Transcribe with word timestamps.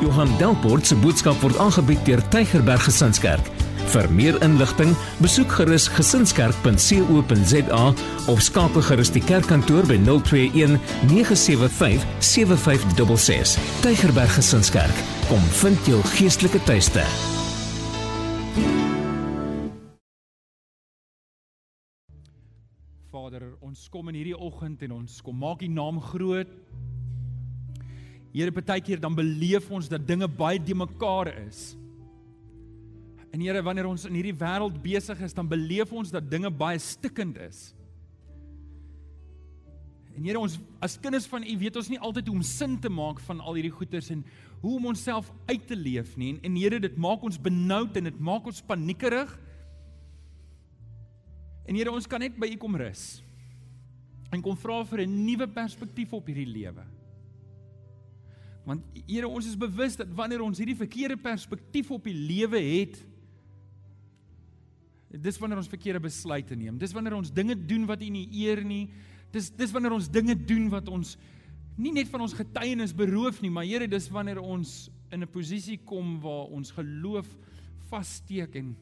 Johan 0.00 0.28
Delport 0.38 0.86
se 0.86 0.96
boodskap 1.00 1.40
word 1.40 1.56
aangebied 1.56 2.02
deur 2.04 2.20
Tygerberg 2.28 2.82
Gesinskerk. 2.84 3.46
Vir 3.94 4.08
meer 4.12 4.36
inligting, 4.44 4.90
besoek 5.24 5.54
gerus 5.56 5.86
gesinskerk.co.za 5.94 7.84
of 8.28 8.42
skakel 8.44 8.84
gerus 8.84 9.12
die 9.14 9.22
kerkkantoor 9.24 9.88
by 9.88 9.96
021 10.04 10.76
975 11.08 12.04
7566. 12.20 13.56
Tygerberg 13.86 14.36
Gesinskerk, 14.36 15.00
kom 15.30 15.48
vind 15.62 15.88
jou 15.88 16.02
geestelike 16.16 16.60
tuiste. 16.68 17.06
Vader, 23.08 23.48
ons 23.64 23.88
kom 23.88 24.12
in 24.12 24.20
hierdie 24.20 24.36
oggend 24.36 24.84
en 24.84 24.98
ons 25.00 25.22
kom 25.24 25.40
maak 25.40 25.64
U 25.64 25.72
naam 25.72 26.04
groot. 26.12 26.52
Here, 28.36 28.52
baie 28.52 28.82
keer 28.84 29.00
dan 29.00 29.14
beleef 29.16 29.70
ons 29.72 29.88
dat 29.88 30.02
dinge 30.04 30.28
baie 30.28 30.60
de 30.60 30.74
mekaar 30.76 31.30
is. 31.46 31.70
En 33.32 33.40
Here, 33.40 33.62
wanneer 33.64 33.88
ons 33.88 34.04
in 34.08 34.16
hierdie 34.16 34.36
wêreld 34.36 34.76
besig 34.84 35.22
is, 35.24 35.32
dan 35.32 35.48
beleef 35.48 35.92
ons 35.92 36.12
dat 36.12 36.26
dinge 36.28 36.50
baie 36.52 36.76
stikkend 36.80 37.38
is. 37.46 37.70
En 40.16 40.24
Here, 40.24 40.40
ons 40.40 40.58
as 40.84 40.98
kinders 41.00 41.28
van 41.32 41.46
U 41.48 41.54
weet 41.62 41.78
ons 41.80 41.88
nie 41.92 42.00
altyd 42.00 42.28
hoe 42.28 42.36
om 42.36 42.44
sin 42.44 42.76
te 42.80 42.92
maak 42.92 43.22
van 43.24 43.40
al 43.40 43.56
hierdie 43.56 43.72
goeters 43.72 44.12
en 44.12 44.20
hoe 44.60 44.74
om 44.78 44.90
onsself 44.92 45.30
uit 45.48 45.64
te 45.68 45.76
leef 45.76 46.12
nie. 46.20 46.34
En, 46.34 46.42
en 46.50 46.58
Here, 46.60 46.80
dit 46.84 47.00
maak 47.00 47.24
ons 47.24 47.40
benoud 47.40 47.96
en 47.96 48.10
dit 48.10 48.20
maak 48.20 48.52
ons 48.52 48.60
paniekerig. 48.68 49.32
En 51.64 51.72
Here, 51.76 51.88
ons 51.88 52.08
kan 52.08 52.20
net 52.20 52.36
by 52.36 52.52
U 52.52 52.60
kom 52.60 52.76
rus. 52.84 53.06
En 54.28 54.44
kom 54.44 54.60
vra 54.60 54.82
vir 54.84 55.06
'n 55.06 55.24
nuwe 55.24 55.48
perspektief 55.48 56.12
op 56.12 56.28
hierdie 56.28 56.52
lewe. 56.52 56.84
Want 58.66 58.82
Here, 59.06 59.28
ons 59.30 59.46
is 59.46 59.58
bewus 59.58 59.94
dat 59.98 60.10
wanneer 60.18 60.42
ons 60.42 60.58
hierdie 60.58 60.76
verkeerde 60.76 61.16
perspektief 61.20 61.92
op 61.94 62.08
die 62.08 62.16
lewe 62.16 62.58
het, 62.58 62.98
dis 65.16 65.38
wanneer 65.40 65.62
ons 65.62 65.70
verkeerde 65.70 66.02
besluite 66.02 66.56
neem. 66.58 66.76
Dis 66.76 66.92
wanneer 66.92 67.14
ons 67.16 67.30
dinge 67.32 67.54
doen 67.56 67.86
wat 67.88 68.02
U 68.02 68.08
nie 68.10 68.26
eer 68.42 68.60
nie. 68.66 68.88
Dis 69.32 69.48
dis 69.54 69.72
wanneer 69.72 69.94
ons 69.94 70.10
dinge 70.10 70.34
doen 70.36 70.66
wat 70.72 70.90
ons 70.92 71.14
nie 71.78 71.92
net 71.94 72.10
van 72.10 72.24
ons 72.24 72.34
getuienis 72.34 72.94
beroof 72.96 73.38
nie, 73.44 73.52
maar 73.52 73.68
Here, 73.68 73.86
dis 73.88 74.10
wanneer 74.12 74.42
ons 74.42 74.90
in 75.14 75.22
'n 75.22 75.30
posisie 75.30 75.78
kom 75.78 76.18
waar 76.20 76.50
ons 76.50 76.72
geloof 76.74 77.28
vassteek 77.88 78.56
en 78.56 78.74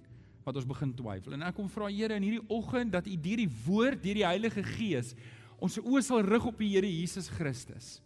wat 0.45 0.57
ons 0.57 0.65
begin 0.65 0.95
twyfel. 0.95 1.35
En 1.35 1.43
ek 1.43 1.55
kom 1.55 1.69
vra 1.69 1.91
Here 1.93 2.15
in 2.17 2.23
hierdie 2.23 2.49
oggend 2.49 2.93
dat 2.93 3.07
U 3.07 3.17
deur 3.17 3.37
die 3.37 3.53
woord, 3.67 4.03
deur 4.03 4.15
die 4.15 4.27
Heilige 4.27 4.63
Gees, 4.63 5.15
ons 5.59 5.79
oë 5.79 6.03
sal 6.03 6.23
rig 6.23 6.47
op 6.47 6.59
die 6.59 6.73
Here 6.73 6.89
Jesus 6.89 7.29
Christus 7.29 8.04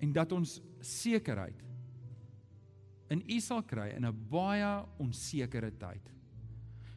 en 0.00 0.12
dat 0.12 0.32
ons 0.32 0.58
sekerheid 0.80 1.66
in 3.10 3.22
U 3.26 3.40
sal 3.42 3.62
kry 3.66 3.90
in 3.96 4.06
'n 4.06 4.28
baie 4.30 4.84
onsekere 4.98 5.70
tyd. 5.70 6.10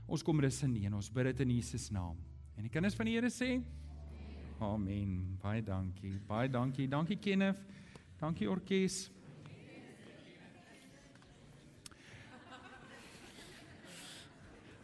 Ons 0.07 0.23
kom 0.23 0.39
rus 0.39 0.63
in 0.63 0.75
U 0.75 0.85
en 0.85 0.93
ons 0.93 1.09
bid 1.09 1.25
dit 1.25 1.39
in 1.39 1.55
Jesus 1.55 1.89
naam. 1.89 2.17
En 2.57 2.63
die 2.63 2.69
kinders 2.69 2.95
van 2.95 3.05
die 3.05 3.15
Here 3.15 3.29
sê 3.29 3.63
Amen. 4.59 5.37
Baie 5.41 5.61
dankie. 5.61 6.19
Baie 6.27 6.47
dankie. 6.49 6.87
Dankie 6.87 7.17
Kenneth. 7.17 7.59
Dankie 8.19 8.49
orkes. 8.49 9.09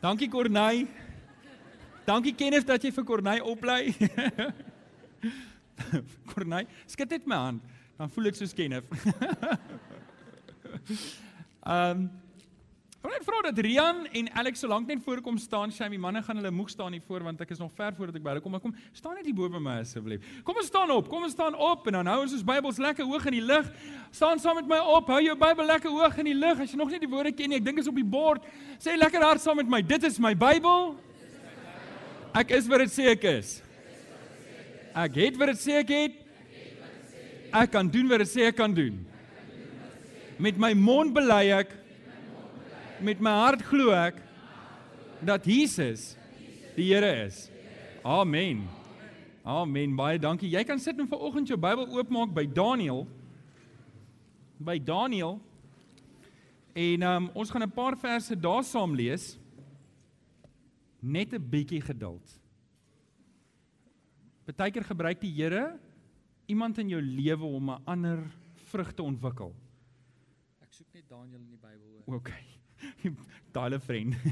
Dankie 0.01 0.29
Corney. 0.29 0.87
Dankie 2.05 2.35
Kenneth 2.35 2.67
dat 2.67 2.83
jy 2.83 2.91
vir 2.91 3.03
Corney 3.05 3.39
oplei. 3.39 3.93
Corney, 6.33 6.67
skud 6.87 7.09
net 7.09 7.27
my 7.27 7.35
hand 7.35 7.78
dan 7.99 8.09
voel 8.15 8.31
ek 8.31 8.39
soos 8.39 8.55
Kenneth. 8.55 8.87
Ehm 11.69 11.91
um, 11.91 12.09
Wil 12.99 13.13
net 13.15 13.23
vra 13.23 13.37
dat 13.45 13.59
Rian 13.63 14.01
en 14.11 14.27
Alex 14.35 14.59
so 14.59 14.67
lank 14.67 14.89
net 14.91 14.99
voorkom 14.99 15.37
staan, 15.39 15.71
die 15.71 15.99
manne 15.99 16.19
gaan 16.19 16.35
hulle 16.35 16.51
moeg 16.51 16.67
staan 16.67 16.91
hier 16.91 17.03
voor 17.07 17.23
want 17.23 17.39
ek 17.39 17.53
is 17.55 17.61
nog 17.61 17.71
ver 17.71 17.93
voordat 17.95 18.17
ek 18.19 18.25
by 18.25 18.33
hulle 18.33 18.43
kom. 18.43 18.51
Maar 18.51 18.59
kom, 18.59 18.73
staan 18.91 19.15
net 19.15 19.23
hier 19.23 19.37
bo 19.37 19.47
by 19.47 19.61
my 19.63 19.77
asseblief. 19.85 20.25
Kom 20.43 20.59
ons 20.59 20.67
staan 20.67 20.91
op. 20.91 21.07
Kom 21.07 21.23
ons 21.23 21.31
staan 21.31 21.55
op 21.55 21.87
en 21.87 21.95
dan 21.95 22.11
hou 22.11 22.17
ons 22.25 22.35
ons 22.35 22.43
Bybels 22.43 22.81
lekker 22.83 23.07
hoog 23.07 23.29
in 23.31 23.37
die 23.37 23.45
lug. 23.53 23.71
Staan 24.11 24.43
saam 24.43 24.59
met 24.59 24.67
my 24.67 24.81
op. 24.97 25.07
Hou 25.15 25.21
jou 25.23 25.37
Bybel 25.39 25.71
lekker 25.71 25.95
hoog 25.95 26.19
in 26.19 26.27
die 26.33 26.35
lug. 26.35 26.59
As 26.59 26.75
jy 26.75 26.81
nog 26.81 26.91
nie 26.91 26.99
die 26.99 27.11
woorde 27.15 27.31
ken 27.31 27.53
nie, 27.53 27.61
ek 27.63 27.69
dink 27.69 27.79
is 27.79 27.87
op 27.87 27.95
die 27.95 28.09
bord. 28.17 28.43
Sê 28.83 28.99
lekker 28.99 29.23
hard 29.23 29.45
saam 29.45 29.61
met 29.63 29.71
my. 29.71 29.79
Dit 29.95 30.03
is 30.03 30.19
my 30.19 30.33
Bybel. 30.35 30.91
Ek 32.35 32.51
is 32.59 32.67
wat 32.67 32.83
dit 32.83 32.97
sê 32.99 33.13
ek 33.15 33.29
is. 33.31 33.61
Ek 34.91 35.23
het 35.23 35.39
wat 35.39 35.55
dit 35.55 35.63
sê 35.63 35.79
ek 35.85 35.95
het. 36.01 36.18
Ek 37.49 37.71
kan 37.73 37.87
doen 37.89 38.09
wat 38.09 38.21
dit 38.21 38.29
sê 38.29 38.45
ek 38.49 38.57
kan 38.59 38.73
doen. 38.73 38.99
Met 40.37 40.57
my 40.61 40.73
mond 40.77 41.13
bely 41.15 41.49
ek 41.57 41.73
met 43.01 43.21
my 43.23 43.31
hart 43.41 43.63
glo 43.65 43.93
ek 43.95 44.19
dat 45.25 45.47
Jesus 45.47 46.13
die 46.75 46.91
Here 46.93 47.09
is. 47.25 47.49
Amen. 48.05 48.67
Amen. 49.43 49.95
Baie 49.97 50.19
dankie. 50.21 50.51
Jy 50.51 50.63
kan 50.63 50.79
sit 50.79 50.99
en 50.99 51.09
vanoggend 51.09 51.49
jou 51.49 51.57
Bybel 51.59 51.89
oopmaak 51.97 52.31
by 52.35 52.45
Daniël. 52.45 53.03
By 54.61 54.77
Daniël. 54.77 55.39
En 56.77 57.03
um, 57.03 57.29
ons 57.33 57.49
gaan 57.49 57.65
'n 57.65 57.73
paar 57.73 57.97
verse 57.97 58.35
daar 58.39 58.63
saam 58.63 58.95
lees. 58.95 59.39
Net 61.01 61.33
'n 61.33 61.49
bietjie 61.49 61.81
geduld. 61.81 62.39
Partykeer 64.45 64.83
gebruik 64.83 65.19
die 65.19 65.33
Here 65.33 65.79
iemand 66.49 66.77
in 66.81 66.89
jou 66.89 67.01
lewe 67.01 67.45
om 67.45 67.69
'n 67.69 67.81
ander 67.85 68.19
vrug 68.69 68.93
te 68.93 69.03
ontwikkel? 69.03 69.53
Ek 70.61 70.73
soek 70.73 70.87
net 70.93 71.09
Daniël 71.09 71.39
in 71.39 71.49
die 71.49 71.61
Bybel. 71.61 72.01
OK. 72.05 72.29
Daai 73.55 73.79
vriend. 73.79 74.15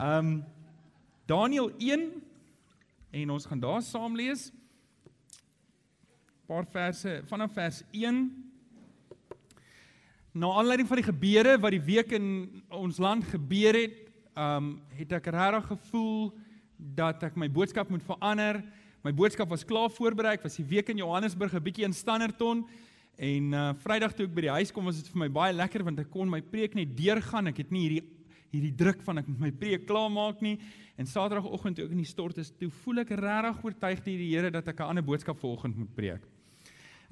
Ehm 0.00 0.26
um, 0.26 0.44
Daniël 1.26 1.70
1 1.78 2.22
en 3.10 3.30
ons 3.30 3.46
gaan 3.46 3.60
daar 3.60 3.82
saam 3.82 4.16
lees. 4.16 4.52
Paar 6.46 6.66
verse 6.66 7.22
vanaf 7.26 7.52
vers 7.52 7.82
1 7.90 8.50
Na 10.32 10.46
aanleiding 10.46 10.88
van 10.88 10.96
die 10.96 11.04
gebeure 11.04 11.56
wat 11.58 11.72
die 11.74 11.82
week 11.82 12.12
in 12.14 12.62
ons 12.68 12.98
land 13.02 13.24
gebeur 13.24 13.74
het, 13.74 13.96
ehm 14.34 14.56
um, 14.56 14.68
het 14.94 15.12
ek 15.12 15.26
regtig 15.26 15.66
gevoel 15.66 16.30
dat 16.76 17.22
ek 17.26 17.34
my 17.36 17.48
boodskap 17.50 17.90
moet 17.90 18.04
verander. 18.06 18.60
My 19.00 19.12
boodskap 19.16 19.48
was 19.48 19.62
klaar 19.64 19.88
voorberei. 19.88 20.34
Ek 20.36 20.42
was 20.44 20.58
die 20.58 20.66
week 20.68 20.90
in 20.92 20.98
Johannesburg 21.00 21.54
'n 21.56 21.62
bietjie 21.64 21.86
in 21.86 21.92
Standerton 21.96 22.66
en 23.16 23.52
uh 23.52 23.72
Vrydag 23.80 24.12
toe 24.12 24.26
ek 24.26 24.34
by 24.34 24.42
die 24.44 24.56
huis 24.60 24.70
kom, 24.70 24.84
was 24.84 25.00
dit 25.00 25.08
vir 25.08 25.20
my 25.22 25.28
baie 25.28 25.54
lekker 25.56 25.82
want 25.82 25.98
ek 26.00 26.10
kon 26.10 26.28
my 26.28 26.42
preek 26.42 26.74
net 26.74 26.92
deurgaan. 26.96 27.48
Ek 27.48 27.56
het 27.64 27.70
nie 27.70 27.88
hierdie 27.88 28.04
hierdie 28.52 28.76
druk 28.76 29.00
van 29.06 29.18
ek 29.18 29.28
moet 29.28 29.40
my 29.40 29.50
preek 29.52 29.86
klaarmaak 29.86 30.42
nie. 30.42 30.58
En 30.98 31.06
Saterdagoggend 31.06 31.76
toe 31.76 31.86
ek 31.86 31.92
in 31.92 32.02
die 32.02 32.04
stort 32.04 32.36
is, 32.36 32.50
toe 32.50 32.68
voel 32.68 33.00
ek 33.00 33.14
regtig 33.16 33.64
oortuig 33.64 34.04
deur 34.04 34.18
die 34.18 34.36
Here 34.36 34.50
dat 34.50 34.68
ek 34.68 34.80
'n 34.80 34.90
ander 34.90 35.02
boodskap 35.02 35.40
vanoggend 35.40 35.78
moet 35.78 35.94
preek. 35.96 36.20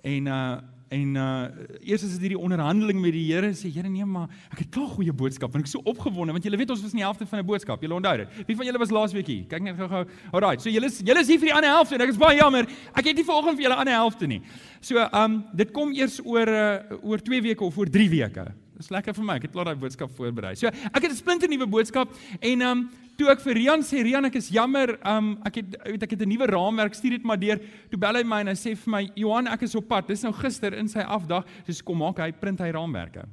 En 0.03 0.27
uh 0.27 0.59
en 0.89 1.17
uh 1.21 1.49
eers 1.85 2.03
is 2.03 2.15
dit 2.15 2.23
hierdie 2.25 2.39
onderhandeling 2.41 2.97
met 3.01 3.13
die 3.13 3.27
Here 3.29 3.51
sê 3.53 3.69
Here 3.69 3.91
nee 3.93 4.07
maar 4.09 4.31
ek 4.49 4.63
het 4.63 4.71
klaar 4.73 4.89
goeie 4.95 5.13
boodskap 5.13 5.53
en 5.53 5.61
ek 5.61 5.69
is 5.69 5.75
so 5.77 5.83
opgewonde 5.85 6.33
want 6.33 6.47
julle 6.49 6.57
weet 6.57 6.71
ons 6.73 6.81
was 6.81 6.95
in 6.95 7.03
die 7.03 7.05
helfte 7.05 7.27
van 7.29 7.43
'n 7.43 7.47
boodskap. 7.47 7.83
Julle 7.83 7.99
onthou 7.99 8.17
dit. 8.17 8.29
Wie 8.47 8.57
van 8.57 8.67
julle 8.67 8.79
was 8.79 8.91
laasweek 8.91 9.27
hier? 9.27 9.45
Kyk 9.45 9.63
net 9.63 9.77
gou-gou. 9.77 10.07
Alraight. 10.33 10.63
So 10.63 10.71
julle 10.71 10.87
is 10.87 11.03
julle 11.05 11.21
is 11.21 11.29
hier 11.29 11.39
vir 11.39 11.51
die 11.53 11.55
ander 11.55 11.71
helfte 11.71 11.95
en 11.95 12.01
ek 12.01 12.09
is 12.09 12.17
baie 12.17 12.39
jammer. 12.39 12.65
Ek 12.95 13.05
het 13.05 13.17
nie 13.17 13.25
vanoggend 13.25 13.57
vir 13.57 13.65
julle 13.69 13.77
ander 13.77 13.95
helfte 13.95 14.27
nie. 14.27 14.41
So 14.81 14.97
um 15.13 15.45
dit 15.55 15.73
kom 15.73 15.93
eers 15.93 16.21
oor 16.25 16.49
uh 16.49 16.97
oor 17.03 17.19
2 17.19 17.43
weke 17.43 17.65
of 17.65 17.77
oor 17.77 17.91
3 17.91 18.09
weke. 18.09 18.49
Dis 18.79 18.93
lekker 18.95 19.15
vir 19.17 19.27
my. 19.27 19.37
Ek 19.41 19.49
het 19.49 19.53
klaar 19.55 19.67
daai 19.67 19.79
boodskap 19.81 20.13
voorberei. 20.15 20.55
So 20.57 20.71
ek 20.71 21.03
het 21.03 21.11
'n 21.11 21.17
splinter 21.19 21.49
nuwe 21.51 21.67
boodskap 21.67 22.09
en 22.41 22.63
um 22.63 22.91
toe 23.19 23.29
ek 23.29 23.41
vir 23.41 23.55
Rian 23.55 23.81
sê 23.83 24.03
Rian 24.05 24.25
ek 24.25 24.37
is 24.37 24.51
jammer 24.51 24.99
um 25.05 25.39
ek 25.45 25.57
het 25.57 25.77
weet 25.85 26.03
ek 26.03 26.11
het 26.11 26.23
'n 26.23 26.29
nuwe 26.29 26.47
raamwerk 26.47 26.95
stuur 26.95 27.11
dit 27.19 27.25
maar 27.25 27.39
deur. 27.39 27.59
Toe 27.91 27.99
bel 27.99 28.15
hy 28.15 28.23
my 28.23 28.41
en 28.41 28.47
hy 28.47 28.55
sê 28.55 28.77
vir 28.77 28.91
my 28.91 29.11
Johan 29.17 29.49
ek 29.49 29.63
is 29.63 29.75
op 29.75 29.89
pad. 29.89 30.07
Dis 30.07 30.23
nou 30.23 30.33
gister 30.33 30.73
in 30.75 30.89
sy 30.89 31.01
afdag. 31.01 31.45
Dis 31.67 31.83
kom 31.83 31.99
maak 31.99 32.19
hy 32.19 32.31
print 32.33 32.61
hy 32.61 32.71
raamwerke. 32.71 33.25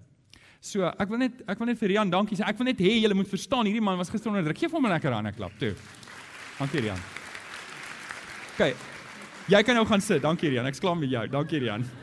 So 0.60 0.84
ek 0.84 1.10
wil 1.10 1.20
net 1.20 1.44
ek 1.48 1.60
wil 1.60 1.68
net 1.68 1.78
vir 1.78 1.90
Rian 1.90 2.10
dankie 2.10 2.36
sê. 2.36 2.44
Ek 2.48 2.58
wil 2.58 2.66
net 2.66 2.80
hê 2.80 3.02
julle 3.02 3.14
moet 3.14 3.28
verstaan 3.28 3.66
hierdie 3.66 3.82
man 3.82 3.98
was 3.98 4.10
gister 4.10 4.30
onder 4.30 4.44
druk. 4.44 4.58
Gee 4.58 4.68
vir 4.68 4.78
hom 4.78 4.86
'n 4.86 4.92
lekker 4.92 5.14
hande 5.14 5.32
klap 5.32 5.52
toe. 5.60 5.76
Dankie 6.58 6.82
Rian. 6.82 6.98
OK 8.58 8.76
jy 9.48 9.62
kan 9.64 9.76
nou 9.76 9.86
gaan 9.86 10.02
sit. 10.02 10.22
Dankie 10.22 10.50
Rian. 10.50 10.66
Ek's 10.66 10.80
klaar 10.80 10.98
met 10.98 11.10
jou. 11.10 11.28
Dankie 11.28 11.60
Rian. 11.60 11.86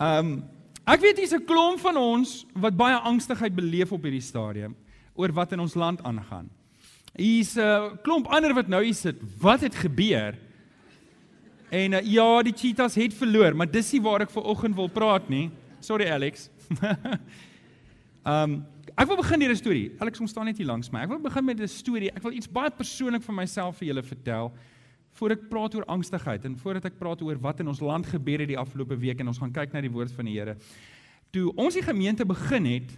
Um 0.00 0.53
Ek 0.84 1.00
weet 1.00 1.16
dis 1.16 1.32
'n 1.32 1.44
klomp 1.48 1.80
van 1.80 1.96
ons 1.96 2.44
wat 2.52 2.76
baie 2.76 2.96
angstigheid 2.96 3.54
beleef 3.54 3.92
op 3.92 4.02
hierdie 4.04 4.20
stadium 4.20 4.76
oor 5.14 5.32
wat 5.32 5.52
in 5.52 5.60
ons 5.60 5.74
land 5.74 6.02
aangaan. 6.02 6.50
Hier's 7.16 7.56
'n 7.56 7.60
uh, 7.60 7.96
klomp 8.02 8.26
ander 8.26 8.54
wat 8.54 8.68
nou 8.68 8.84
hier 8.84 8.94
sit. 8.94 9.16
Wat 9.40 9.60
het 9.60 9.74
gebeur? 9.74 10.36
En 11.70 11.92
uh, 11.92 12.00
ja, 12.02 12.42
die 12.42 12.52
cheetahs 12.52 12.94
het 12.94 13.14
verloor, 13.14 13.56
maar 13.56 13.70
dis 13.70 13.92
nie 13.92 14.02
waar 14.02 14.20
ek 14.20 14.30
ver 14.30 14.42
oggend 14.42 14.76
wil 14.76 14.88
praat 14.88 15.28
nie. 15.28 15.50
Sorry 15.80 16.10
Alex. 16.10 16.50
um 18.24 18.66
ek 19.00 19.08
wil 19.08 19.16
begin 19.16 19.40
hierdie 19.40 19.56
storie. 19.56 19.92
Alex, 19.98 20.20
ons 20.20 20.30
staan 20.30 20.44
net 20.44 20.58
hier 20.58 20.66
langs 20.66 20.90
my. 20.92 21.00
Ek 21.00 21.08
wil 21.08 21.18
begin 21.18 21.44
met 21.44 21.60
'n 21.60 21.68
storie. 21.68 22.12
Ek 22.12 22.22
wil 22.22 22.32
iets 22.32 22.50
baie 22.50 22.70
persoonlik 22.70 23.22
van 23.22 23.34
myself 23.34 23.76
vir 23.78 23.88
julle 23.88 24.02
vertel 24.02 24.52
voor 25.14 25.34
ek 25.36 25.46
praat 25.50 25.74
oor 25.78 25.86
angstigheid 25.90 26.44
en 26.44 26.56
voordat 26.58 26.88
ek 26.90 26.98
praat 26.98 27.22
oor 27.22 27.38
wat 27.42 27.60
in 27.62 27.70
ons 27.70 27.80
land 27.80 28.06
gebeur 28.06 28.42
het 28.42 28.50
die 28.50 28.58
afgelope 28.58 28.96
week 28.98 29.20
en 29.22 29.30
ons 29.30 29.38
gaan 29.38 29.54
kyk 29.54 29.72
na 29.72 29.82
die 29.84 29.92
woord 29.92 30.12
van 30.12 30.26
die 30.26 30.34
Here. 30.34 30.56
Toe 31.34 31.52
ons 31.54 31.74
die 31.74 31.84
gemeente 31.84 32.26
begin 32.26 32.66
het 32.66 32.92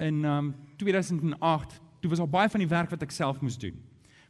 in 0.00 0.24
um 0.24 0.54
2008, 0.80 1.80
toe 2.00 2.10
was 2.10 2.20
al 2.22 2.30
baie 2.32 2.48
van 2.48 2.64
die 2.64 2.70
werk 2.70 2.90
wat 2.90 3.02
ek 3.04 3.12
self 3.12 3.42
moes 3.44 3.58
doen. 3.60 3.76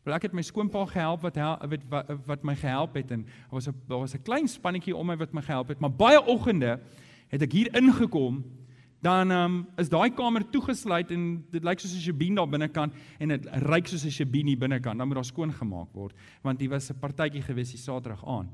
Wel 0.03 0.17
ek 0.17 0.27
het 0.27 0.35
my 0.35 0.43
skoonpa 0.43 0.82
gehelp 0.91 1.23
wat 1.23 1.37
hel, 1.38 1.59
wat 1.93 2.11
wat 2.27 2.47
my 2.47 2.56
gehelp 2.59 2.97
het 2.99 3.12
en 3.15 3.23
daar 3.23 3.59
was 3.59 3.69
'n 3.69 3.75
daar 3.87 4.00
was 4.00 4.15
'n 4.15 4.23
klein 4.23 4.49
spannetjie 4.49 4.97
om 4.97 5.06
my 5.06 5.17
wat 5.17 5.32
my 5.32 5.43
gehelp 5.43 5.69
het, 5.69 5.81
maar 5.81 5.93
baie 5.93 6.21
oggende 6.27 6.81
het 7.29 7.43
ek 7.43 7.53
hier 7.53 7.75
ingekom 7.77 8.44
dan 9.00 9.31
um, 9.31 9.67
is 9.81 9.88
daai 9.88 10.11
kamer 10.12 10.44
toegesluit 10.50 11.11
en 11.11 11.44
dit 11.50 11.64
lyk 11.64 11.81
soos 11.81 11.94
'n 11.94 12.00
sjebien 12.00 12.35
daar 12.35 12.49
binnekant 12.49 12.93
en 13.19 13.29
dit 13.29 13.47
ryk 13.70 13.88
soos 13.88 14.05
'n 14.05 14.11
sjebien 14.11 14.47
hier 14.47 14.58
binnekant. 14.58 14.99
Dan 14.99 15.08
moet 15.08 15.17
daar 15.17 15.25
skoon 15.25 15.52
gemaak 15.52 15.88
word 15.93 16.14
want 16.43 16.61
hier 16.61 16.70
was 16.70 16.91
'n 16.91 16.99
partytjie 16.99 17.43
gewees 17.43 17.70
die 17.70 17.79
Saterdag 17.79 18.26
aan. 18.26 18.49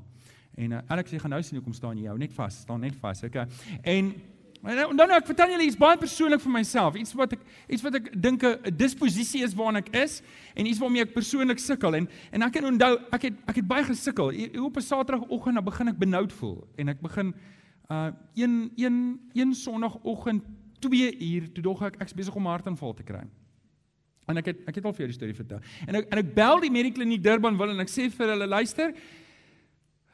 En 0.55 0.71
uh, 0.71 0.79
Alex 0.87 1.11
sê 1.11 1.19
gaan 1.19 1.29
nou 1.29 1.43
sien 1.43 1.57
hoe 1.57 1.63
kom 1.63 1.73
staan 1.73 1.97
jy 1.97 2.07
hou 2.07 2.17
net 2.17 2.33
vas, 2.33 2.55
staan 2.55 2.79
net 2.79 2.95
vas. 2.95 3.23
Okay. 3.23 3.47
En 3.83 4.15
En 4.65 4.75
nou, 4.75 4.93
nou 4.95 5.13
ek 5.13 5.27
vertel 5.29 5.53
julle 5.53 5.67
iets 5.67 5.77
baie 5.77 5.97
persoonlik 6.01 6.41
vir 6.41 6.51
myself, 6.51 6.95
iets 6.97 7.13
wat 7.17 7.35
ek 7.37 7.43
iets 7.69 7.83
wat 7.85 7.97
ek 7.99 8.09
dink 8.17 8.43
'n 8.43 8.73
disposisie 8.75 9.43
is 9.45 9.53
waarna 9.53 9.79
ek 9.79 9.93
is 9.95 10.21
en 10.55 10.65
iets 10.65 10.79
waarmee 10.79 11.03
ek 11.05 11.13
persoonlik 11.13 11.59
sukkel 11.59 11.95
en 11.95 12.09
en 12.31 12.41
ek 12.41 12.53
kan 12.53 12.65
onthou 12.65 12.97
ek 13.13 13.21
het 13.21 13.33
ek 13.47 13.55
het 13.55 13.67
baie 13.67 13.83
gesukkel. 13.83 14.33
Op 14.65 14.77
'n 14.77 14.81
Saterdagoggend 14.81 15.55
dan 15.55 15.63
begin 15.63 15.87
ek 15.87 15.99
benoud 15.99 16.33
voel 16.33 16.67
en 16.77 16.89
ek 16.89 17.01
begin 17.01 17.33
uh 17.87 18.11
een 18.35 18.71
een 18.75 19.19
een 19.33 19.53
sonoggend 19.53 20.43
2 20.79 21.19
uur 21.19 21.51
toe 21.53 21.63
dog 21.63 21.81
ek 21.87 22.01
ek's 22.03 22.13
besig 22.13 22.35
om 22.35 22.45
hartaanval 22.45 22.93
te 22.93 23.03
kry. 23.03 23.23
En 24.27 24.37
ek 24.37 24.51
het 24.51 24.67
ek 24.67 24.75
het 24.75 24.85
al 24.85 24.93
vir 24.93 25.05
jou 25.05 25.13
die 25.13 25.17
storie 25.17 25.37
vertel. 25.37 25.63
En 25.87 25.95
ek 25.95 26.11
en 26.11 26.17
ek 26.17 26.33
bel 26.35 26.59
die 26.59 26.71
Medikliniek 26.71 27.23
Durban 27.23 27.57
wil 27.57 27.71
en 27.71 27.79
ek 27.79 27.91
sê 27.91 28.09
vir 28.11 28.35
hulle 28.35 28.47
luister 28.47 28.91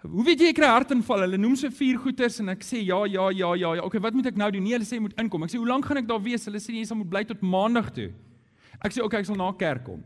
Hoe 0.03 0.23
weet 0.27 0.41
jy 0.43 0.49
ek 0.51 0.57
kry 0.57 0.67
hartaanval? 0.67 1.21
Hulle 1.23 1.37
noem 1.39 1.53
se 1.55 1.69
vier 1.71 1.95
goeters 1.95 2.41
en 2.43 2.51
ek 2.51 2.65
sê 2.67 2.81
ja 2.83 2.97
ja 3.07 3.29
ja 3.31 3.53
ja 3.55 3.69
ja. 3.79 3.83
Okay, 3.87 4.01
wat 4.03 4.13
moet 4.13 4.27
ek 4.33 4.39
nou 4.39 4.49
doen? 4.51 4.65
Nee, 4.65 4.75
hulle 4.75 4.87
sê 4.87 4.97
jy 4.97 5.05
moet 5.05 5.15
inkom. 5.21 5.45
Ek 5.45 5.53
sê 5.53 5.61
hoe 5.61 5.69
lank 5.69 5.87
gaan 5.87 6.01
ek 6.01 6.09
daar 6.09 6.19
wees? 6.19 6.43
Hulle 6.49 6.59
sê 6.59 6.75
jy 6.75 6.83
sal 6.89 6.99
moet 6.99 7.07
bly 7.13 7.21
tot 7.29 7.39
maandag 7.39 7.87
toe. 7.95 8.09
Ek 8.83 8.91
sê 8.91 8.99
okay, 8.99 9.23
ek 9.23 9.29
sal 9.29 9.39
na 9.39 9.47
kerk 9.55 9.85
kom. 9.87 10.01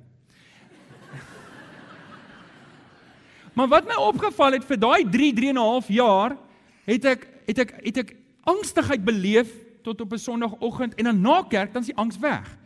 maar 3.57 3.73
wat 3.73 3.89
my 3.89 3.97
opgeval 4.05 4.59
het 4.59 4.69
vir 4.69 4.81
daai 4.85 5.01
3 5.17 5.33
3 5.41 5.51
en 5.55 5.57
'n 5.57 5.65
half 5.65 5.89
jaar 5.89 6.37
het 6.85 7.09
ek 7.09 7.25
het 7.47 7.63
ek 7.63 7.73
het 7.83 7.97
ek 8.03 8.15
angstigheid 8.47 9.03
beleef 9.03 9.49
tot 9.83 10.01
op 10.01 10.13
'n 10.13 10.17
sonoggend 10.19 10.95
en 10.95 11.03
dan 11.03 11.21
na 11.21 11.41
kerk 11.43 11.73
dan 11.73 11.81
is 11.81 11.91
die 11.93 11.97
angs 11.97 12.19
weg 12.19 12.57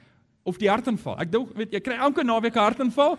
of 0.44 0.58
die 0.58 0.70
hartaanval. 0.70 1.20
Ek 1.20 1.32
dink 1.32 1.54
weet 1.56 1.72
jy 1.72 1.80
kry 1.80 1.96
elke 1.96 2.24
naweek 2.24 2.56
'n 2.56 2.60
hartaanval 2.60 3.18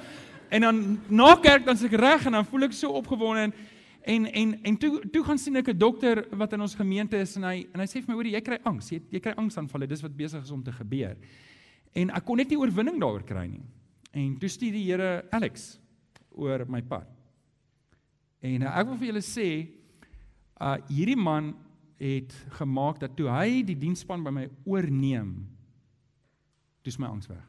en 0.51 0.61
dan 0.61 1.01
na 1.09 1.35
kerk 1.35 1.65
dan 1.65 1.75
is 1.75 1.85
ek 1.85 1.93
reg 1.93 2.27
en 2.27 2.33
dan 2.33 2.45
voel 2.45 2.65
ek 2.65 2.73
so 2.73 2.91
opgewonde 2.91 3.41
en 3.41 3.55
En 4.03 4.33
en 4.33 4.63
en 4.63 4.77
toe 4.77 5.11
toe 5.11 5.25
gaan 5.25 5.39
sien 5.39 5.57
ek 5.57 5.69
'n 5.69 5.79
dokter 5.79 6.27
wat 6.37 6.53
in 6.53 6.61
ons 6.61 6.75
gemeente 6.75 7.17
is 7.17 7.37
en 7.37 7.43
hy 7.43 7.67
en 7.73 7.81
hy 7.81 7.87
sê 7.87 8.03
vir 8.03 8.09
my 8.09 8.15
hoor 8.15 8.27
jy 8.27 8.41
kry 8.41 8.59
angs, 8.65 8.91
jy, 8.91 9.03
jy 9.11 9.21
kry 9.21 9.33
angsaanvalle, 9.33 9.87
dis 9.87 10.03
wat 10.03 10.17
besig 10.17 10.43
is 10.43 10.51
om 10.51 10.63
te 10.63 10.73
gebeur. 10.73 11.17
En 11.95 12.11
ek 12.11 12.25
kon 12.25 12.37
net 12.37 12.49
nie 12.49 12.59
oorwinning 12.59 12.99
daaroor 12.99 13.23
kry 13.23 13.47
nie. 13.47 13.63
En 14.13 14.39
toe 14.39 14.49
stuur 14.49 14.73
die 14.73 14.85
Here 14.85 15.25
Alex 15.31 15.79
oor 16.31 16.67
my 16.69 16.83
pad. 16.83 17.07
En 18.41 18.63
ek 18.63 18.87
wil 18.87 18.97
vir 18.97 19.07
julle 19.07 19.23
sê 19.23 19.69
uh 20.63 20.77
hierdie 20.89 21.19
man 21.19 21.53
het 22.03 22.35
gemaak 22.59 23.01
dat 23.03 23.17
toe 23.19 23.29
hy 23.31 23.63
die 23.67 23.79
diensspan 23.79 24.23
by 24.25 24.31
my 24.35 24.49
oorneem, 24.67 25.35
dis 26.87 26.99
my 26.99 27.11
angs 27.11 27.29
weg. 27.31 27.45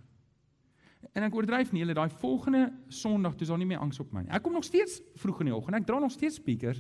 En 1.14 1.26
ek 1.26 1.36
oordryf 1.36 1.74
nie, 1.74 1.82
hulle 1.84 1.96
daai 1.98 2.14
volgende 2.22 2.68
Sondag 2.94 3.36
toe 3.36 3.46
is 3.46 3.52
daar 3.52 3.60
nie 3.62 3.70
meer 3.70 3.82
angs 3.84 4.00
op 4.02 4.14
my 4.16 4.24
nie. 4.24 4.32
Ek 4.34 4.46
kom 4.46 4.56
nog 4.56 4.66
steeds 4.66 5.02
vroeg 5.20 5.44
in 5.44 5.52
die 5.52 5.56
oggend. 5.56 5.78
Ek 5.82 5.88
dra 5.90 6.00
nog 6.02 6.14
steeds 6.14 6.40
speakers. 6.40 6.80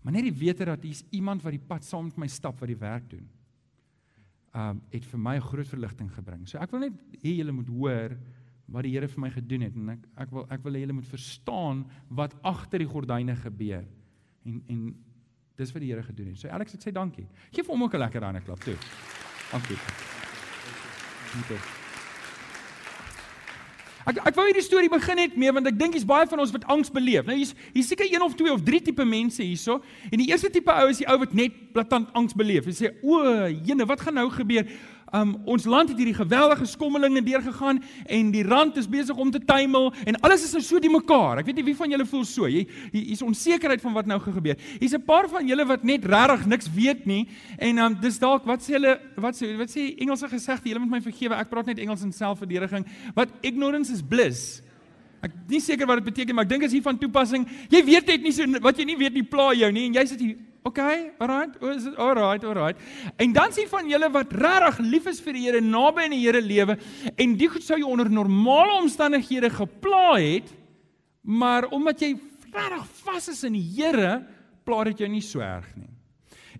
Maar 0.00 0.16
net 0.16 0.28
die 0.28 0.36
wete 0.36 0.68
dat 0.68 0.84
hier's 0.86 1.02
iemand 1.16 1.44
wat 1.44 1.56
die 1.56 1.66
pad 1.72 1.84
saam 1.84 2.06
met 2.08 2.20
my 2.20 2.28
stap 2.30 2.60
wat 2.62 2.70
die 2.70 2.78
werk 2.80 3.10
doen. 3.10 3.26
Um 4.56 4.80
het 4.92 5.04
vir 5.04 5.20
my 5.20 5.36
'n 5.36 5.48
groot 5.50 5.68
verligting 5.68 6.10
gebring. 6.14 6.48
So 6.48 6.58
ek 6.58 6.70
wil 6.70 6.80
net 6.80 6.96
hê 7.22 7.36
julle 7.36 7.52
moet 7.52 7.68
hoor 7.68 8.16
wat 8.68 8.82
die 8.82 8.92
Here 8.92 9.08
vir 9.08 9.20
my 9.20 9.30
gedoen 9.30 9.62
het 9.62 9.74
en 9.74 9.88
ek 9.90 10.06
ek 10.16 10.30
wil 10.30 10.46
ek 10.50 10.64
wil 10.64 10.72
hê 10.72 10.80
julle 10.80 10.92
moet 10.92 11.10
verstaan 11.10 11.84
wat 12.08 12.34
agter 12.42 12.78
die 12.78 12.88
gordyne 12.88 13.36
gebeur. 13.36 13.84
En 14.44 14.62
en 14.68 14.94
dis 15.60 15.74
wat 15.74 15.84
die 15.84 15.90
Here 15.92 16.04
gedoen 16.06 16.32
het. 16.32 16.40
So 16.40 16.48
Alex, 16.48 16.74
ek 16.78 16.86
sê 16.86 16.94
dankie. 16.94 17.26
Geef 17.52 17.68
hom 17.70 17.84
ook 17.84 17.94
'n 17.94 18.04
lekker 18.06 18.24
hande 18.24 18.40
klap 18.40 18.64
toe. 18.64 18.76
Dankie. 19.52 19.78
Dankie. 21.34 21.60
Ek 24.08 24.16
ek 24.26 24.36
wou 24.36 24.46
hierdie 24.48 24.64
storie 24.64 24.88
begin 24.88 25.18
het 25.18 25.36
mee 25.36 25.52
want 25.52 25.68
ek 25.68 25.76
dink 25.78 25.92
dis 25.92 26.06
baie 26.08 26.26
van 26.26 26.40
ons 26.40 26.52
wat 26.54 26.64
angs 26.72 26.90
beleef. 26.90 27.26
Nou 27.28 27.36
hier's 27.36 27.52
hier 27.74 27.84
seker 27.84 28.08
een 28.08 28.22
of 28.24 28.34
twee 28.34 28.52
of 28.52 28.62
drie 28.64 28.80
tipe 28.80 29.04
mense 29.04 29.42
hierso. 29.42 29.82
En 30.10 30.18
die 30.18 30.30
eerste 30.30 30.50
tipe 30.50 30.72
ou 30.72 30.88
is 30.88 31.02
die 31.02 31.08
ou 31.10 31.18
wat 31.18 31.34
net 31.36 31.52
blaatant 31.74 32.08
angs 32.16 32.34
beleef. 32.34 32.64
Hy 32.64 32.72
sê: 32.72 32.90
"O, 33.02 33.20
jene, 33.48 33.86
wat 33.86 34.00
gaan 34.00 34.14
nou 34.14 34.30
gebeur? 34.30 34.66
Um 35.12 35.32
ons 35.50 35.64
land 35.66 35.90
het 35.90 35.98
hierdie 35.98 36.14
geweldige 36.14 36.66
skommelinge 36.70 37.22
deurgegaan 37.26 37.80
en 38.06 38.30
die 38.30 38.44
rand 38.46 38.76
is 38.78 38.86
besig 38.88 39.16
om 39.18 39.30
te 39.30 39.40
tuimel 39.42 39.90
en 40.06 40.18
alles 40.22 40.44
is 40.46 40.52
nou 40.54 40.62
so 40.62 40.78
die 40.78 40.92
mekaar. 40.92 41.40
Ek 41.42 41.48
weet 41.50 41.58
nie 41.58 41.66
wie 41.66 41.76
van 41.78 41.90
julle 41.90 42.06
voel 42.06 42.22
so. 42.28 42.46
Jy 42.46 42.62
hier's 42.92 43.24
onsekerheid 43.26 43.82
van 43.82 43.96
wat 43.96 44.06
nou 44.06 44.20
gebeur. 44.22 44.54
Hier's 44.78 44.94
'n 44.94 45.02
paar 45.02 45.28
van 45.28 45.46
julle 45.46 45.66
wat 45.66 45.82
net 45.84 46.04
regtig 46.04 46.46
niks 46.46 46.70
weet 46.70 47.06
nie 47.06 47.26
en 47.58 47.78
um 47.78 47.94
dis 48.00 48.18
dalk 48.18 48.46
wat 48.46 48.62
sê 48.62 48.78
hulle 48.78 49.00
wat 49.16 49.34
sê 49.34 49.56
wat 49.58 49.68
sê 49.68 49.98
Engelse 49.98 50.28
gesegde, 50.28 50.68
julle 50.68 50.80
moet 50.80 50.90
my 50.90 51.00
vergewe. 51.00 51.34
Ek 51.34 51.50
praat 51.50 51.66
net 51.66 51.78
Engels 51.78 52.02
in 52.02 52.12
selfverdediging. 52.12 52.86
Wat 53.14 53.28
ignorance 53.42 53.92
is 53.92 54.02
bliss. 54.02 54.62
Ek 55.20 55.32
nie 55.48 55.60
seker 55.60 55.86
wat 55.86 56.04
dit 56.04 56.14
beteken 56.14 56.34
maar 56.34 56.44
ek 56.44 56.50
dink 56.50 56.64
as 56.64 56.72
hier 56.72 56.82
van 56.82 56.98
toepassing. 56.98 57.48
Jy 57.68 57.84
weet 57.84 58.06
net 58.06 58.22
nie 58.22 58.32
so 58.32 58.46
wat 58.60 58.78
jy 58.78 58.84
nie 58.84 58.96
weet 58.96 59.14
nie 59.14 59.26
pla 59.26 59.52
jou 59.52 59.72
nie 59.72 59.86
en 59.86 59.94
jy 59.94 60.06
sit 60.06 60.20
hier 60.20 60.36
Okay, 60.62 61.10
alright. 61.18 61.54
Is 61.62 61.84
dit 61.84 61.96
alright, 61.96 62.44
alright. 62.44 62.80
En 63.16 63.32
dan 63.32 63.52
sien 63.52 63.68
van 63.68 63.88
julle 63.88 64.10
wat 64.12 64.32
regtig 64.32 64.80
lief 64.84 65.06
is 65.08 65.20
vir 65.24 65.36
die 65.38 65.44
Here, 65.46 65.60
naby 65.64 66.04
aan 66.04 66.12
die 66.12 66.20
Here 66.20 66.42
lewe 66.44 66.76
en 67.16 67.36
die 67.40 67.48
goed 67.48 67.64
sou 67.64 67.78
jy 67.80 67.86
onder 67.88 68.10
normale 68.12 68.76
omstandighede 68.82 69.48
gepla 69.54 70.18
het, 70.20 70.52
maar 71.24 71.70
omdat 71.72 72.04
jy 72.04 72.12
regtig 72.52 72.84
vas 73.06 73.30
is 73.32 73.40
in 73.48 73.56
die 73.56 73.64
Here, 73.78 74.18
pla 74.68 74.84
dit 74.90 75.00
jou 75.00 75.08
nie 75.08 75.24
so 75.24 75.40
erg 75.40 75.70
nie. 75.78 75.88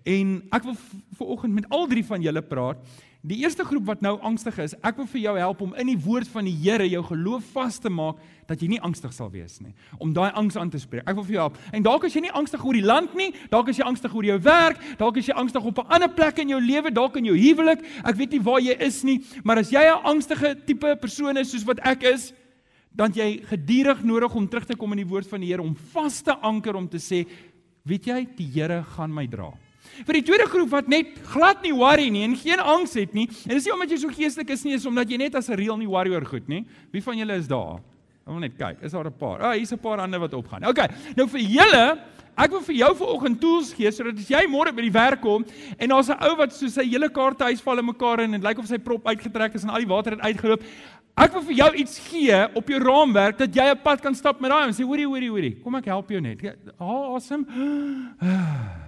En 0.01 0.39
ek 0.49 0.65
wil 0.65 0.77
vir 1.19 1.33
oggend 1.35 1.59
met 1.59 1.69
al 1.69 1.85
drie 1.91 2.05
van 2.05 2.25
julle 2.25 2.41
praat 2.41 2.81
Die 3.21 3.43
eerste 3.43 3.61
groep 3.61 3.85
wat 3.85 3.99
nou 4.01 4.15
angstig 4.25 4.55
is, 4.63 4.73
ek 4.81 4.97
wil 4.97 5.05
vir 5.11 5.21
jou 5.21 5.33
help 5.37 5.59
om 5.61 5.75
in 5.77 5.91
die 5.91 5.99
woord 6.01 6.25
van 6.33 6.47
die 6.47 6.55
Here 6.57 6.87
jou 6.89 7.03
geloof 7.05 7.51
vas 7.53 7.75
te 7.77 7.89
maak 7.93 8.17
dat 8.49 8.63
jy 8.63 8.71
nie 8.71 8.79
angstig 8.81 9.13
sal 9.13 9.29
wees 9.29 9.59
nie, 9.61 9.75
om 10.01 10.09
daai 10.13 10.31
angs 10.33 10.57
aan 10.57 10.71
te 10.73 10.81
spreek. 10.81 11.05
Ek 11.05 11.19
wil 11.19 11.27
vir 11.27 11.35
jou 11.35 11.43
help. 11.43 11.59
En 11.69 11.85
dalk 11.85 12.07
is 12.09 12.15
jy 12.17 12.23
nie 12.25 12.33
angstig 12.33 12.65
oor 12.65 12.73
die 12.73 12.81
land 12.81 13.13
nie, 13.15 13.29
dalk 13.53 13.69
is 13.69 13.77
jy 13.77 13.85
angstig 13.85 14.15
oor 14.17 14.25
jou 14.25 14.39
werk, 14.41 14.81
dalk 14.97 15.21
is 15.21 15.29
jy 15.29 15.37
angstig 15.37 15.69
op 15.69 15.83
'n 15.83 15.93
ander 15.93 16.09
plek 16.09 16.41
in 16.41 16.49
jou 16.49 16.59
lewe, 16.59 16.89
dalk 16.89 17.17
in 17.17 17.29
jou 17.29 17.37
huwelik. 17.37 17.85
Ek 18.03 18.15
weet 18.15 18.31
nie 18.31 18.41
waar 18.41 18.59
jy 18.59 18.75
is 18.79 19.03
nie, 19.03 19.21
maar 19.43 19.59
as 19.59 19.69
jy 19.69 19.85
'n 19.85 20.01
angstige 20.03 20.55
tipe 20.65 20.97
persoon 20.99 21.37
is 21.37 21.51
soos 21.51 21.63
wat 21.63 21.79
ek 21.85 22.03
is, 22.03 22.33
dan 22.91 23.13
jy 23.13 23.39
gedurig 23.45 24.03
nodig 24.03 24.35
om 24.35 24.47
terug 24.47 24.65
te 24.65 24.75
kom 24.75 24.91
in 24.93 25.05
die 25.05 25.09
woord 25.09 25.27
van 25.27 25.41
die 25.41 25.47
Here 25.47 25.61
om 25.61 25.75
vas 25.75 26.21
te 26.21 26.33
anker 26.41 26.75
om 26.75 26.87
te 26.87 26.97
sê, 26.97 27.27
weet 27.85 28.05
jy, 28.05 28.27
die 28.35 28.49
Here 28.51 28.83
gaan 28.83 29.13
my 29.13 29.27
dra. 29.27 29.53
Vir 30.05 30.13
die 30.13 30.23
tweede 30.23 30.47
groep 30.49 30.69
wat 30.69 30.87
net 30.87 31.19
glad 31.33 31.61
nie 31.63 31.73
worry 31.73 32.09
nie 32.09 32.23
en 32.23 32.35
geen 32.35 32.59
angs 32.59 32.93
het 32.93 33.13
nie. 33.13 33.27
En 33.47 33.55
dis 33.55 33.65
nie 33.65 33.73
omdat 33.73 33.91
jy 33.91 33.97
so 33.97 34.09
geestelik 34.09 34.49
is 34.49 34.63
nie, 34.63 34.73
is 34.73 34.85
omdat 34.85 35.09
jy 35.09 35.17
net 35.17 35.35
as 35.35 35.49
'n 35.49 35.57
reël 35.57 35.77
nie 35.77 35.87
worry 35.87 36.11
oor 36.11 36.25
goed 36.25 36.47
nie. 36.47 36.65
Wie 36.91 37.01
van 37.01 37.17
julle 37.17 37.35
is 37.35 37.47
daar? 37.47 37.81
Ek 38.21 38.33
wil 38.33 38.39
net 38.39 38.57
kyk. 38.57 38.83
Is 38.85 38.91
daar 38.91 39.07
'n 39.07 39.17
paar? 39.17 39.41
Ah, 39.41 39.53
hier's 39.53 39.73
'n 39.73 39.79
paar 39.79 39.99
hande 39.99 40.19
wat 40.19 40.33
opgaan. 40.33 40.65
OK. 40.65 40.79
Nou 41.15 41.27
vir 41.27 41.39
julle, 41.41 41.99
ek 42.37 42.51
wil 42.51 42.61
vir 42.61 42.75
jou 42.75 42.95
vanoggend 42.95 43.41
tools 43.41 43.73
gee 43.73 43.91
sodat 43.91 44.17
as 44.17 44.29
jy 44.29 44.45
môre 44.47 44.71
by 44.73 44.81
die 44.81 44.91
werk 44.91 45.21
kom 45.21 45.43
en 45.77 45.89
daar's 45.89 46.09
'n 46.09 46.17
ou 46.21 46.35
wat 46.37 46.53
so 46.53 46.67
sy 46.67 46.83
hele 46.83 47.09
kaarte 47.09 47.43
huis 47.43 47.61
val 47.61 47.79
in 47.79 47.85
mekaar 47.85 48.21
en 48.21 48.31
dit 48.31 48.43
lyk 48.43 48.59
of 48.59 48.67
sy 48.67 48.77
prop 48.77 49.05
uitgetrek 49.07 49.55
is 49.55 49.63
en 49.63 49.69
al 49.69 49.79
die 49.79 49.87
water 49.87 50.11
het 50.11 50.21
uitgeloop. 50.21 50.61
Ek 51.17 51.33
wil 51.33 51.41
vir 51.41 51.55
jou 51.55 51.73
iets 51.75 51.99
gee 51.99 52.47
op 52.55 52.67
jou 52.67 52.79
raamwerk 52.79 53.37
dat 53.37 53.53
jy 53.53 53.71
'n 53.71 53.81
pad 53.83 54.01
kan 54.01 54.15
stap 54.15 54.39
met 54.39 54.51
daai 54.51 54.67
en 54.67 54.73
sê 54.73 54.83
hoorie 54.85 55.07
hoorie 55.07 55.29
hoorie. 55.29 55.61
Kom 55.63 55.75
ek 55.75 55.85
help 55.85 56.09
jou 56.09 56.21
net. 56.21 56.39
Haal 56.79 57.15
asem. 57.15 57.45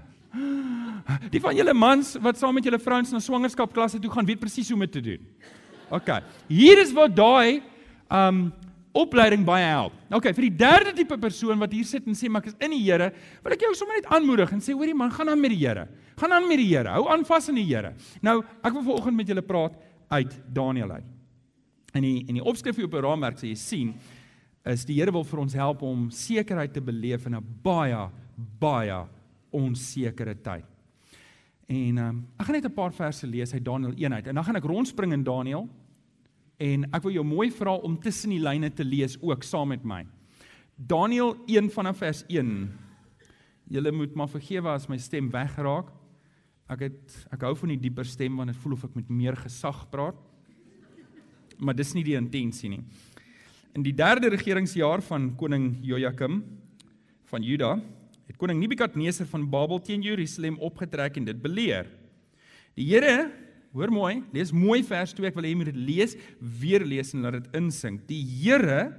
Die 1.33 1.41
van 1.41 1.53
julle 1.55 1.73
mans 1.77 2.15
wat 2.23 2.39
saam 2.41 2.55
met 2.57 2.65
julle 2.65 2.79
vrouens 2.81 3.11
na 3.13 3.21
swangerskapklasse 3.21 3.99
toe 4.01 4.11
gaan, 4.13 4.25
weet 4.25 4.41
presies 4.41 4.71
hoe 4.71 4.77
om 4.79 4.85
dit 4.85 4.95
te 4.95 5.03
doen. 5.05 5.25
OK. 5.93 6.09
Hier 6.49 6.81
is 6.81 6.93
waar 6.95 7.11
daai 7.13 7.61
um 8.13 8.47
opleiding 8.93 9.41
baie 9.45 9.65
help. 9.65 9.93
OK, 10.13 10.27
vir 10.37 10.45
die 10.45 10.57
derde 10.57 10.91
tipe 10.93 11.17
persoon 11.17 11.57
wat 11.61 11.71
hier 11.73 11.85
sit 11.89 12.05
en 12.05 12.17
sê 12.17 12.29
maar 12.29 12.43
ek 12.43 12.51
is 12.51 12.57
in 12.61 12.75
die 12.75 12.83
Here, 12.85 13.09
wil 13.41 13.55
ek 13.55 13.65
jou 13.65 13.71
sommer 13.77 13.97
net 13.97 14.09
aanmoedig 14.13 14.51
en 14.53 14.61
sê 14.61 14.75
hoorie 14.77 14.93
man, 14.97 15.09
gaan 15.13 15.31
aan 15.33 15.41
met 15.41 15.53
die 15.55 15.61
Here. 15.63 15.87
Gaan 16.21 16.35
aan 16.37 16.45
met 16.45 16.61
die 16.61 16.67
Here. 16.69 16.93
Hou 16.93 17.07
aan 17.09 17.25
vas 17.25 17.49
in 17.49 17.57
die 17.57 17.65
Here. 17.65 17.95
Nou, 18.21 18.35
ek 18.61 18.75
wil 18.75 18.85
vanoggend 18.91 19.17
met 19.17 19.33
julle 19.33 19.45
praat 19.45 19.79
uit 20.13 20.35
Daniël 20.53 20.93
uit. 20.99 21.09
In 21.97 22.05
die 22.05 22.19
in 22.29 22.37
die 22.37 22.45
opskrif 22.45 22.77
hier 22.77 22.89
op 22.89 22.93
die 22.93 23.01
raamwerk 23.05 23.41
sê 23.41 23.49
jy 23.49 23.57
sien 23.57 23.95
is 24.69 24.85
die 24.85 24.99
Here 24.99 25.13
wil 25.13 25.25
vir 25.25 25.41
ons 25.41 25.57
help 25.57 25.81
om 25.85 26.05
sekerheid 26.13 26.73
te 26.73 26.81
beleef 26.81 27.25
in 27.25 27.35
'n 27.35 27.45
baie 27.65 28.09
baie 28.61 29.01
onsekere 29.53 30.35
tyd. 30.41 30.65
En 31.71 31.97
um, 31.97 32.19
ek 32.37 32.45
gaan 32.45 32.55
net 32.59 32.65
'n 32.67 32.75
paar 32.75 32.93
verse 32.93 33.27
lees 33.27 33.53
uit 33.53 33.63
Daniël 33.63 33.93
1 33.95 34.13
uit 34.13 34.27
en 34.27 34.35
dan 34.35 34.43
gaan 34.43 34.55
ek 34.55 34.67
rondspring 34.67 35.13
in 35.13 35.23
Daniël 35.23 35.69
en 36.57 36.83
ek 36.91 37.03
wil 37.03 37.11
jou 37.11 37.25
mooi 37.25 37.51
vra 37.51 37.75
om 37.75 37.99
tussen 37.99 38.29
die 38.29 38.43
lyne 38.43 38.69
te 38.73 38.83
lees 38.83 39.17
ook 39.21 39.43
saam 39.43 39.67
met 39.67 39.83
my. 39.83 40.05
Daniël 40.75 41.35
1 41.47 41.69
vanaf 41.69 41.97
vers 41.97 42.23
1. 42.27 42.69
Julle 43.69 43.91
moet 43.91 44.15
maar 44.15 44.29
vergewe 44.29 44.69
as 44.69 44.87
my 44.89 44.97
stem 44.97 45.29
wegraak. 45.31 45.91
Ek 46.69 46.79
het 46.79 47.15
ek 47.31 47.41
hou 47.41 47.55
van 47.55 47.69
die 47.69 47.79
dieper 47.79 48.05
stem 48.05 48.37
want 48.37 48.51
dit 48.51 48.61
voel 48.61 48.73
of 48.73 48.83
ek 48.83 48.95
met 48.95 49.09
meer 49.09 49.35
gesag 49.35 49.89
praat. 49.89 50.15
Maar 51.57 51.75
dis 51.75 51.93
nie 51.93 52.03
die 52.03 52.17
intensie 52.17 52.69
nie. 52.69 52.83
In 53.73 53.83
die 53.83 53.95
derde 53.95 54.29
regeringsjaar 54.29 55.01
van 55.01 55.35
koning 55.35 55.77
Jojakim 55.81 56.43
van 57.25 57.41
Juda 57.41 57.79
het 58.27 58.37
koning 58.39 58.59
Nebukadneser 58.61 59.27
van 59.29 59.47
Babel 59.49 59.81
teen 59.83 60.03
Jerusalem 60.05 60.59
opgetrek 60.63 61.17
en 61.19 61.27
dit 61.27 61.41
beleer. 61.41 61.89
Die 62.77 62.87
Here, 62.89 63.31
hoor 63.73 63.91
mooi, 63.93 64.21
lees 64.33 64.53
mooi 64.55 64.81
vers 64.85 65.13
2, 65.13 65.29
ek 65.29 65.37
wil 65.37 65.47
hê 65.47 65.53
jy 65.53 65.59
moet 65.59 65.71
dit 65.71 65.81
lees, 65.89 66.15
weer 66.39 66.85
lees 66.85 67.13
en 67.13 67.25
laat 67.25 67.39
dit 67.41 67.57
insink. 67.59 68.05
Die 68.09 68.21
Here 68.41 68.93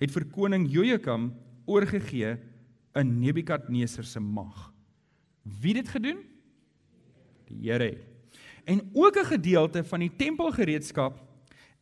het 0.00 0.12
vir 0.12 0.28
koning 0.32 0.66
Jojakim 0.72 1.30
oorgegee 1.66 2.36
in 2.96 3.14
Nebukadneser 3.20 4.06
se 4.06 4.20
mag. 4.20 4.70
Wie 5.42 5.74
dit 5.76 5.88
gedoen? 5.88 6.22
Die 7.48 7.60
Here. 7.68 7.94
En 8.66 8.82
ook 8.94 9.16
'n 9.16 9.30
gedeelte 9.36 9.84
van 9.84 10.00
die 10.00 10.10
tempelgereedskap 10.16 11.25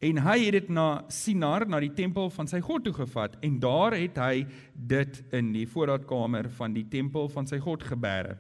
en 0.01 0.19
hy 0.27 0.39
het 0.45 0.57
dit 0.59 0.73
na 0.75 1.05
Sinar, 1.13 1.67
na 1.69 1.81
die 1.81 1.93
tempel 1.95 2.31
van 2.35 2.49
sy 2.51 2.61
God 2.65 2.85
toe 2.85 2.95
gevat 2.97 3.37
en 3.45 3.61
daar 3.63 3.97
het 3.97 4.19
hy 4.21 4.47
dit 4.75 5.21
in 5.37 5.53
die 5.55 5.67
voorraadkamer 5.71 6.51
van 6.59 6.75
die 6.75 6.87
tempel 6.91 7.29
van 7.33 7.47
sy 7.47 7.61
God 7.63 7.87
gebeere. 7.87 8.37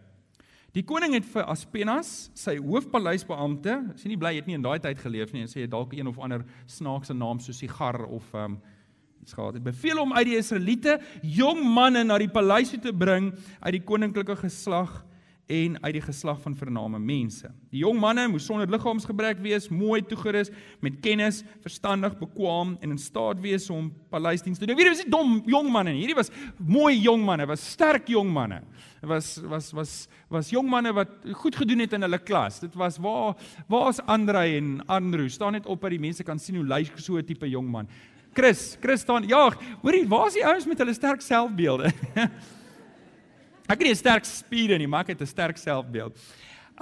Die 0.75 0.82
koning 0.82 1.12
het 1.14 1.26
vir 1.30 1.46
Aspenas, 1.46 2.32
sy 2.34 2.56
hoofpaleisbeampte, 2.58 3.76
sien 3.94 4.11
nie 4.11 4.18
bly 4.18 4.32
het 4.40 4.49
nie 4.50 4.56
in 4.58 4.64
daai 4.64 4.80
tyd 4.82 4.99
geleef 4.99 5.30
nie 5.32 5.44
en 5.44 5.50
sê 5.50 5.68
dalk 5.70 5.94
een 5.94 6.11
of 6.11 6.18
ander 6.18 6.42
snaakse 6.66 7.14
naam 7.14 7.38
soos 7.38 7.61
Sigar 7.62 8.00
of 8.08 8.26
ehm 8.34 8.56
um, 8.56 8.62
iets 9.25 9.32
gehad. 9.32 9.54
Het 9.56 9.64
beveel 9.64 10.02
om 10.02 10.12
uit 10.12 10.26
die 10.28 10.37
Israeliete 10.37 10.99
jong 11.23 11.62
manne 11.64 12.02
na 12.04 12.18
die 12.20 12.28
paleis 12.28 12.75
te 12.76 12.92
bring 12.92 13.30
uit 13.61 13.73
die 13.78 13.84
koninklike 13.87 14.37
geslag 14.37 14.99
en 15.46 15.76
uit 15.82 15.92
die 15.98 16.02
geslag 16.04 16.38
van 16.40 16.54
vername 16.56 16.98
mense. 16.98 17.50
Die 17.72 17.82
jong 17.82 17.98
manne 18.00 18.24
moes 18.32 18.46
sonder 18.48 18.70
liggaamsgebrek 18.72 19.42
wees, 19.44 19.68
mooi 19.68 20.00
toegerus, 20.08 20.50
met 20.80 20.96
kennis, 21.04 21.42
verstandig, 21.64 22.16
bekwam 22.20 22.78
en 22.80 22.94
in 22.94 23.00
staat 23.00 23.42
wees 23.44 23.68
om 23.72 23.90
paleisdiens 24.12 24.58
te 24.58 24.66
doen. 24.66 24.78
Hierdie 24.78 24.94
was 24.94 25.02
nie 25.04 25.12
dom 25.12 25.36
jong 25.50 25.68
manne 25.74 25.92
nie. 25.92 26.00
Hierdie 26.06 26.16
was 26.16 26.32
mooi 26.56 26.96
jong 26.96 27.26
manne, 27.26 27.48
was 27.50 27.64
sterk 27.74 28.08
jong 28.08 28.32
manne. 28.32 28.62
Was 29.04 29.36
was 29.44 29.70
was 29.76 29.92
was 30.32 30.48
jong 30.54 30.70
manne 30.70 30.94
wat 30.96 31.12
goed 31.42 31.60
gedoen 31.60 31.84
het 31.84 31.92
in 31.92 32.06
hulle 32.06 32.22
klas. 32.24 32.62
Dit 32.64 32.74
was 32.80 32.96
waar 32.96 33.36
waar's 33.68 34.00
Andrei 34.08 34.56
en 34.56 34.78
Andrew 34.88 35.28
staan 35.28 35.52
net 35.58 35.68
op 35.68 35.84
dat 35.84 35.92
die 35.92 36.00
mense 36.00 36.24
kan 36.24 36.40
sien 36.40 36.56
hoe 36.56 36.66
lyk 36.66 36.96
so 36.96 37.18
'n 37.18 37.24
tipe 37.24 37.48
jong 37.48 37.68
man. 37.68 37.88
Chris, 38.34 38.76
Chris 38.80 39.00
staan. 39.00 39.28
Ja, 39.28 39.52
hoorie, 39.82 40.08
waar's 40.08 40.34
die 40.34 40.46
ouens 40.46 40.66
met 40.66 40.78
hulle 40.78 40.94
sterk 40.94 41.20
selfbeelde? 41.20 41.92
Ek 43.64 43.78
het 43.78 43.87
nie 43.87 43.92
'n 43.92 43.97
sterk 43.97 44.25
spiere 44.25 44.78
nie, 44.78 44.87
maar 44.87 45.00
ek 45.00 45.16
het 45.16 45.21
'n 45.23 45.26
sterk 45.26 45.56
selfbeeld. 45.56 46.16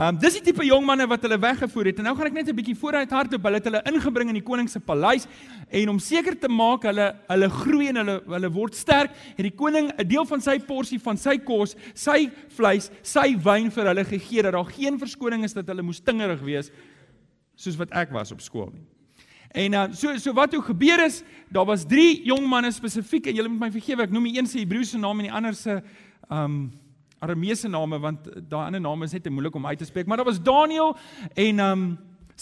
Um 0.00 0.16
dis 0.16 0.38
die 0.38 0.40
tipe 0.40 0.64
jong 0.64 0.86
manne 0.86 1.04
wat 1.06 1.20
hulle 1.20 1.36
weggevoer 1.36 1.90
het. 1.90 1.98
En 1.98 2.04
nou 2.04 2.16
gaan 2.16 2.26
ek 2.26 2.32
net 2.32 2.48
'n 2.48 2.56
bietjie 2.56 2.74
vooruit 2.74 3.10
hardop. 3.10 3.42
Hulle 3.42 3.54
het 3.60 3.64
hulle 3.64 3.82
ingebring 3.84 4.28
in 4.28 4.34
die 4.34 4.42
koning 4.42 4.68
se 4.68 4.80
paleis 4.80 5.26
en 5.70 5.88
om 5.88 5.98
seker 5.98 6.34
te 6.38 6.48
maak 6.48 6.82
hulle 6.82 7.14
hulle 7.28 7.48
groei 7.50 7.88
en 7.88 7.96
hulle 7.96 8.22
hulle 8.26 8.50
word 8.50 8.74
sterk, 8.74 9.10
het 9.36 9.42
die 9.42 9.54
koning 9.54 9.92
'n 9.92 10.08
deel 10.08 10.24
van 10.24 10.40
sy 10.40 10.58
porsie 10.58 10.98
van 10.98 11.16
sy 11.16 11.38
kos, 11.38 11.76
sy 11.94 12.30
vleis, 12.48 12.90
sy 13.02 13.36
wyn 13.36 13.70
vir 13.70 13.84
hulle 13.84 14.04
gegee 14.04 14.42
dat 14.42 14.52
daar 14.52 14.72
geen 14.72 14.98
verskoning 14.98 15.44
is 15.44 15.52
dat 15.52 15.66
hulle 15.66 15.82
moes 15.82 16.00
tingerig 16.00 16.40
wees 16.40 16.70
soos 17.54 17.76
wat 17.76 17.90
ek 17.92 18.10
was 18.10 18.32
op 18.32 18.40
skool 18.40 18.72
nie. 18.72 18.86
En 19.54 19.74
uh, 19.74 19.92
so 19.92 20.16
so 20.16 20.32
wat 20.32 20.50
toe 20.50 20.62
gebeur 20.62 21.04
is, 21.04 21.22
daar 21.52 21.66
was 21.66 21.84
3 21.84 22.24
jong 22.24 22.48
manne 22.48 22.72
spesifiek 22.72 23.26
en 23.26 23.34
julle 23.34 23.48
moet 23.48 23.60
my 23.60 23.70
vergewe, 23.70 24.02
ek 24.02 24.10
noem 24.10 24.24
die 24.24 24.38
een 24.38 24.46
se 24.46 24.58
Hebreëse 24.58 24.98
naam 24.98 25.20
en 25.20 25.28
die 25.28 25.32
ander 25.32 25.54
se 25.54 25.82
um 26.32 26.70
Arameese 27.22 27.68
name 27.70 27.98
want 28.02 28.24
daai 28.50 28.64
ander 28.66 28.80
name 28.82 29.06
is 29.06 29.12
net 29.14 29.22
te 29.22 29.30
moeilik 29.30 29.54
om 29.54 29.66
uit 29.66 29.78
te 29.78 29.86
spreek, 29.86 30.06
maar 30.06 30.16
daar 30.18 30.26
was 30.26 30.42
Daniël 30.42 30.96
en 31.38 31.60
um 31.60 31.84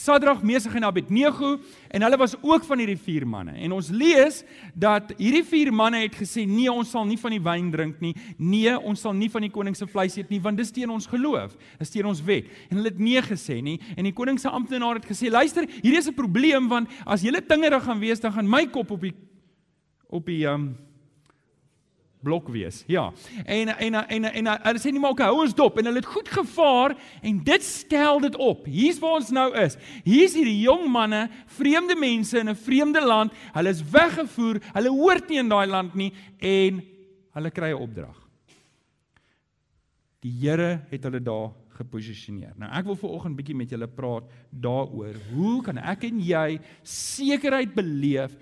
Sadrag, 0.00 0.42
Mesach 0.42 0.74
en 0.78 0.84
Abednego 0.84 1.58
en 1.90 2.02
hulle 2.02 2.16
was 2.16 2.36
ook 2.40 2.64
van 2.64 2.78
hierdie 2.80 2.98
vier 2.98 3.26
manne. 3.28 3.52
En 3.58 3.74
ons 3.74 3.90
lees 3.92 4.38
dat 4.72 5.10
hierdie 5.18 5.42
vier 5.44 5.72
manne 5.74 6.04
het 6.04 6.14
gesê 6.16 6.46
nee, 6.48 6.70
ons 6.72 6.88
sal 6.94 7.04
nie 7.08 7.18
van 7.20 7.34
die 7.34 7.42
wyn 7.42 7.68
drink 7.74 7.98
nie. 8.00 8.14
Nee, 8.38 8.72
ons 8.78 9.02
sal 9.04 9.16
nie 9.18 9.28
van 9.32 9.44
die 9.44 9.52
koning 9.52 9.76
se 9.76 9.88
vleis 9.90 10.16
eet 10.16 10.30
nie 10.32 10.40
want 10.40 10.60
dis 10.60 10.72
teen 10.72 10.92
ons 10.94 11.08
geloof. 11.10 11.56
Dis 11.82 11.92
teen 11.92 12.08
ons 12.08 12.22
wet. 12.24 12.48
En 12.70 12.78
hulle 12.78 12.94
het 12.94 13.02
nee 13.02 13.20
gesê 13.26 13.58
nie. 13.64 13.76
En 13.96 14.08
die 14.08 14.14
koning 14.16 14.38
se 14.40 14.48
amptenaar 14.48 15.02
het 15.02 15.10
gesê, 15.10 15.28
"Luister, 15.30 15.66
hier 15.82 15.98
is 15.98 16.08
'n 16.08 16.14
probleem 16.14 16.68
want 16.68 16.88
as 17.04 17.22
julle 17.22 17.42
tingerig 17.42 17.84
gaan 17.84 18.00
wees, 18.00 18.20
dan 18.20 18.32
gaan 18.32 18.48
my 18.48 18.66
kop 18.66 18.90
op 18.90 19.00
die 19.00 19.14
op 20.08 20.26
die 20.26 20.46
um 20.46 20.76
blok 22.22 22.48
wees. 22.52 22.82
Ja. 22.86 23.12
En 23.44 23.68
en 23.68 23.94
en 23.94 24.24
en 24.24 24.48
hulle 24.52 24.80
sê 24.82 24.92
nie 24.92 25.00
maar 25.00 25.14
okay, 25.14 25.28
hou 25.30 25.40
ons 25.44 25.54
dop 25.56 25.78
en 25.80 25.88
hulle 25.88 26.02
het 26.02 26.08
goed 26.08 26.28
gevaar 26.28 26.94
en 27.22 27.40
dit 27.44 27.64
stel 27.64 28.20
dit 28.20 28.36
op. 28.36 28.66
Hier's 28.68 29.00
waar 29.00 29.20
ons 29.20 29.32
nou 29.34 29.48
is. 29.58 29.78
Hier's 30.04 30.36
hierdie 30.36 30.60
jong 30.60 30.86
manne, 30.92 31.26
vreemde 31.56 31.96
mense 31.96 32.38
in 32.38 32.48
'n 32.48 32.56
vreemde 32.56 33.00
land. 33.00 33.32
Hulle 33.54 33.70
is 33.70 33.82
weggevoer. 33.82 34.60
Hulle 34.72 34.90
hoort 34.90 35.28
nie 35.28 35.38
in 35.38 35.48
daai 35.48 35.66
land 35.66 35.94
nie 35.94 36.12
en 36.38 36.82
hulle 37.34 37.50
kry 37.50 37.72
'n 37.72 37.82
opdrag. 37.82 38.16
Die 40.20 40.32
Here 40.40 40.82
het 40.90 41.04
hulle 41.04 41.20
daar 41.20 41.52
geposisioneer. 41.80 42.52
Nou 42.56 42.70
ek 42.70 42.84
wil 42.84 42.96
veraloggend 42.96 43.36
bietjie 43.36 43.56
met 43.56 43.70
julle 43.70 43.88
praat 43.88 44.24
daaroor. 44.50 45.14
Hoe 45.32 45.62
kan 45.62 45.78
ek 45.78 46.04
en 46.04 46.20
jy 46.20 46.60
sekerheid 46.82 47.74
beleef 47.74 48.36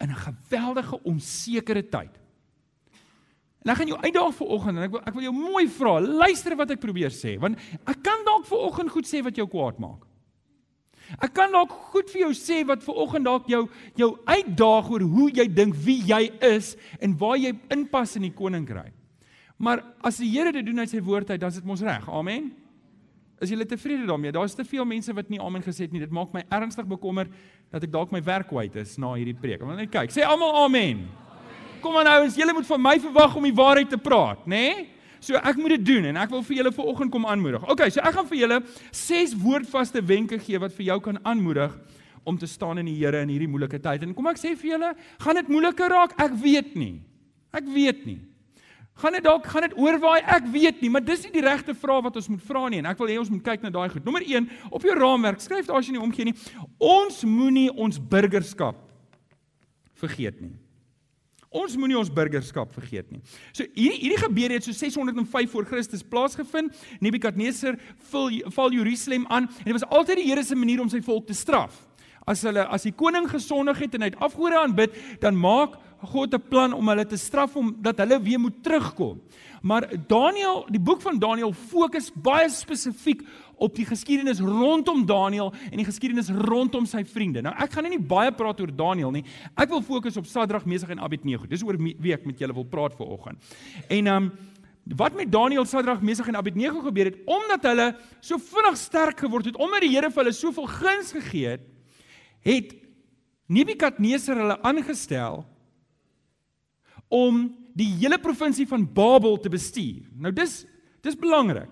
in 0.00 0.10
'n 0.10 0.16
geweldige 0.16 0.98
onsekere 1.04 1.82
tyd? 1.82 2.19
En 3.64 3.72
ek 3.72 3.80
gaan 3.80 3.90
jou 3.92 3.98
uitdaag 4.00 4.36
vir 4.38 4.52
oggend 4.56 4.78
en 4.78 4.86
ek 4.86 4.92
wil 4.94 5.02
ek 5.04 5.16
wil 5.16 5.26
jou 5.26 5.34
mooi 5.36 5.66
vra. 5.68 5.98
Luister 6.00 6.56
wat 6.56 6.70
ek 6.72 6.80
probeer 6.80 7.12
sê, 7.12 7.34
want 7.40 7.58
ek 7.84 7.98
kan 8.06 8.22
dalk 8.24 8.46
vir 8.48 8.62
oggend 8.70 8.92
goed 8.94 9.08
sê 9.08 9.20
wat 9.26 9.36
jou 9.36 9.46
kwaad 9.50 9.82
maak. 9.82 10.06
Ek 11.18 11.32
kan 11.34 11.50
dalk 11.52 11.72
goed 11.90 12.08
vir 12.12 12.28
jou 12.28 12.30
sê 12.38 12.60
wat 12.68 12.84
vir 12.86 13.02
oggend 13.02 13.26
dalk 13.26 13.48
jou 13.50 13.64
jou 13.98 14.10
uitdaag 14.30 14.90
oor 14.94 15.04
hoe 15.16 15.28
jy 15.40 15.46
dink 15.50 15.76
wie 15.84 15.98
jy 16.06 16.28
is 16.46 16.72
en 17.02 17.16
waar 17.18 17.36
jy 17.40 17.52
inpas 17.74 18.14
in 18.16 18.28
die 18.28 18.34
koninkryk. 18.36 18.94
Maar 19.60 19.82
as 20.06 20.22
die 20.22 20.30
Here 20.30 20.54
dit 20.54 20.64
doen 20.64 20.80
uit 20.80 20.88
sy 20.88 21.02
woord 21.04 21.34
uit, 21.34 21.40
dan 21.40 21.50
is 21.52 21.58
dit 21.58 21.66
mos 21.68 21.82
reg. 21.84 22.06
Amen. 22.08 22.52
Is 23.44 23.50
jy 23.52 23.64
tevrede 23.64 24.06
daarmee? 24.08 24.32
Daar's 24.32 24.54
te 24.56 24.64
veel 24.64 24.86
mense 24.88 25.12
wat 25.16 25.28
nie 25.28 25.40
amen 25.40 25.64
gesê 25.64 25.84
het 25.84 25.92
nie. 25.92 26.00
Dit 26.00 26.12
maak 26.12 26.32
my 26.32 26.44
ernstig 26.48 26.88
bekommer 26.88 27.28
dat 27.72 27.84
ek 27.84 27.92
dalk 27.92 28.12
my 28.12 28.22
werk 28.24 28.48
kwyt 28.48 28.76
is 28.80 28.96
na 29.00 29.12
hierdie 29.16 29.36
preek. 29.36 29.64
Want 29.64 29.80
kyk, 29.92 30.12
sê 30.12 30.24
almal 30.24 30.64
amen. 30.64 31.04
amen. 31.04 31.29
Kom 31.80 31.96
aan 31.96 32.08
ouens, 32.18 32.36
julle 32.36 32.52
moet 32.52 32.66
van 32.68 32.82
my 32.82 32.96
verwag 33.00 33.36
om 33.36 33.46
die 33.48 33.56
waarheid 33.56 33.90
te 33.92 33.98
praat, 34.00 34.42
nê? 34.46 34.64
Nee? 34.68 34.88
So 35.20 35.36
ek 35.36 35.58
moet 35.60 35.76
dit 35.76 35.84
doen 35.84 36.08
en 36.10 36.16
ek 36.16 36.30
wil 36.32 36.40
vir 36.46 36.56
julle 36.62 36.72
vanoggend 36.72 37.12
kom 37.12 37.26
aanmoedig. 37.28 37.64
OK, 37.68 37.82
so 37.92 38.00
ek 38.00 38.14
gaan 38.16 38.28
vir 38.30 38.38
julle 38.40 38.58
ses 38.88 39.34
woordvaste 39.36 40.00
wenke 40.08 40.38
gee 40.40 40.60
wat 40.62 40.72
vir 40.78 40.86
jou 40.86 40.96
kan 41.04 41.20
aanmoedig 41.28 41.74
om 42.24 42.38
te 42.40 42.48
staan 42.48 42.80
in 42.80 42.88
die 42.88 42.96
Here 42.96 43.20
in 43.20 43.28
hierdie 43.32 43.48
moeilike 43.48 43.80
tyd. 43.84 44.06
En 44.06 44.14
kom 44.16 44.30
ek 44.32 44.40
sê 44.40 44.54
vir 44.56 44.74
julle, 44.74 44.94
gaan 45.20 45.40
dit 45.40 45.52
moeiliker 45.52 45.92
raak? 45.92 46.16
Ek 46.20 46.32
weet 46.40 46.72
nie. 46.78 47.02
Ek 47.52 47.68
weet 47.68 48.06
nie. 48.08 48.18
Gaan 49.00 49.16
dit 49.16 49.24
dalk 49.24 49.46
gaan 49.48 49.64
dit 49.64 49.76
oorwaai? 49.80 50.20
Ek 50.24 50.48
weet 50.52 50.80
nie, 50.80 50.90
maar 50.92 51.04
dis 51.04 51.22
nie 51.24 51.34
die 51.36 51.44
regte 51.44 51.76
vraag 51.76 52.04
wat 52.08 52.16
ons 52.20 52.28
moet 52.32 52.42
vra 52.44 52.66
nie 52.72 52.80
en 52.80 52.88
ek 52.90 52.98
wil 53.00 53.12
hê 53.12 53.20
ons 53.20 53.30
moet 53.32 53.44
kyk 53.44 53.64
na 53.64 53.72
daai 53.72 53.88
goed. 53.92 54.04
Nommer 54.04 54.24
1 54.24 54.48
op 54.72 54.84
jou 54.84 54.96
raamwerk, 54.96 55.44
skryf 55.44 55.68
daar 55.68 55.80
as 55.80 55.88
jy 55.88 55.96
nie 55.96 56.04
omgee 56.04 56.28
nie. 56.28 56.36
Ons 56.80 57.22
moenie 57.28 57.68
ons 57.72 58.00
burgerskap 58.00 58.80
vergeet 60.00 60.40
nie. 60.40 60.56
Ons 61.50 61.72
moenie 61.74 61.96
ons 61.98 62.12
burgerskap 62.14 62.70
vergeet 62.76 63.08
nie. 63.10 63.18
So 63.50 63.64
hierdie 63.74 63.98
hierdie 64.04 64.20
gebeure 64.22 64.54
het 64.54 64.66
so 64.68 64.74
605 64.76 65.50
voor 65.50 65.66
Christus 65.66 66.04
plaasgevind. 66.06 66.76
Nebukadneser 67.02 67.74
val 68.12 68.36
val 68.54 68.76
Jerusalem 68.76 69.24
aan 69.26 69.48
en 69.50 69.66
dit 69.66 69.74
was 69.74 69.86
altyd 69.90 70.22
die 70.22 70.28
Here 70.28 70.44
se 70.46 70.54
manier 70.54 70.82
om 70.82 70.92
sy 70.92 71.00
volk 71.02 71.26
te 71.26 71.34
straf. 71.34 71.74
As 72.22 72.44
hulle 72.46 72.62
as 72.70 72.86
die 72.86 72.94
koning 72.94 73.26
gesondig 73.32 73.82
het 73.82 73.96
en 73.98 74.06
hy 74.06 74.12
het 74.12 74.22
afgode 74.22 74.60
aanbid, 74.60 74.94
dan 75.18 75.34
maak 75.34 75.74
God 76.12 76.34
'n 76.34 76.48
plan 76.48 76.72
om 76.72 76.88
hulle 76.88 77.06
te 77.06 77.18
straf 77.18 77.56
om 77.56 77.74
dat 77.82 77.98
hulle 77.98 78.22
weer 78.22 78.40
moet 78.40 78.62
terugkom. 78.62 79.20
Maar 79.62 79.90
Daniël, 80.06 80.66
die 80.70 80.80
boek 80.80 81.02
van 81.02 81.18
Daniël 81.18 81.52
fokus 81.52 82.12
baie 82.14 82.48
spesifiek 82.48 83.26
op 83.60 83.74
die 83.76 83.84
geskiedenis 83.84 84.40
rondom 84.40 85.02
Daniël 85.06 85.52
en 85.68 85.80
die 85.82 85.86
geskiedenis 85.86 86.30
rondom 86.48 86.86
sy 86.88 87.02
vriende. 87.04 87.42
Nou 87.44 87.52
ek 87.60 87.76
gaan 87.76 87.88
nie 87.92 88.00
baie 88.00 88.32
praat 88.32 88.60
oor 88.62 88.72
Daniël 88.72 89.12
nie. 89.14 89.24
Ek 89.52 89.68
wil 89.72 89.84
fokus 89.84 90.16
op 90.20 90.28
Sadrag, 90.28 90.64
Mesach 90.68 90.92
en 90.94 91.02
Abednego. 91.04 91.48
Dis 91.50 91.64
oor 91.66 91.78
wie 91.80 92.14
ek 92.16 92.24
met 92.28 92.40
julle 92.40 92.56
wil 92.56 92.68
praat 92.68 92.96
vanoggend. 92.98 93.52
En 93.88 94.06
ehm 94.06 94.30
um, 94.30 94.32
wat 94.96 95.14
met 95.14 95.28
Daniël, 95.30 95.66
Sadrag, 95.68 96.00
Mesach 96.02 96.26
en 96.32 96.38
Abednego 96.40 96.80
gebeur 96.82 97.10
het 97.12 97.18
omdat 97.28 97.66
hulle 97.68 97.84
so 98.24 98.40
vinnig 98.42 98.78
sterk 98.80 99.20
geword 99.22 99.46
het, 99.46 99.58
omdat 99.60 99.84
die 99.84 99.92
Here 99.92 100.08
vir 100.10 100.24
hulle 100.24 100.34
soveel 100.34 100.66
guns 100.66 101.12
gegee 101.14 101.52
het, 101.52 101.66
het 102.42 102.72
Nebukadneser 103.50 104.38
hulle 104.40 104.56
aangestel 104.66 105.44
om 107.10 107.42
die 107.76 107.90
hele 108.00 108.18
provinsie 108.22 108.66
van 108.66 108.86
Babel 108.86 109.36
te 109.42 109.52
bestuur. 109.52 110.08
Nou 110.16 110.32
dis 110.34 110.64
dis 111.04 111.16
belangrik. 111.18 111.70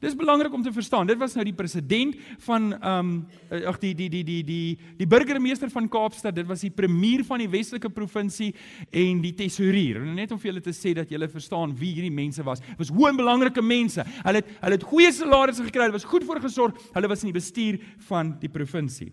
Dis 0.00 0.16
belangrik 0.16 0.54
om 0.56 0.62
te 0.64 0.72
verstaan. 0.72 1.06
Dit 1.06 1.18
was 1.20 1.34
nou 1.36 1.44
die 1.44 1.56
president 1.56 2.16
van 2.46 2.70
ehm 2.72 3.10
um, 3.10 3.64
ag 3.68 3.76
die 3.82 3.92
die 3.94 4.08
die 4.08 4.22
die 4.24 4.40
die 4.44 4.78
die 4.96 5.06
burgemeester 5.06 5.68
van 5.70 5.88
Kaapstad. 5.92 6.34
Dit 6.34 6.46
was 6.48 6.64
die 6.64 6.70
premier 6.70 7.24
van 7.24 7.42
die 7.42 7.48
Weselike 7.50 7.90
provinsie 7.92 8.54
en 8.90 9.20
die 9.20 9.34
tesourier. 9.36 10.00
Net 10.00 10.32
om 10.32 10.38
vir 10.40 10.52
julle 10.52 10.64
te 10.64 10.72
sê 10.72 10.94
dat 10.96 11.10
julle 11.12 11.28
verstaan 11.28 11.74
wie 11.76 11.92
hierdie 11.92 12.14
mense 12.16 12.44
was. 12.46 12.64
Dit 12.64 12.78
was 12.80 12.92
hoë 12.96 13.10
en 13.10 13.20
belangrike 13.20 13.62
mense. 13.62 14.04
Hulle 14.22 14.40
het 14.40 14.54
hulle 14.62 14.78
het 14.78 14.86
goeie 14.88 15.12
salarisse 15.12 15.66
gekry. 15.68 15.84
Hulle 15.84 15.98
was 15.98 16.08
goed 16.08 16.24
voorgesorg. 16.24 16.80
Hulle 16.94 17.08
was 17.12 17.26
in 17.26 17.34
die 17.34 17.36
bestuur 17.36 17.80
van 18.08 18.38
die 18.40 18.48
provinsie. 18.48 19.12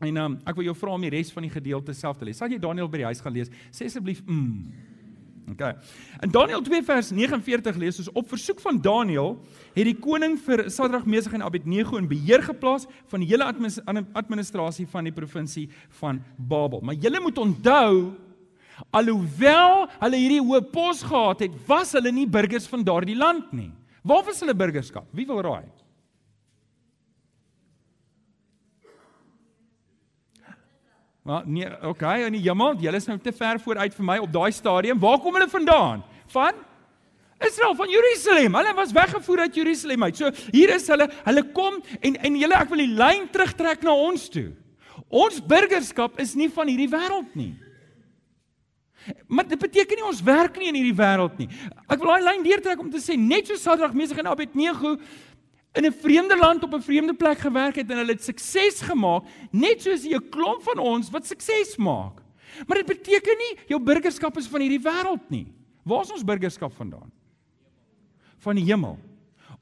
En 0.00 0.16
um, 0.16 0.38
ek 0.48 0.56
wil 0.56 0.70
jou 0.70 0.76
vra 0.78 0.96
om 0.96 1.04
die 1.04 1.12
res 1.12 1.30
van 1.36 1.44
die 1.44 1.52
gedeelte 1.52 1.92
self 1.94 2.16
te 2.16 2.24
lees. 2.24 2.40
Sal 2.40 2.50
jy 2.50 2.62
Daniël 2.62 2.88
by 2.88 3.04
die 3.04 3.10
huis 3.10 3.20
gaan 3.20 3.36
lees? 3.36 3.52
Sê 3.70 3.90
asseblief 3.92 4.24
mm. 4.24 4.88
OK. 5.50 5.62
In 6.22 6.30
Daniël 6.30 6.62
2 6.62 6.82
vers 6.86 7.10
49 7.10 7.76
lees 7.76 7.98
ons 7.98 8.10
op 8.12 8.28
versoek 8.30 8.60
van 8.62 8.78
Daniël 8.80 9.34
het 9.74 9.88
die 9.88 9.96
koning 9.98 10.36
vir 10.46 10.68
Sadrag, 10.70 11.04
Mesach 11.04 11.34
en 11.34 11.42
Abednego 11.42 11.98
in 11.98 12.08
beheer 12.08 12.44
geplaas 12.46 12.86
van 13.10 13.24
die 13.24 13.28
hele 13.32 13.48
administrasie 14.14 14.86
van 14.86 15.08
die 15.08 15.14
provinsie 15.14 15.68
van 15.98 16.22
Babel. 16.36 16.80
Maar 16.80 16.94
julle 16.94 17.20
moet 17.20 17.38
onthou 17.38 18.12
alhoewel 18.90 19.86
hulle 20.00 20.18
hierdie 20.18 20.42
hoë 20.42 20.62
pos 20.72 21.02
gehad 21.06 21.44
het, 21.44 21.54
was 21.66 21.92
hulle 21.98 22.12
nie 22.14 22.26
burgers 22.26 22.66
van 22.70 22.84
daardie 22.86 23.18
land 23.18 23.52
nie. 23.52 23.70
Waar 24.02 24.24
was 24.26 24.40
hulle 24.42 24.54
burgerskap? 24.54 25.06
Wie 25.14 25.26
wil 25.26 25.42
raai? 25.44 25.66
Maar 31.22 31.42
nee, 31.46 31.68
okay, 31.86 32.24
en 32.24 32.34
jammer, 32.34 32.76
julle 32.82 32.98
is 32.98 33.06
nou 33.06 33.18
te 33.22 33.32
ver 33.32 33.60
vooruit 33.62 33.94
vir 33.94 34.06
my 34.06 34.18
op 34.24 34.32
daai 34.32 34.50
stadium. 34.52 34.98
Waar 34.98 35.20
kom 35.22 35.36
hulle 35.38 35.48
vandaan? 35.48 36.02
Van 36.34 36.56
Israel 37.46 37.74
van 37.74 37.90
Jerusalem. 37.90 38.54
Hulle 38.54 38.74
was 38.74 38.92
weggevoer 38.92 39.38
uit 39.38 39.54
Jerusalem 39.54 40.02
uit. 40.02 40.16
So 40.16 40.30
hier 40.50 40.74
is 40.74 40.86
hulle. 40.90 41.08
Hulle 41.24 41.44
kom 41.54 41.78
en 42.00 42.16
en 42.16 42.38
julle 42.38 42.58
ek 42.58 42.70
wil 42.70 42.84
die 42.84 42.94
lyn 42.94 43.28
terugtrek 43.34 43.86
na 43.86 43.94
ons 43.94 44.28
toe. 44.32 44.50
Ons 45.12 45.42
burgerskap 45.44 46.18
is 46.22 46.34
nie 46.38 46.50
van 46.50 46.70
hierdie 46.70 46.90
wêreld 46.90 47.34
nie. 47.38 47.52
Maar 49.26 49.48
dit 49.50 49.58
beteken 49.58 49.98
nie 49.98 50.06
ons 50.06 50.22
werk 50.22 50.58
nie 50.60 50.70
in 50.70 50.78
hierdie 50.78 50.98
wêreld 50.98 51.38
nie. 51.42 51.48
Ek 51.90 51.98
wil 51.98 52.12
daai 52.12 52.28
lyn 52.28 52.46
deurtrek 52.46 52.82
om 52.82 52.90
te 52.90 53.02
sê 53.02 53.18
net 53.18 53.50
so 53.50 53.58
Sadrag, 53.58 53.94
Mesach 53.98 54.20
en 54.22 54.30
Abednego 54.30 54.94
in 55.74 55.86
'n 55.86 55.92
vreemde 55.92 56.36
land 56.36 56.62
op 56.62 56.74
'n 56.74 56.80
vreemde 56.82 57.14
plek 57.14 57.38
gewerk 57.38 57.76
het 57.76 57.90
en 57.90 57.96
hulle 57.96 58.12
het 58.12 58.24
sukses 58.24 58.80
gemaak, 58.80 59.24
net 59.50 59.82
soos 59.82 60.04
'n 60.04 60.28
klomp 60.28 60.62
van 60.62 60.78
ons 60.78 61.10
wat 61.10 61.26
sukses 61.26 61.76
maak. 61.76 62.20
Maar 62.66 62.76
dit 62.76 62.86
beteken 62.86 63.36
nie 63.38 63.58
jou 63.66 63.80
burgerskap 63.80 64.36
is 64.36 64.46
van 64.46 64.60
hierdie 64.60 64.82
wêreld 64.82 65.30
nie. 65.30 65.46
Waar 65.82 66.02
is 66.02 66.12
ons 66.12 66.24
burgerskap 66.24 66.72
vandaan? 66.72 67.10
Van 68.38 68.54
die 68.54 68.64
hemel. 68.64 68.98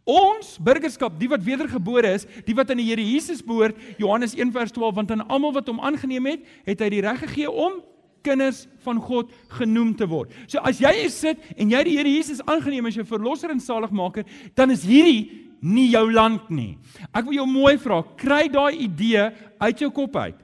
Ons 0.05 0.59
burgerskap, 0.59 1.19
die 1.21 1.29
wat 1.29 1.45
wedergebore 1.45 2.14
is, 2.17 2.26
die 2.45 2.55
wat 2.55 2.71
aan 2.71 2.81
die 2.81 2.88
Here 2.88 3.05
Jesus 3.05 3.43
behoort, 3.43 3.76
Johannes 3.99 4.35
1:12, 4.35 4.95
want 4.95 5.11
aan 5.11 5.29
almal 5.29 5.52
wat 5.52 5.67
hom 5.67 5.81
aangeneem 5.81 6.26
het, 6.26 6.40
het 6.64 6.81
hy 6.81 6.88
die 6.88 7.00
reg 7.00 7.19
gegee 7.19 7.50
om 7.50 7.83
kinders 8.23 8.67
van 8.85 9.00
God 9.00 9.31
genoem 9.49 9.95
te 9.97 10.09
word. 10.09 10.33
So 10.47 10.59
as 10.59 10.81
jy 10.81 10.93
hier 11.02 11.11
sit 11.11 11.38
en 11.57 11.71
jy 11.71 11.85
die 11.85 11.97
Here 11.97 12.09
Jesus 12.09 12.43
aangeneem 12.45 12.87
as 12.87 12.95
jou 12.95 13.05
verlosser 13.05 13.50
en 13.50 13.61
saligmaker, 13.61 14.25
dan 14.55 14.71
is 14.71 14.85
hierdie 14.85 15.50
nie 15.61 15.90
jou 15.93 16.07
land 16.12 16.50
nie. 16.50 16.79
Ek 17.12 17.25
wil 17.25 17.40
jou 17.40 17.47
mooi 17.47 17.76
vra, 17.79 18.02
kry 18.17 18.49
daai 18.49 18.85
idee 18.87 19.31
uit 19.61 19.83
jou 19.85 19.90
kop 19.90 20.17
uit. 20.17 20.38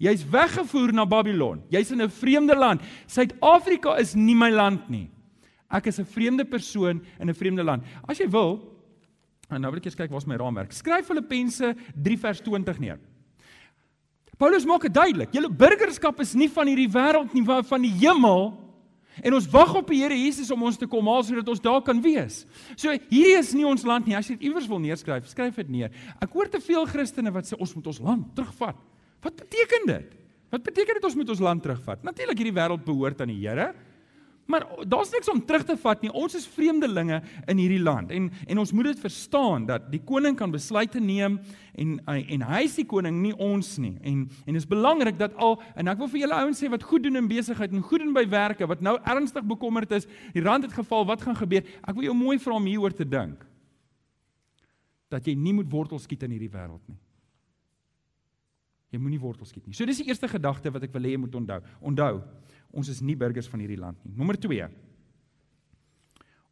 Jy's 0.00 0.24
weggevoer 0.24 0.94
na 0.96 1.04
Babylon. 1.04 1.60
Jy's 1.68 1.92
in 1.92 2.00
'n 2.00 2.08
vreemde 2.08 2.56
land. 2.56 2.80
Suid-Afrika 3.06 3.98
is 4.00 4.14
nie 4.14 4.34
my 4.34 4.50
land 4.50 4.88
nie. 4.88 5.10
Ek 5.70 5.86
is 5.86 6.00
'n 6.00 6.04
vreemde 6.04 6.44
persoon 6.44 7.02
in 7.20 7.28
'n 7.28 7.34
vreemde 7.34 7.62
land. 7.62 7.84
As 8.08 8.18
jy 8.18 8.28
wil, 8.28 8.60
en 9.50 9.60
nou 9.60 9.70
wil 9.70 9.78
ek 9.78 9.86
eers 9.86 9.96
kyk 9.96 10.10
waar's 10.10 10.26
my 10.26 10.36
raamwerk. 10.36 10.72
Skryf 10.72 11.06
Filippense 11.06 11.76
3 11.94 12.16
vers 12.16 12.40
20 12.40 12.78
neer. 12.78 12.98
Paulus 14.38 14.64
maak 14.64 14.82
dit 14.82 14.94
duidelik. 14.94 15.32
Julle 15.32 15.50
burgerskap 15.50 16.20
is 16.20 16.34
nie 16.34 16.48
van 16.48 16.66
hierdie 16.66 16.88
wêreld 16.88 17.34
nie, 17.34 17.42
maar 17.42 17.62
van 17.62 17.82
die 17.82 17.92
hemel. 17.92 18.69
En 19.24 19.36
ons 19.36 19.48
wag 19.52 19.74
op 19.80 19.90
die 19.92 20.00
Here 20.02 20.16
Jesus 20.16 20.50
om 20.54 20.62
ons 20.68 20.78
te 20.80 20.88
kom 20.90 21.08
haal 21.10 21.24
sodat 21.26 21.48
ons 21.52 21.62
daar 21.62 21.82
kan 21.86 22.00
wees. 22.04 22.44
So 22.74 22.92
hierdie 22.92 23.36
is 23.38 23.52
nie 23.56 23.66
ons 23.68 23.84
land 23.86 24.08
nie. 24.08 24.16
As 24.18 24.30
jy 24.30 24.38
dit 24.38 24.48
iewers 24.48 24.68
wil 24.70 24.80
neerskryf, 24.82 25.28
skryf 25.30 25.60
dit 25.62 25.70
neer. 25.72 25.92
Ek 26.22 26.32
hoor 26.36 26.48
te 26.50 26.62
veel 26.64 26.88
Christene 26.90 27.32
wat 27.34 27.50
sê 27.50 27.58
ons 27.58 27.74
moet 27.76 27.92
ons 27.92 28.00
land 28.08 28.26
terugvat. 28.38 28.80
Wat 29.20 29.36
beteken 29.36 29.86
dit? 29.90 30.16
Wat 30.50 30.64
beteken 30.66 30.98
dit 30.98 31.06
ons 31.06 31.18
moet 31.20 31.30
ons 31.36 31.44
land 31.44 31.62
terugvat? 31.62 32.02
Natuurlik 32.06 32.40
hierdie 32.42 32.56
wêreld 32.56 32.84
behoort 32.86 33.20
aan 33.22 33.30
die 33.34 33.42
Here. 33.42 33.70
Maar 34.50 34.66
daar's 34.88 35.12
niks 35.14 35.30
om 35.30 35.40
terug 35.46 35.64
te 35.68 35.76
vat 35.78 36.02
nie. 36.02 36.10
Ons 36.16 36.34
is 36.38 36.46
vreemdelinge 36.50 37.20
in 37.50 37.60
hierdie 37.60 37.82
land 37.82 38.10
en 38.14 38.28
en 38.50 38.62
ons 38.62 38.72
moet 38.74 38.90
dit 38.90 39.02
verstaan 39.02 39.66
dat 39.68 39.86
die 39.92 40.02
koning 40.06 40.36
kan 40.38 40.50
besluite 40.50 41.00
neem 41.00 41.38
en 41.78 41.98
en 42.06 42.46
hy 42.48 42.62
is 42.66 42.74
die 42.80 42.86
koning, 42.88 43.20
nie 43.22 43.34
ons 43.36 43.76
nie. 43.82 43.94
En 44.02 44.24
en 44.26 44.52
dit 44.52 44.60
is 44.62 44.68
belangrik 44.68 45.18
dat 45.20 45.36
al 45.38 45.60
en 45.78 45.92
ek 45.92 46.00
wil 46.02 46.10
vir 46.10 46.24
julle 46.24 46.40
ouens 46.42 46.62
sê 46.62 46.70
wat 46.72 46.86
goed 46.86 47.06
doen 47.06 47.20
in 47.22 47.30
besigheid 47.30 47.72
en 47.72 47.84
goed 47.86 48.02
doen 48.02 48.16
by 48.16 48.26
werke 48.30 48.66
wat 48.70 48.82
nou 48.82 48.96
ernstig 49.04 49.46
bekommerd 49.46 49.92
is, 49.96 50.08
die 50.34 50.42
rand 50.42 50.66
het 50.66 50.74
geval, 50.74 51.06
wat 51.06 51.22
gaan 51.22 51.38
gebeur? 51.38 51.62
Ek 51.86 51.94
wil 51.94 52.10
jou 52.10 52.16
mooi 52.16 52.38
vra 52.38 52.58
om 52.58 52.66
hieroor 52.66 52.96
te 52.96 53.06
dink. 53.06 53.46
Dat 55.10 55.26
jy 55.26 55.34
nie 55.38 55.54
moet 55.54 55.70
wortels 55.70 56.06
skiet 56.06 56.26
in 56.26 56.34
hierdie 56.34 56.52
wêreld 56.52 56.82
nie. 56.86 56.98
Jy 58.90 58.98
moenie 58.98 59.20
wortels 59.22 59.52
skiet 59.52 59.68
nie. 59.68 59.74
So 59.76 59.86
dis 59.86 60.02
die 60.02 60.08
eerste 60.10 60.28
gedagte 60.30 60.72
wat 60.74 60.84
ek 60.86 60.94
wil 60.94 61.06
hê 61.06 61.14
jy 61.14 61.22
moet 61.22 61.34
onthou. 61.38 61.60
Onthou, 61.92 62.22
ons 62.74 62.90
is 62.90 63.02
nie 63.02 63.16
burgers 63.18 63.50
van 63.50 63.62
hierdie 63.62 63.78
land 63.78 63.98
nie. 64.04 64.16
Nommer 64.18 64.38
2. 64.40 64.66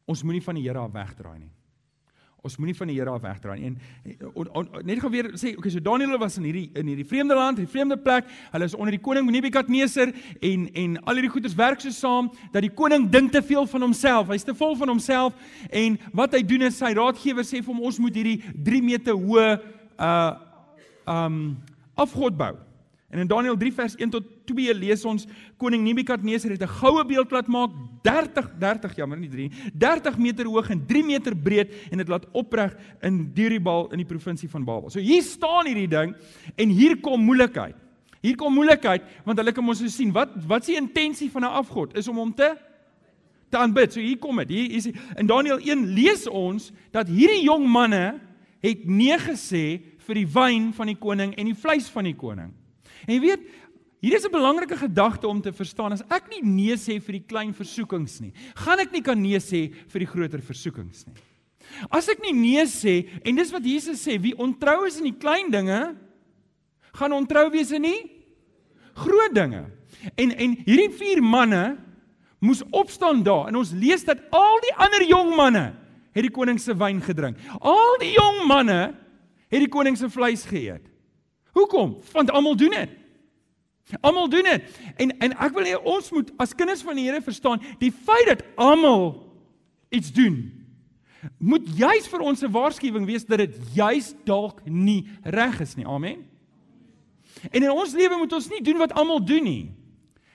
Ons 0.08 0.22
moenie 0.24 0.42
van 0.44 0.56
die 0.56 0.66
Here 0.68 0.80
af 0.80 0.92
wegdraai 0.94 1.38
nie. 1.40 1.50
Ons 2.46 2.54
moenie 2.62 2.76
van 2.78 2.86
die 2.86 2.94
Here 2.94 3.10
af 3.10 3.24
wegdraai 3.26 3.58
nie. 3.58 3.72
En 3.72 4.30
on, 4.30 4.50
on, 4.60 4.68
net 4.86 5.02
gou 5.02 5.10
weer 5.10 5.32
sê, 5.34 5.56
okay, 5.58 5.72
so 5.74 5.82
Daniël 5.82 6.14
was 6.22 6.38
in 6.38 6.46
hierdie 6.46 6.68
in 6.78 6.92
hierdie 6.92 7.06
vreemde 7.10 7.34
land, 7.34 7.58
hierdie 7.58 7.74
vreemde 7.74 7.98
plek. 8.00 8.30
Hulle 8.52 8.68
is 8.70 8.76
onder 8.78 8.94
die 8.94 9.02
koning 9.02 9.26
Nebukadneser 9.34 10.14
en 10.38 10.68
en 10.84 10.96
al 11.02 11.18
hierdie 11.18 11.32
goeders 11.34 11.58
werk 11.58 11.82
so 11.82 11.90
saam 11.92 12.30
dat 12.54 12.62
die 12.62 12.70
koning 12.70 13.08
dink 13.10 13.34
te 13.34 13.42
veel 13.42 13.66
van 13.66 13.88
homself. 13.88 14.30
Hy's 14.30 14.46
te 14.46 14.54
vol 14.54 14.78
van 14.78 14.94
homself 14.94 15.34
en 15.74 15.98
wat 16.14 16.38
hy 16.38 16.44
doen 16.46 16.68
is 16.70 16.78
sy 16.78 16.94
raadgewer 16.94 17.46
sê 17.46 17.58
vir 17.58 17.72
hom 17.74 17.82
ons 17.90 17.98
moet 18.06 18.22
hierdie 18.22 18.38
3 18.54 18.84
meter 18.86 19.18
hoë 19.18 19.48
uh 19.98 20.36
um 21.08 21.56
afgod 21.98 22.36
bou. 22.38 22.54
En 23.08 23.22
in 23.22 23.28
Daniël 23.28 23.56
3 23.56 23.72
vers 23.72 23.94
1 23.96 24.10
tot 24.12 24.24
2 24.50 24.74
lees 24.76 25.04
ons 25.08 25.24
koning 25.56 25.80
Nebukadneser 25.84 26.52
het 26.52 26.62
'n 26.62 26.76
goue 26.80 27.04
beeld 27.04 27.30
laat 27.30 27.46
maak 27.48 27.70
30 28.02 28.50
30 28.58 28.96
jammer 28.96 29.18
nie 29.18 29.28
3 29.28 29.50
30 29.74 30.18
meter 30.18 30.44
hoog 30.44 30.68
en 30.70 30.86
3 30.86 31.04
meter 31.04 31.36
breed 31.36 31.72
en 31.90 31.98
dit 31.98 32.08
laat 32.08 32.26
opreg 32.32 32.76
in 33.00 33.32
Diribal 33.32 33.88
in 33.92 33.98
die 33.98 34.06
provinsie 34.06 34.48
van 34.48 34.64
Babel. 34.64 34.90
So 34.90 35.00
hier 35.00 35.22
staan 35.22 35.66
hierdie 35.66 35.88
ding 35.88 36.14
en 36.56 36.68
hier 36.68 37.00
kom 37.00 37.20
moeilikheid. 37.20 37.74
Hier 38.20 38.36
kom 38.36 38.54
moeilikheid 38.54 39.02
want 39.24 39.38
hulle 39.38 39.52
kan 39.52 39.64
mos 39.64 39.78
so 39.78 39.88
sien 39.88 40.12
wat 40.12 40.28
wat 40.46 40.60
is 40.60 40.66
die 40.66 40.76
intensie 40.76 41.30
van 41.30 41.42
'n 41.42 41.56
afgod 41.62 41.96
is 41.96 42.08
om 42.08 42.16
hom 42.16 42.34
te 42.34 42.56
te 43.48 43.56
aanbid. 43.56 43.92
So 43.92 44.00
hier 44.00 44.18
kom 44.18 44.36
dit. 44.36 44.48
Hier 44.48 44.70
is 44.70 44.86
in 45.16 45.26
Daniël 45.26 45.58
1 45.58 45.86
lees 45.86 46.28
ons 46.28 46.72
dat 46.90 47.08
hierdie 47.08 47.44
jong 47.44 47.66
manne 47.66 48.20
het 48.60 48.84
nee 48.84 49.18
gesê 49.18 49.80
vir 50.08 50.22
die 50.22 50.28
wyn 50.32 50.70
van 50.72 50.88
die 50.88 50.98
koning 50.98 51.34
en 51.36 51.50
die 51.50 51.58
vleis 51.58 51.88
van 51.92 52.08
die 52.08 52.16
koning. 52.16 52.52
En 53.04 53.12
jy 53.12 53.20
weet, 53.20 53.48
hier 54.00 54.14
is 54.16 54.24
'n 54.24 54.32
belangrike 54.32 54.76
gedagte 54.76 55.28
om 55.28 55.40
te 55.42 55.52
verstaan. 55.52 55.92
As 55.92 56.02
ek 56.10 56.30
nie 56.30 56.42
nee 56.42 56.76
sê 56.76 57.00
vir 57.00 57.12
die 57.20 57.26
klein 57.26 57.52
versoekings 57.52 58.20
nie, 58.20 58.32
gaan 58.54 58.78
ek 58.78 58.92
nie 58.92 59.02
kan 59.02 59.20
nee 59.20 59.38
sê 59.38 59.74
vir 59.88 59.98
die 59.98 60.06
groter 60.06 60.40
versoekings 60.40 61.06
nie. 61.06 61.14
As 61.90 62.08
ek 62.08 62.22
nie 62.22 62.32
nee 62.32 62.64
sê 62.64 63.08
en 63.24 63.36
dis 63.36 63.52
wat 63.52 63.64
Jesus 63.64 64.00
sê, 64.00 64.18
wie 64.20 64.34
ontrou 64.38 64.86
is 64.86 64.98
in 64.98 65.04
die 65.04 65.18
klein 65.18 65.50
dinge, 65.50 65.96
gaan 66.94 67.12
ontrou 67.12 67.50
wees 67.50 67.72
in 67.72 67.82
die 67.82 68.10
groot 68.94 69.34
dinge. 69.34 69.66
En 70.16 70.30
en 70.30 70.56
hierdie 70.64 70.90
vier 70.90 71.22
manne 71.22 71.76
moes 72.40 72.62
opstaan 72.70 73.22
daar 73.22 73.48
en 73.48 73.56
ons 73.56 73.72
lees 73.72 74.04
dat 74.04 74.20
al 74.30 74.60
die 74.62 74.74
ander 74.78 75.04
jong 75.08 75.36
manne 75.36 75.74
het 76.14 76.22
die 76.22 76.32
koning 76.34 76.58
se 76.58 76.74
wyn 76.74 77.02
gedrink. 77.02 77.36
Al 77.60 77.98
die 78.00 78.14
jong 78.14 78.46
manne 78.46 78.94
het 79.48 79.60
die 79.60 79.68
koning 79.68 79.96
se 79.96 80.10
vleis 80.10 80.44
geëet. 80.48 80.84
Hoekom? 81.52 81.98
Want 82.12 82.30
almal 82.30 82.56
doen 82.56 82.70
dit. 82.76 82.90
Almal 84.00 84.28
doen 84.28 84.44
dit. 84.44 84.80
En 84.96 85.18
en 85.18 85.34
ek 85.38 85.56
wil 85.56 85.64
hê 85.64 85.76
ons 85.80 86.10
moet 86.12 86.32
as 86.36 86.54
kinders 86.54 86.84
van 86.84 86.96
die 86.96 87.08
Here 87.08 87.22
verstaan, 87.24 87.62
die 87.80 87.92
feit 87.92 88.26
dat 88.26 88.44
almal 88.56 89.16
iets 89.88 90.12
doen 90.12 90.58
moet 91.38 91.66
juis 91.74 92.06
vir 92.06 92.20
ons 92.20 92.42
'n 92.42 92.50
waarskuwing 92.50 93.06
wees 93.06 93.24
dat 93.24 93.38
dit 93.38 93.56
juis 93.74 94.14
dalk 94.24 94.60
nie 94.64 95.08
reg 95.22 95.60
is 95.60 95.74
nie. 95.74 95.86
Amen. 95.86 96.26
En 97.50 97.62
in 97.62 97.70
ons 97.70 97.92
lewe 97.92 98.16
moet 98.16 98.32
ons 98.32 98.48
nie 98.48 98.62
doen 98.62 98.78
wat 98.78 98.92
almal 98.92 99.24
doen 99.24 99.42
nie. 99.42 99.74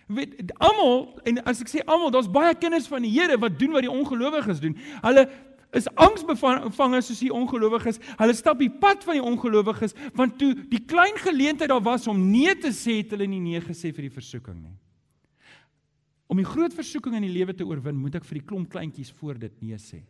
Weet 0.08 0.52
almal 0.60 1.20
en 1.24 1.44
as 1.44 1.62
ek 1.62 1.70
sê 1.70 1.84
almal, 1.86 2.12
daar's 2.12 2.32
baie 2.32 2.56
kinders 2.56 2.88
van 2.88 3.02
die 3.02 3.12
Here 3.12 3.38
wat 3.38 3.60
doen 3.60 3.72
wat 3.72 3.82
die 3.82 3.92
ongelowiges 3.92 4.60
doen. 4.60 4.78
Hulle 5.02 5.30
is 5.74 5.90
angsbevange 5.96 7.02
soos 7.02 7.20
die 7.20 7.34
ongelowiges. 7.34 8.00
Hulle 8.20 8.36
stap 8.38 8.62
die 8.62 8.72
pad 8.72 9.04
van 9.08 9.20
die 9.20 9.26
ongelowiges 9.26 9.96
want 10.18 10.38
toe 10.40 10.54
die 10.70 10.82
klein 10.86 11.18
geleentheid 11.22 11.72
daar 11.72 11.84
was 11.84 12.08
om 12.08 12.20
nee 12.32 12.54
te 12.56 12.74
sê, 12.76 13.02
het 13.02 13.14
hulle 13.16 13.28
nie 13.30 13.42
nee 13.42 13.62
gesê 13.62 13.94
vir 13.94 14.08
die 14.08 14.14
versoeking 14.14 14.60
nie. 14.62 14.76
Om 16.32 16.40
die 16.42 16.48
groot 16.48 16.74
versoeking 16.74 17.18
in 17.20 17.28
die 17.28 17.34
lewe 17.34 17.54
te 17.54 17.66
oorwin, 17.68 17.98
moet 18.00 18.16
ek 18.18 18.26
vir 18.26 18.40
die 18.40 18.48
klomp 18.48 18.72
kleintjies 18.74 19.12
voor 19.20 19.38
dit 19.38 19.54
nee 19.62 19.78
sê. 19.78 20.02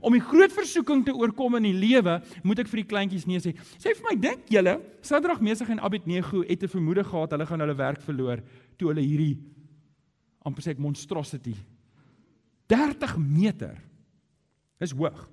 Om 0.00 0.14
die 0.16 0.24
groot 0.24 0.52
versoeking 0.54 1.04
te 1.04 1.14
oorkom 1.14 1.58
in 1.58 1.68
die 1.68 1.76
lewe, 1.76 2.16
moet 2.42 2.62
ek 2.62 2.70
vir 2.70 2.80
die 2.80 2.88
kleintjies 2.90 3.26
nee 3.28 3.42
sê. 3.42 3.52
Sê 3.76 3.92
vir 3.92 4.06
my, 4.08 4.14
dink 4.20 4.48
julle, 4.50 4.78
Sadrag, 5.04 5.42
Mesach 5.44 5.70
en 5.74 5.82
Abednego 5.84 6.42
het 6.42 6.62
'n 6.62 6.68
vermoede 6.68 7.04
gehad 7.04 7.30
hulle 7.30 7.46
gaan 7.46 7.60
hulle 7.60 7.76
werk 7.76 8.00
verloor 8.00 8.40
toe 8.78 8.88
hulle 8.88 9.04
hierdie 9.04 9.36
amper 10.46 10.62
sê 10.62 10.70
ek 10.74 10.82
monstrosity 10.82 11.56
30 12.70 13.18
meter. 13.18 13.76
Dis 14.82 14.94
hoog. 14.96 15.26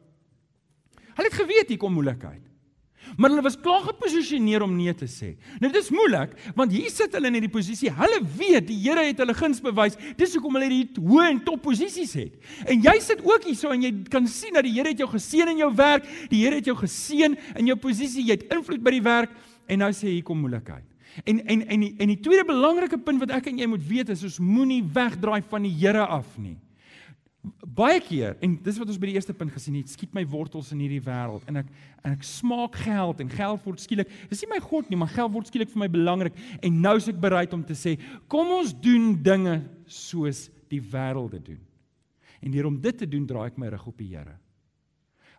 Hulle 1.13 1.29
het 1.29 1.37
geweet 1.37 1.69
hier 1.69 1.81
kom 1.81 1.93
moeilikheid. 1.93 2.41
Maar 3.17 3.29
hulle 3.29 3.43
was 3.45 3.57
klaar 3.59 3.83
geposisioneer 3.85 4.63
om 4.63 4.71
nee 4.75 4.93
te 4.95 5.07
sê. 5.11 5.33
Nou 5.61 5.69
dit 5.71 5.79
is 5.81 5.91
moeilik 5.93 6.33
want 6.57 6.71
hier 6.73 6.89
sit 6.91 7.13
hulle 7.13 7.29
in 7.29 7.37
hierdie 7.37 7.51
posisie. 7.51 7.91
Hulle 7.93 8.21
weet 8.37 8.69
die 8.69 8.79
Here 8.85 9.03
het 9.05 9.19
hulle 9.21 9.35
guns 9.37 9.59
bewys. 9.63 9.97
Dis 10.19 10.33
hoekom 10.37 10.57
hulle 10.57 10.69
hierdie 10.71 11.03
hoë 11.03 11.27
en 11.33 11.41
top 11.45 11.61
posisies 11.67 12.15
het. 12.17 12.39
En 12.65 12.81
jy 12.83 12.95
sit 13.03 13.21
ook 13.27 13.49
hier 13.49 13.59
so 13.59 13.73
en 13.75 13.83
jy 13.83 13.91
kan 14.11 14.27
sien 14.29 14.55
dat 14.55 14.65
die 14.65 14.73
Here 14.77 14.93
het 14.93 15.03
jou 15.03 15.09
geseën 15.11 15.53
in 15.53 15.61
jou 15.65 15.69
werk. 15.77 16.07
Die 16.31 16.41
Here 16.45 16.61
het 16.61 16.71
jou 16.71 16.77
geseën 16.79 17.37
in 17.59 17.69
jou 17.69 17.77
posisie. 17.83 18.25
Jy 18.29 18.39
het 18.39 18.49
invloed 18.55 18.83
by 18.83 18.95
die 18.97 19.05
werk 19.05 19.37
en 19.67 19.83
nou 19.83 19.91
sê 19.95 20.15
hier 20.15 20.25
kom 20.25 20.39
moeilikheid. 20.41 20.87
En 21.29 21.43
en 21.45 21.67
en 21.67 21.85
die, 21.85 21.93
en 22.01 22.09
die 22.09 22.21
tweede 22.23 22.47
belangrike 22.47 22.97
punt 22.97 23.21
wat 23.21 23.35
ek 23.35 23.51
en 23.51 23.59
jy 23.61 23.67
moet 23.69 23.83
weet 23.85 24.15
is 24.15 24.23
ons 24.25 24.39
moenie 24.41 24.81
wegdraai 24.95 25.43
van 25.51 25.67
die 25.67 25.75
Here 25.83 26.07
af 26.07 26.37
nie. 26.41 26.57
Baie 27.43 27.99
keer 27.99 28.37
en 28.45 28.53
dis 28.63 28.77
wat 28.79 28.87
ons 28.87 28.99
by 29.01 29.09
die 29.09 29.17
eerste 29.17 29.33
punt 29.35 29.51
gesien 29.51 29.75
het, 29.75 29.91
skiet 29.91 30.13
my 30.15 30.23
wortels 30.31 30.69
in 30.71 30.79
hierdie 30.79 31.01
wêreld 31.03 31.43
en 31.51 31.59
ek 31.59 31.71
en 32.03 32.13
ek 32.15 32.23
smaak 32.27 32.77
geld 32.83 33.19
en 33.23 33.31
geld 33.31 33.65
word 33.65 33.83
skielik. 33.83 34.09
Dis 34.29 34.43
nie 34.43 34.49
my 34.51 34.59
God 34.63 34.89
nie, 34.91 34.99
maar 34.99 35.11
geld 35.11 35.31
word 35.33 35.49
skielik 35.51 35.71
vir 35.71 35.81
my 35.83 35.89
belangrik 35.91 36.39
en 36.63 36.79
nou 36.83 36.95
is 36.99 37.09
ek 37.11 37.19
bereid 37.19 37.55
om 37.55 37.63
te 37.67 37.75
sê, 37.75 37.97
kom 38.31 38.51
ons 38.59 38.71
doen 38.75 39.11
dinge 39.23 39.57
soos 39.87 40.45
die 40.71 40.81
wêreld 40.83 41.35
doen. 41.43 41.59
En 42.43 42.51
deur 42.51 42.67
om 42.67 42.79
dit 42.79 42.97
te 42.99 43.07
doen, 43.07 43.27
draai 43.27 43.49
ek 43.49 43.59
my 43.59 43.71
rug 43.71 43.85
op 43.91 43.99
die 43.99 44.09
Here. 44.11 44.35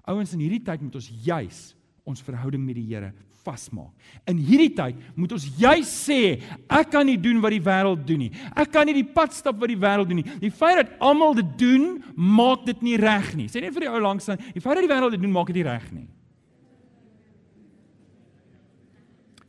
Ouens, 0.08 0.32
in 0.36 0.44
hierdie 0.44 0.62
tyd 0.64 0.84
moet 0.84 0.96
ons 1.00 1.10
juis 1.24 1.60
ons 2.04 2.22
verhouding 2.24 2.62
met 2.64 2.76
die 2.78 2.86
Here 2.88 3.12
vasmaak. 3.44 3.92
In 4.28 4.38
hierdie 4.40 4.72
tyd 4.76 5.00
moet 5.18 5.34
ons 5.36 5.44
juis 5.60 5.90
sê, 6.06 6.38
ek 6.64 6.90
kan 6.94 7.04
nie 7.06 7.18
doen 7.20 7.42
wat 7.44 7.52
die 7.52 7.62
wêreld 7.64 8.04
doen 8.08 8.24
nie. 8.24 8.32
Ek 8.56 8.72
kan 8.72 8.88
nie 8.88 8.96
die 8.96 9.06
pad 9.16 9.36
stap 9.36 9.58
wat 9.60 9.72
die 9.72 9.80
wêreld 9.80 10.08
doen 10.08 10.22
nie. 10.22 10.36
Die 10.40 10.52
feit 10.54 10.80
dat 10.80 10.94
almal 11.04 11.36
dit 11.36 11.50
doen, 11.60 11.86
maak 12.16 12.64
dit 12.68 12.80
nie 12.84 12.96
reg 13.00 13.34
nie. 13.36 13.50
Sê 13.52 13.60
net 13.60 13.74
vir 13.76 13.86
die 13.86 13.92
ou 13.92 14.00
langs 14.00 14.28
aan, 14.32 14.40
die 14.54 14.64
feit 14.64 14.78
dat 14.78 14.86
die 14.86 14.92
wêreld 14.92 15.16
dit 15.16 15.24
doen, 15.24 15.34
maak 15.34 15.52
dit 15.52 15.60
nie 15.60 15.68
reg 15.68 15.88
nie. 15.92 16.06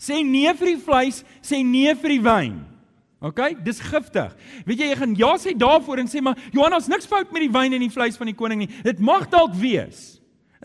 Sê 0.05 0.21
nee 0.27 0.51
vir 0.53 0.73
die 0.73 0.81
vleis, 0.85 1.23
sê 1.41 1.63
nee 1.65 1.95
vir 1.97 2.17
die 2.17 2.23
wyn. 2.23 2.59
OK, 3.25 3.39
dis 3.65 3.79
giftig. 3.81 4.35
Weet 4.67 4.83
jy 4.83 4.91
jy 4.91 4.97
gaan 4.99 5.15
ja 5.17 5.31
sê 5.41 5.55
daarvoor 5.57 6.03
en 6.03 6.11
sê 6.11 6.21
maar 6.21 6.37
Johannes 6.53 6.91
niks 6.91 7.07
fout 7.09 7.31
met 7.33 7.47
die 7.47 7.53
wyn 7.53 7.73
en 7.73 7.81
die 7.81 7.93
vleis 7.93 8.19
van 8.19 8.29
die 8.29 8.37
koning 8.37 8.65
nie. 8.65 8.69
Dit 8.85 8.99
mag 9.01 9.25
dalk 9.31 9.55
wees. 9.57 10.14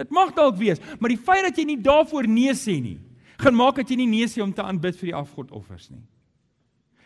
Dit 0.01 0.15
mag 0.15 0.33
dalk 0.37 0.57
wees, 0.61 0.81
maar 0.99 1.13
die 1.13 1.21
feit 1.21 1.45
dat 1.45 1.59
jy 1.59 1.67
nie 1.69 1.81
daarvoor 1.85 2.29
nee 2.31 2.55
sê 2.57 2.79
nie, 2.81 2.99
gaan 3.41 3.57
maak 3.57 3.81
dat 3.83 3.91
jy 3.93 4.01
nie 4.01 4.09
nee 4.11 4.29
sê 4.31 4.43
om 4.45 4.53
te 4.53 4.65
aanbid 4.65 4.97
vir 5.01 5.13
die 5.13 5.19
afgodoffers 5.21 5.91
nie. 5.93 6.03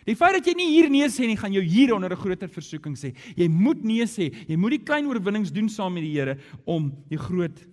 Die 0.04 0.16
feit 0.18 0.37
dat 0.37 0.48
jy 0.48 0.54
nie 0.59 0.70
hier 0.74 0.90
nee 0.92 1.07
sê 1.09 1.28
nie, 1.28 1.37
gaan 1.40 1.54
jou 1.54 1.62
hier 1.64 1.94
onder 1.94 2.12
'n 2.12 2.20
groter 2.20 2.48
versoeking 2.48 2.96
sê. 2.96 3.14
Jy 3.37 3.48
moet 3.48 3.83
nee 3.83 4.04
sê. 4.04 4.33
Jy 4.48 4.57
moet 4.57 4.70
die 4.70 4.85
klein 4.85 5.07
oorwinnings 5.07 5.52
doen 5.52 5.68
saam 5.68 5.94
met 5.94 6.02
die 6.02 6.12
Here 6.12 6.37
om 6.66 6.92
die 7.09 7.18
groot 7.18 7.66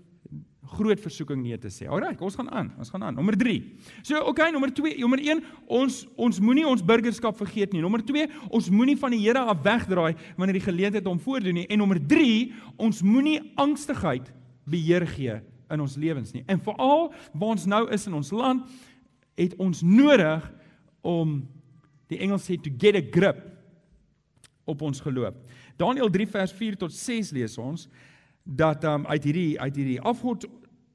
groot 0.72 1.02
versoeking 1.04 1.42
nee 1.44 1.58
te 1.58 1.68
sê. 1.68 1.88
Alraai, 1.88 2.16
ons 2.20 2.36
gaan 2.36 2.50
aan. 2.50 2.72
Ons 2.80 2.90
gaan 2.90 3.04
aan. 3.04 3.16
Nommer 3.16 3.36
3. 3.36 3.58
So, 4.04 4.22
okay, 4.30 4.52
nommer 4.52 4.72
2, 4.72 4.98
nommer 5.00 5.20
1, 5.20 5.44
ons 5.68 6.08
ons 6.16 6.40
moenie 6.40 6.66
ons 6.68 6.82
burgerskap 6.82 7.36
vergeet 7.36 7.74
nie. 7.74 7.82
Nommer 7.82 8.02
2, 8.02 8.28
ons 8.50 8.70
moenie 8.70 8.96
van 8.96 9.12
die 9.12 9.20
Here 9.20 9.40
af 9.40 9.62
wegdraai 9.66 10.16
wanneer 10.38 10.54
die 10.54 10.68
geleentheid 10.72 11.06
hom 11.06 11.20
voordoen 11.20 11.54
nie. 11.54 11.68
En 11.68 11.78
nommer 11.84 12.00
3, 12.00 12.54
ons 12.78 13.02
moenie 13.02 13.42
angstigheid 13.56 14.32
beheer 14.72 15.06
gee 15.08 15.40
in 15.72 15.84
ons 15.84 15.96
lewens 16.00 16.34
nie. 16.36 16.44
En 16.48 16.60
veral 16.64 17.10
waar 17.32 17.56
ons 17.56 17.68
nou 17.70 17.84
is 17.94 18.08
in 18.08 18.16
ons 18.18 18.32
land, 18.36 18.68
het 19.40 19.56
ons 19.62 19.84
nodig 19.86 20.46
om 21.02 21.40
die 22.12 22.20
Engels 22.20 22.46
sê 22.48 22.58
to 22.60 22.72
get 22.78 22.98
a 23.00 23.04
grip 23.04 23.40
op 24.70 24.82
ons 24.86 25.02
geloof. 25.04 25.36
Daniël 25.80 26.12
3 26.12 26.28
vers 26.36 26.54
4 26.56 26.80
tot 26.84 26.94
6 26.94 27.32
lees 27.36 27.58
ons 27.62 27.88
dat 28.44 28.84
um, 28.90 29.06
uit 29.08 29.24
hierdie 29.30 29.60
uit 29.60 29.76
hierdie 29.78 30.02
afgod 30.02 30.48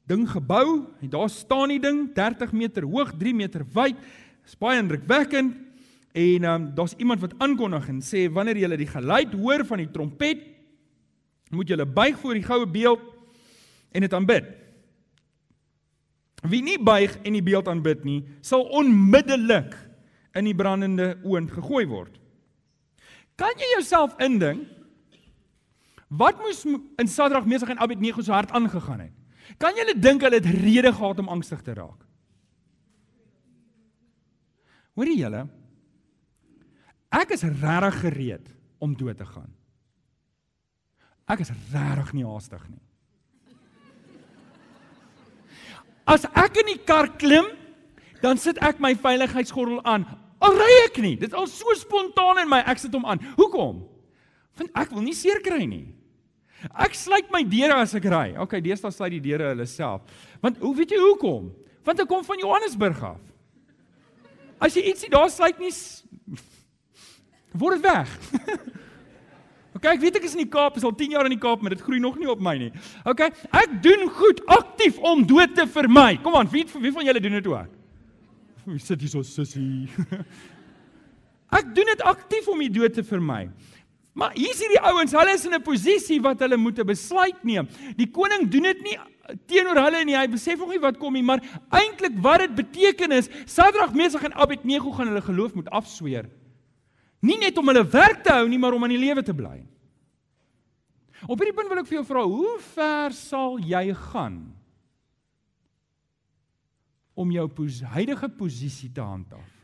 ding 0.07 0.27
gebou 0.31 0.87
en 1.03 1.11
daar 1.11 1.31
staan 1.33 1.73
die 1.73 1.83
ding 1.83 2.07
30 2.15 2.53
meter 2.55 2.87
hoog, 2.87 3.15
3 3.19 3.35
meter 3.35 3.65
wyd. 3.75 3.99
Is 4.47 4.59
baie 4.59 4.79
indrukwekkend. 4.79 5.57
En 6.17 6.47
um, 6.49 6.69
daar's 6.77 6.95
iemand 6.97 7.21
wat 7.21 7.35
aankondig 7.43 7.89
en 7.93 7.99
sê 8.05 8.27
wanneer 8.33 8.62
jy 8.62 8.77
die 8.81 8.89
geluid 8.89 9.35
hoor 9.37 9.67
van 9.69 9.83
die 9.83 9.91
trompet, 9.93 10.47
moet 11.53 11.69
jy 11.69 11.85
buig 11.85 12.17
voor 12.23 12.39
die 12.39 12.47
goue 12.47 12.67
beeld 12.67 13.16
en 13.97 14.05
dit 14.05 14.15
aanbid. 14.15 14.47
Wie 16.47 16.63
nie 16.63 16.79
buig 16.79 17.17
en 17.25 17.35
die 17.35 17.45
beeld 17.45 17.69
aanbid 17.71 18.05
nie, 18.07 18.21
sal 18.45 18.67
onmiddellik 18.77 19.75
in 20.37 20.47
die 20.47 20.57
brandende 20.57 21.15
oond 21.25 21.51
gegooi 21.55 21.87
word. 21.89 22.19
Kan 23.41 23.57
jy 23.61 23.73
jouself 23.77 24.17
indink 24.23 24.69
wat 26.07 26.39
moes 26.39 26.63
in 26.63 27.09
Sadrag, 27.11 27.49
Mesach 27.49 27.73
en 27.73 27.81
Abednego 27.83 28.23
se 28.23 28.33
hart 28.33 28.53
aangegaan 28.55 29.09
het? 29.09 29.15
Kan 29.59 29.79
jy 29.79 29.95
dink 29.99 30.23
hulle 30.23 30.39
het 30.39 30.49
rede 30.61 30.93
gehad 30.93 31.23
om 31.23 31.33
angstig 31.33 31.63
te 31.65 31.75
raak? 31.75 32.05
Hoorie 34.97 35.19
julle? 35.19 35.45
Ek 37.13 37.33
is 37.37 37.45
regtig 37.45 38.01
gereed 38.01 38.49
om 38.83 38.95
dood 38.97 39.19
te 39.19 39.27
gaan. 39.29 39.53
Ek 41.29 41.43
is 41.45 41.53
regtig 41.73 42.13
nie 42.17 42.27
haastig 42.27 42.65
nie. 42.69 42.83
As 46.07 46.25
ek 46.31 46.62
in 46.62 46.71
die 46.71 46.81
kar 46.87 47.11
klim, 47.19 47.49
dan 48.23 48.38
sit 48.40 48.61
ek 48.64 48.79
my 48.83 48.95
veiligheidsgordel 48.95 49.83
aan. 49.85 50.07
Al 50.45 50.55
ry 50.55 50.73
ek 50.85 51.01
nie, 51.03 51.16
dit 51.19 51.29
is 51.29 51.37
al 51.37 51.49
so 51.51 51.75
spontaan 51.79 52.42
in 52.45 52.51
my, 52.51 52.62
ek 52.69 52.81
sit 52.81 52.95
hom 52.95 53.07
aan. 53.09 53.23
Hoekom? 53.38 53.83
Want 54.57 54.79
ek 54.79 54.92
wil 54.95 55.05
nie 55.05 55.16
seer 55.16 55.42
kry 55.45 55.64
nie. 55.69 55.87
Ek 56.73 56.97
sluit 56.97 57.29
my 57.35 57.42
deure 57.47 57.77
as 57.83 57.95
ek 57.99 58.07
ry. 58.11 58.31
Okay, 58.47 58.62
deesdae 58.64 58.95
sluit 58.95 59.12
die 59.19 59.23
deure 59.29 59.51
hulle 59.53 59.66
self. 59.69 60.07
Want 60.42 60.61
hoe 60.62 60.73
weet 60.79 60.95
jy 60.95 61.01
hoekom? 61.03 61.51
Want 61.87 62.03
ek 62.03 62.09
kom 62.11 62.25
van 62.27 62.40
Johannesburg 62.40 63.03
af. 63.12 63.21
As 64.62 64.77
jy 64.77 64.87
ietsie 64.88 65.12
daar 65.12 65.29
sluit 65.31 65.59
nie 65.61 65.73
word 67.57 67.81
dit 67.81 67.87
weg. 67.88 68.09
OK, 69.77 69.87
ek 69.93 70.01
weet 70.01 70.17
ek 70.17 70.27
is 70.29 70.35
in 70.37 70.45
die 70.47 70.51
Kaap, 70.51 70.79
is 70.81 70.87
al 70.89 70.95
10 70.97 71.17
jaar 71.17 71.29
in 71.29 71.35
die 71.35 71.41
Kaap, 71.43 71.61
maar 71.61 71.75
dit 71.75 71.85
groei 71.85 72.01
nog 72.01 72.17
nie 72.21 72.29
op 72.33 72.41
my 72.41 72.55
nie. 72.61 72.73
OK, 73.05 73.27
ek 73.61 73.79
doen 73.85 74.07
goed 74.17 74.41
aktief 74.57 74.97
om 75.05 75.25
dood 75.29 75.53
te 75.59 75.67
vermy. 75.69 76.15
Kom 76.25 76.39
aan, 76.39 76.49
wie 76.53 76.65
wie 76.81 76.93
van 76.95 77.09
julle 77.09 77.21
doen 77.21 77.37
dit 77.39 77.51
ook? 77.53 77.73
Wie 78.67 78.81
sit 78.83 79.05
hier 79.05 79.12
so 79.12 79.23
sussie? 79.27 79.87
ek 81.59 81.75
doen 81.77 81.93
dit 81.93 82.07
aktief 82.09 82.49
om 82.51 82.65
die 82.65 82.73
dood 82.73 82.97
te 82.97 83.05
vermy. 83.05 83.45
Maar 84.17 84.33
hier's 84.33 84.62
hierdie 84.65 84.81
ouens, 84.81 85.12
hulle 85.12 85.35
is 85.37 85.45
in 85.45 85.55
'n 85.55 85.62
posisie 85.62 86.23
wat 86.25 86.41
hulle 86.41 86.57
moet 86.57 86.79
'n 86.81 86.89
besluit 86.89 87.45
neem. 87.45 87.69
Die 88.01 88.09
koning 88.09 88.49
doen 88.49 88.73
dit 88.73 88.81
nie 88.83 88.97
teenoor 89.47 89.77
hulle 89.77 90.05
nie. 90.05 90.17
Hy 90.17 90.27
besef 90.33 90.59
nog 90.59 90.73
nie 90.73 90.81
wat 90.81 90.97
kom 90.97 91.12
nie, 91.12 91.23
maar 91.23 91.43
eintlik 91.69 92.17
wat 92.25 92.41
dit 92.41 92.55
beteken 92.55 93.12
is, 93.12 93.29
Sadrag, 93.45 93.93
Mesach 93.93 94.25
en 94.25 94.33
Abednego 94.33 94.91
gaan 94.91 95.12
hulle 95.12 95.21
geloof 95.21 95.55
moet 95.55 95.69
afsweer. 95.69 96.31
Nie 97.27 97.39
net 97.41 97.57
om 97.59 97.73
hulle 97.73 97.85
werk 97.91 98.23
te 98.25 98.35
hou 98.35 98.47
nie, 98.51 98.61
maar 98.61 98.77
om 98.77 98.87
in 98.87 98.95
die 98.95 99.03
lewe 99.03 99.25
te 99.25 99.35
bly. 99.37 99.59
Op 101.27 101.41
hierdie 101.41 101.55
punt 101.57 101.71
wil 101.73 101.81
ek 101.81 101.89
vir 101.89 101.99
jou 101.99 102.07
vra, 102.07 102.23
hoe 102.29 102.59
ver 102.75 103.15
sal 103.17 103.57
jy 103.65 103.89
gaan 104.12 104.39
om 107.17 107.31
jou 107.33 107.47
pos 107.49 107.81
huidige 107.95 108.29
posisie 108.37 108.91
te 108.93 109.03
handhaaf? 109.03 109.55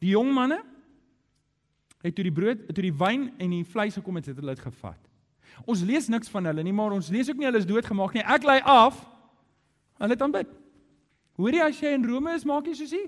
Die 0.00 0.14
jong 0.14 0.30
manne 0.34 0.62
het 2.04 2.14
toe 2.14 2.24
die 2.24 2.34
brood, 2.34 2.62
toe 2.70 2.84
die 2.86 2.94
wyn 2.94 3.28
en 3.42 3.52
die 3.52 3.66
vleis 3.66 3.98
gekom 3.98 4.18
het, 4.20 4.30
het 4.30 4.38
hulle 4.38 4.54
dit 4.54 4.64
gevat. 4.64 5.00
Ons 5.66 5.82
lees 5.86 6.06
niks 6.10 6.30
van 6.30 6.46
hulle 6.48 6.62
nie, 6.64 6.74
maar 6.74 6.94
ons 6.94 7.10
lees 7.12 7.28
ook 7.28 7.40
nie 7.40 7.48
hulle 7.48 7.60
is 7.60 7.66
doodgemaak 7.68 8.14
nie. 8.14 8.22
Ek 8.22 8.46
lei 8.46 8.60
af. 8.62 9.00
Hulle 9.98 10.14
het 10.14 10.22
aanbid. 10.22 10.52
Hoorie 11.38 11.62
as 11.64 11.80
jy 11.82 11.92
in 11.94 12.06
Rome 12.06 12.34
is, 12.34 12.46
maak 12.46 12.66
jy 12.66 12.76
soos 12.78 12.94
die 12.94 13.06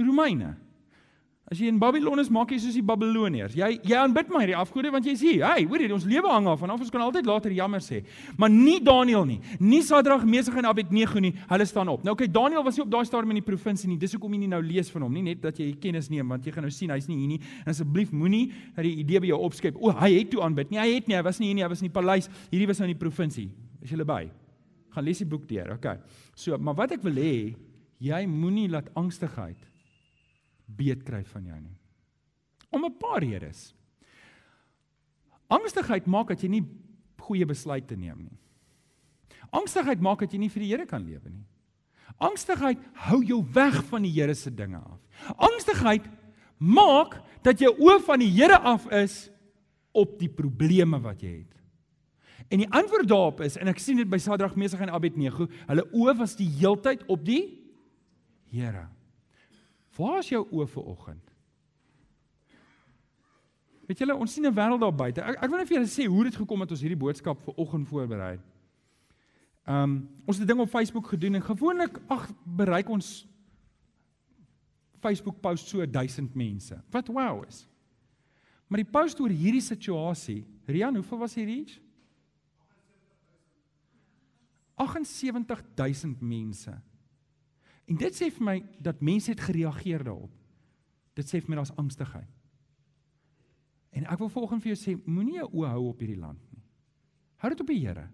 Romeine. 0.00 0.54
As 1.44 1.58
jy 1.60 1.68
in 1.68 1.76
Babylon 1.76 2.22
is, 2.22 2.30
maak 2.32 2.54
jy 2.54 2.56
soos 2.62 2.76
die 2.78 2.82
Babiloniërs. 2.86 3.52
Jy 3.58 3.66
jy 3.84 3.96
aanbid 4.00 4.30
maar 4.32 4.40
hierdie 4.40 4.56
afgode 4.56 4.88
want 4.90 5.04
jy 5.04 5.12
sê, 5.12 5.32
"Hey, 5.44 5.66
hoor 5.68 5.78
jy, 5.78 5.90
ons 5.92 6.06
lewe 6.08 6.26
hang 6.26 6.46
af 6.48 6.62
en 6.62 6.70
of 6.70 6.80
ons 6.80 6.90
kan 6.90 7.02
altyd 7.02 7.26
later 7.26 7.52
jammer 7.52 7.80
sê." 7.80 8.02
Maar 8.38 8.48
nie 8.48 8.80
Daniël 8.80 9.26
nie. 9.26 9.40
Nie 9.60 9.82
Sadrag, 9.82 10.24
Mesach 10.24 10.56
en 10.56 10.64
Abednego 10.64 11.20
nie. 11.20 11.34
Hulle 11.46 11.66
staan 11.66 11.88
op. 11.88 12.02
Nou 12.02 12.14
okay, 12.14 12.26
Daniël 12.26 12.64
was 12.64 12.76
nie 12.76 12.84
op 12.84 12.90
daai 12.90 13.04
stadium 13.04 13.30
in 13.30 13.42
die 13.42 13.56
provinsie 13.56 13.88
nie. 13.88 13.98
Dis 13.98 14.12
hoekom 14.12 14.32
jy 14.32 14.38
nie 14.38 14.48
nou 14.48 14.62
lees 14.62 14.90
van 14.90 15.02
hom 15.02 15.12
nie, 15.12 15.22
net 15.22 15.42
dat 15.42 15.58
jy 15.58 15.76
kennis 15.78 16.08
neem 16.08 16.26
want 16.26 16.44
jy 16.46 16.52
gaan 16.52 16.62
nou 16.62 16.70
sien 16.70 16.88
hy's 16.88 17.08
nie 17.08 17.16
hier 17.18 17.28
nie. 17.28 17.40
En 17.66 17.70
asseblief 17.70 18.10
moenie 18.10 18.50
dat 18.74 18.84
die 18.84 18.96
idee 18.96 19.20
by 19.20 19.26
jou 19.26 19.40
opskep. 19.40 19.76
O, 19.76 19.90
hy 19.90 20.18
het 20.18 20.30
toe 20.30 20.40
aanbid. 20.40 20.70
Nee, 20.70 20.80
hy 20.80 20.94
het 20.94 21.08
nie. 21.08 21.16
Hy 21.16 21.22
was 21.22 21.38
nie 21.40 21.48
hier 21.48 21.54
nie. 21.56 21.62
Hy 21.62 21.68
was 21.68 21.82
in 21.82 21.90
die 21.90 22.00
paleis. 22.00 22.28
Hierdie 22.50 22.66
was 22.66 22.78
nou 22.78 22.88
in 22.88 22.96
die 22.96 23.04
provinsie. 23.04 23.50
Is 23.82 23.90
jy 23.90 24.02
by? 24.02 24.30
Gaan 24.94 25.04
lees 25.04 25.18
die 25.18 25.26
boek 25.26 25.46
deur. 25.46 25.74
Okay. 25.74 25.98
So, 26.34 26.56
maar 26.56 26.74
wat 26.74 26.92
ek 26.92 27.02
wil 27.02 27.12
hê, 27.12 27.54
jy 28.00 28.26
moenie 28.26 28.68
laat 28.68 28.88
angstigheid 28.94 29.73
beet 30.66 31.04
kry 31.04 31.22
van 31.24 31.44
jou 31.44 31.60
nie. 31.60 31.76
Om 32.70 32.84
'n 32.84 32.98
paar 32.98 33.22
redes. 33.22 33.74
Angstigheid 35.48 36.06
maak 36.06 36.28
dat 36.28 36.42
jy 36.42 36.48
nie 36.48 36.64
goeie 37.20 37.46
besluite 37.46 37.96
neem 37.96 38.18
nie. 38.18 38.38
Angstigheid 39.50 40.00
maak 40.00 40.20
dat 40.20 40.32
jy 40.32 40.38
nie 40.38 40.48
vir 40.48 40.60
die 40.60 40.70
Here 40.70 40.86
kan 40.86 41.04
lewe 41.04 41.30
nie. 41.30 41.44
Angstigheid 42.18 42.78
hou 43.08 43.22
jou 43.24 43.40
weg 43.54 43.84
van 43.90 44.02
die 44.02 44.12
Here 44.12 44.34
se 44.34 44.50
dinge 44.50 44.78
af. 44.78 45.00
Angstigheid 45.36 46.06
maak 46.58 47.20
dat 47.42 47.60
jou 47.60 47.72
oë 47.78 48.00
van 48.06 48.22
die 48.22 48.30
Here 48.30 48.58
af 48.58 48.86
is 48.92 49.30
op 49.94 50.18
die 50.18 50.28
probleme 50.28 50.98
wat 51.02 51.22
jy 51.22 51.38
het. 51.42 51.54
En 52.52 52.60
die 52.60 52.70
antwoord 52.70 53.08
daarop 53.08 53.40
is 53.46 53.56
en 53.56 53.70
ek 53.70 53.80
sien 53.80 53.96
dit 54.00 54.08
by 54.10 54.18
Sadrag 54.20 54.56
Mesig 54.58 54.82
en 54.84 54.92
Abednego, 54.92 55.46
hulle 55.68 55.86
oë 55.92 56.16
was 56.18 56.36
die 56.36 56.48
heeltyd 56.60 57.06
op 57.10 57.24
die 57.24 57.42
Here. 58.54 58.88
Waar 59.96 60.18
is 60.18 60.28
jou 60.28 60.42
oë 60.50 60.66
vir 60.66 60.88
oggend? 60.90 61.30
Weet 63.84 64.00
julle, 64.00 64.16
ons 64.16 64.32
sien 64.32 64.46
'n 64.46 64.54
wêreld 64.54 64.80
daar 64.80 64.94
buite. 64.94 65.20
Ek, 65.20 65.42
ek 65.42 65.50
wil 65.50 65.58
net 65.58 65.68
vir 65.68 65.76
julle 65.76 65.92
sê 65.92 66.06
hoe 66.06 66.24
dit 66.24 66.36
gekom 66.36 66.60
het 66.60 66.70
ons 66.70 66.80
hierdie 66.80 66.98
boodskap 66.98 67.40
vir 67.44 67.54
oggend 67.56 67.88
voorberei. 67.88 68.40
Ehm 69.66 69.82
um, 69.82 70.08
ons 70.26 70.38
het 70.38 70.44
'n 70.44 70.48
ding 70.48 70.60
op 70.60 70.68
Facebook 70.68 71.06
gedoen 71.06 71.34
en 71.34 71.42
gewoonlik 71.42 72.00
ag 72.08 72.30
bereik 72.44 72.88
ons 72.88 73.26
Facebook 75.00 75.40
post 75.40 75.68
so 75.68 75.86
1000 75.86 76.34
mense. 76.34 76.82
Wat 76.90 77.08
wow 77.08 77.44
is. 77.48 77.68
Maar 78.68 78.82
die 78.82 78.90
post 78.90 79.20
oor 79.20 79.28
hierdie 79.28 79.60
situasie, 79.60 80.46
Rian, 80.66 80.94
hoeveel 80.94 81.18
was 81.18 81.34
die 81.34 81.44
reach? 81.44 81.80
78000 84.76 86.20
mense. 86.20 86.72
En 87.90 87.98
dit 88.00 88.16
sê 88.16 88.30
vir 88.32 88.46
my 88.46 88.56
dat 88.80 89.02
mense 89.04 89.30
het 89.30 89.42
gereageer 89.44 90.04
daarop. 90.06 90.32
Dit 91.14 91.28
sê 91.28 91.40
vir 91.40 91.52
my 91.52 91.60
daar's 91.60 91.74
angstigheid. 91.80 92.30
En 93.94 94.06
ek 94.10 94.18
wil 94.18 94.30
volgens 94.32 94.62
vir 94.62 94.72
jou 94.72 94.78
sê, 94.80 94.94
moenie 95.06 95.38
jou 95.38 95.48
oë 95.60 95.72
hou 95.76 95.88
op 95.92 96.00
hierdie 96.02 96.18
land 96.18 96.40
nie. 96.50 96.62
Hou 97.42 97.50
dit 97.52 97.60
op 97.62 97.70
die 97.70 97.78
Here. 97.78 98.08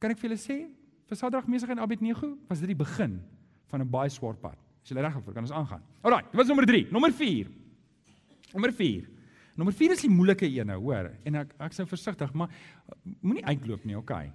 Kan 0.00 0.14
ek 0.14 0.20
vir 0.20 0.30
julle 0.30 0.40
sê, 0.40 0.58
vir 1.10 1.18
Sadrag 1.18 1.48
Mesig 1.50 1.72
en 1.72 1.82
Abednego 1.82 2.36
was 2.48 2.60
dit 2.62 2.70
die 2.70 2.78
begin 2.78 3.18
van 3.70 3.82
'n 3.82 3.90
baie 3.90 4.10
swaar 4.10 4.36
pad. 4.36 4.58
As 4.82 4.90
jy 4.90 4.96
reg 4.96 5.16
is, 5.16 5.24
kan 5.24 5.42
ons 5.42 5.52
aangaan. 5.52 5.82
Alraai, 6.02 6.24
dit 6.30 6.36
was 6.36 6.46
nommer 6.46 6.66
3, 6.66 6.86
nommer 6.90 7.12
4. 7.12 7.50
Nommer 8.52 8.72
4. 8.72 9.08
Nommer 9.56 9.74
4 9.74 9.92
is 9.92 10.00
die 10.00 10.10
moeilike 10.10 10.46
een 10.46 10.66
nou, 10.66 10.78
hoor. 10.80 11.10
En 11.24 11.34
ek 11.34 11.54
ek 11.58 11.72
sou 11.72 11.86
versigtig, 11.86 12.32
maar 12.32 12.48
moenie 13.20 13.44
uitloop 13.44 13.84
nie, 13.84 13.96
okay? 13.96 14.32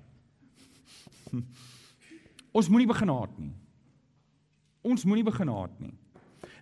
Ons 2.57 2.69
moenie 2.69 2.87
begin 2.87 3.09
haat 3.09 3.39
nie. 3.39 3.53
Ons 4.85 5.05
moenie 5.07 5.25
begin 5.25 5.49
haat 5.49 5.73
nie. 5.81 5.95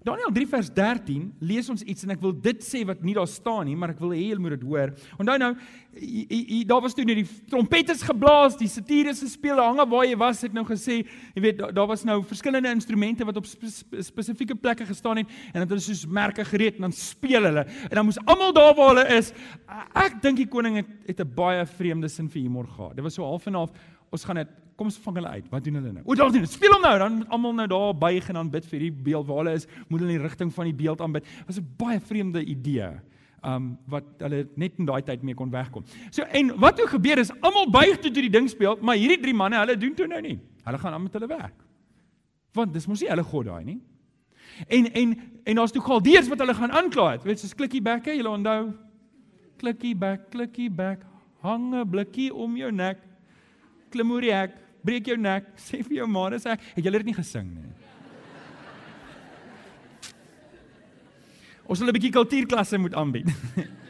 Daniël 0.04 0.34
3 0.36 0.48
vers 0.52 0.68
13 0.76 1.30
lees 1.40 1.70
ons 1.72 1.84
iets 1.88 2.04
en 2.04 2.12
ek 2.12 2.20
wil 2.20 2.34
dit 2.44 2.60
sê 2.66 2.82
wat 2.84 3.00
nie 3.08 3.14
daar 3.16 3.30
staan 3.32 3.70
nie, 3.70 3.76
maar 3.80 3.94
ek 3.94 4.02
wil 4.04 4.12
hê 4.12 4.26
julle 4.26 4.44
moet 4.44 4.58
dit 4.58 4.66
hoor. 4.68 4.92
Onthou 5.16 5.36
nou, 5.40 5.52
daar 6.68 6.82
was 6.84 6.96
toe 6.98 7.06
net 7.08 7.22
die 7.22 7.38
trompetes 7.48 8.04
geblaas, 8.04 8.58
die 8.60 8.68
satires 8.68 9.22
gespeel, 9.24 9.62
hange 9.64 9.86
waar 9.94 10.04
jy 10.04 10.18
was, 10.20 10.42
het 10.44 10.56
nou 10.56 10.66
gesê, 10.68 11.00
jy 11.38 11.44
weet, 11.46 11.64
daar 11.78 11.88
was 11.88 12.04
nou 12.08 12.18
verskillende 12.28 12.74
instrumente 12.76 13.28
wat 13.30 13.40
op 13.40 13.48
spesifieke 13.48 14.58
plekke 14.60 14.90
gestaan 14.90 15.22
het 15.22 15.32
en 15.54 15.64
dit 15.64 15.78
is 15.80 15.88
soos 15.88 16.04
merke 16.20 16.44
gereed 16.52 16.82
en 16.82 16.90
dan 16.90 16.98
speel 16.98 17.48
hulle. 17.48 17.64
En 17.88 17.96
dan 18.02 18.10
moes 18.10 18.20
almal 18.26 18.52
daar 18.60 18.76
waar 18.76 18.92
hulle 18.92 19.08
is. 19.16 19.32
Ek 20.04 20.20
dink 20.26 20.44
die 20.44 20.50
koning 20.52 20.82
het 20.82 20.92
het 21.08 21.24
'n 21.24 21.36
baie 21.36 21.64
vreemde 21.66 22.10
sin 22.10 22.28
vir 22.28 22.42
humor 22.42 22.68
gehad. 22.68 22.96
Dit 22.96 23.04
was 23.04 23.16
so 23.16 23.24
half 23.24 23.48
en 23.48 23.54
half 23.56 23.72
ons 24.12 24.26
gaan 24.26 24.36
dit 24.36 24.62
kom 24.76 24.90
ons 24.90 25.00
vang 25.06 25.18
hulle 25.20 25.32
uit. 25.38 25.48
Wat 25.52 25.66
doen 25.66 25.80
hulle 25.80 25.94
nou? 25.94 26.04
O, 26.06 26.16
daar 26.18 26.32
doen. 26.34 26.46
Speel 26.50 26.74
hom 26.76 26.84
nou. 26.84 26.94
Dan 27.02 27.18
moet 27.22 27.34
almal 27.36 27.56
nou 27.62 27.68
daar 27.72 27.96
buig 27.98 28.30
en 28.32 28.40
dan 28.40 28.52
bid 28.54 28.68
vir 28.70 28.86
die 28.88 28.92
beeld 29.08 29.28
waar 29.30 29.44
hulle 29.44 29.56
is. 29.60 29.68
Moet 29.88 30.04
hulle 30.04 30.14
in 30.14 30.18
die 30.18 30.24
rigting 30.26 30.54
van 30.54 30.70
die 30.70 30.78
beeld 30.78 31.02
aanbid. 31.04 31.28
Dit 31.28 31.50
was 31.50 31.60
'n 31.60 31.68
baie 31.78 32.00
vreemde 32.00 32.44
idee. 32.44 32.90
Um 33.44 33.78
wat 33.88 34.04
hulle 34.20 34.48
net 34.56 34.74
in 34.78 34.86
daai 34.86 35.02
tyd 35.04 35.24
mee 35.24 35.36
kon 35.36 35.52
wegkom. 35.52 35.84
So 36.12 36.24
en 36.24 36.60
wat 36.60 36.78
toe 36.78 36.88
gebeur 36.88 37.18
is 37.18 37.32
almal 37.42 37.70
buig 37.70 38.00
toe 38.00 38.12
toe 38.12 38.22
die 38.22 38.30
ding 38.30 38.50
speel, 38.50 38.78
maar 38.82 38.96
hierdie 38.96 39.22
drie 39.22 39.34
manne, 39.34 39.58
hulle 39.58 39.78
doen 39.78 39.94
toe 39.94 40.08
nou 40.08 40.22
nie. 40.22 40.40
Hulle 40.64 40.78
gaan 40.78 40.94
aan 40.94 41.04
met 41.04 41.14
hulle 41.14 41.28
werk. 41.28 41.64
Want 42.54 42.74
dis 42.74 42.88
mos 42.88 43.02
nie 43.02 43.10
hulle 43.10 43.24
god 43.24 43.46
daai 43.46 43.64
nie. 43.64 43.82
En 44.68 44.94
en 44.94 45.20
en 45.44 45.56
daar's 45.56 45.72
toe 45.72 45.82
galdeers 45.82 46.28
wat 46.28 46.40
hulle 46.40 46.54
gaan 46.54 46.72
aankla 46.72 47.12
het. 47.12 47.24
Weet 47.24 47.42
jy, 47.42 47.48
soos 47.48 47.56
klikkie 47.56 47.82
back, 47.82 48.06
jy 48.06 48.24
onthou. 48.24 48.74
Klikkie 49.58 49.96
back, 49.96 50.30
klikkie 50.30 50.70
back. 50.70 51.06
Hang 51.42 51.76
'n 51.76 51.90
blikkie 51.90 52.34
om 52.34 52.56
jou 52.58 52.72
nek 52.72 52.98
klim 53.94 54.14
oor 54.14 54.26
die 54.26 54.34
hek, 54.34 54.56
breek 54.84 55.08
jou 55.08 55.17
nek, 55.17 55.48
sê 55.65 55.82
vir 55.84 56.02
jou 56.02 56.08
ma, 56.08 56.30
dis 56.34 56.46
ek, 56.46 56.62
het 56.76 56.84
julle 56.84 57.02
dit 57.04 57.12
nie 57.12 57.17
gesing 57.17 57.50
nie? 57.54 57.72
Ons 61.63 61.80
sal 61.80 61.88
'n 61.88 61.96
bietjie 61.96 62.12
kultuurklasse 62.12 62.78
moet 62.78 62.93
aanbied. 62.93 63.32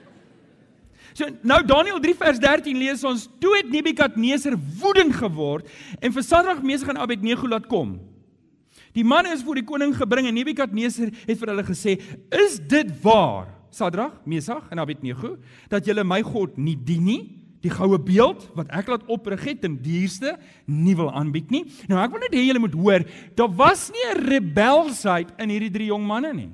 So 1.13 1.29
nou 1.45 1.59
Daniël 1.61 1.99
3 2.01 2.15
vers 2.17 2.39
13 2.41 2.77
lees 2.77 3.03
ons 3.05 3.27
toe 3.37 3.51
het 3.59 3.69
Nebukadneser 3.69 4.55
woedend 4.81 5.13
geword 5.13 5.69
en 6.01 6.13
vir 6.15 6.25
Sadrag 6.25 6.63
Mesig 6.65 6.89
en 6.89 6.97
Abednego 6.97 7.45
laat 7.45 7.67
kom. 7.69 7.99
Die 8.97 9.05
manne 9.05 9.33
is 9.33 9.43
voor 9.45 9.59
die 9.61 9.65
koning 9.65 9.93
gebring 9.93 10.25
en 10.29 10.33
Nebukadneser 10.33 11.11
het 11.13 11.37
vir 11.37 11.51
hulle 11.53 11.65
gesê: 11.65 11.99
"Is 12.33 12.57
dit 12.57 12.89
waar, 13.03 13.53
Sadrag, 13.69 14.17
Mesig 14.25 14.69
en 14.71 14.79
Abednego, 14.79 15.37
dat 15.69 15.85
julle 15.85 16.03
my 16.03 16.21
God 16.21 16.57
nie 16.57 16.75
dien 16.75 17.05
nie?" 17.05 17.21
Die 17.63 17.71
goue 17.71 17.97
beeld 17.99 18.43
wat 18.57 18.71
ek 18.75 18.89
laat 18.91 19.05
oprig 19.11 19.45
het 19.47 19.63
en 19.67 19.77
dierste 19.79 20.35
nie 20.67 20.95
wil 20.99 21.11
aanbied 21.15 21.51
nie. 21.53 21.63
Nou 21.87 22.01
ek 22.03 22.11
wil 22.11 22.23
net 22.25 22.35
hê 22.35 22.43
julle 22.43 22.63
moet 22.63 22.75
hoor, 22.75 23.05
daar 23.35 23.53
was 23.55 23.89
nie 23.91 24.03
'n 24.11 24.25
rebelsheid 24.27 25.31
in 25.39 25.49
hierdie 25.49 25.71
drie 25.71 25.87
jong 25.87 26.05
manne 26.05 26.33
nie. 26.33 26.51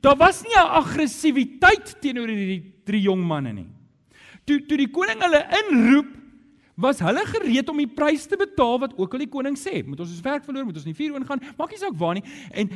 Daar 0.00 0.16
was 0.16 0.42
nie 0.42 0.56
'n 0.56 0.72
aggressiwiteit 0.80 2.00
teenoor 2.00 2.28
hierdie 2.28 2.72
drie 2.84 3.02
jong 3.02 3.20
manne 3.20 3.52
nie. 3.52 3.68
Toe 4.46 4.60
toe 4.66 4.78
die 4.78 4.90
koning 4.90 5.20
hulle 5.20 5.46
inroep 5.60 6.21
was 6.74 7.02
hulle 7.04 7.20
gereed 7.28 7.68
om 7.68 7.80
die 7.82 7.88
prys 7.90 8.24
te 8.26 8.36
betaal 8.40 8.78
wat 8.80 8.94
ook 8.96 9.12
al 9.12 9.22
die 9.24 9.30
koning 9.30 9.56
sê. 9.60 9.82
Moet 9.84 10.00
ons 10.00 10.12
ons 10.14 10.24
werk 10.24 10.44
verloor, 10.46 10.64
moet 10.64 10.78
ons 10.80 10.86
nie 10.88 10.96
vuur 10.96 11.18
ingaan, 11.18 11.42
maak 11.58 11.74
nie 11.74 11.80
saak 11.80 11.98
waar 12.00 12.16
nie. 12.16 12.24
En 12.56 12.70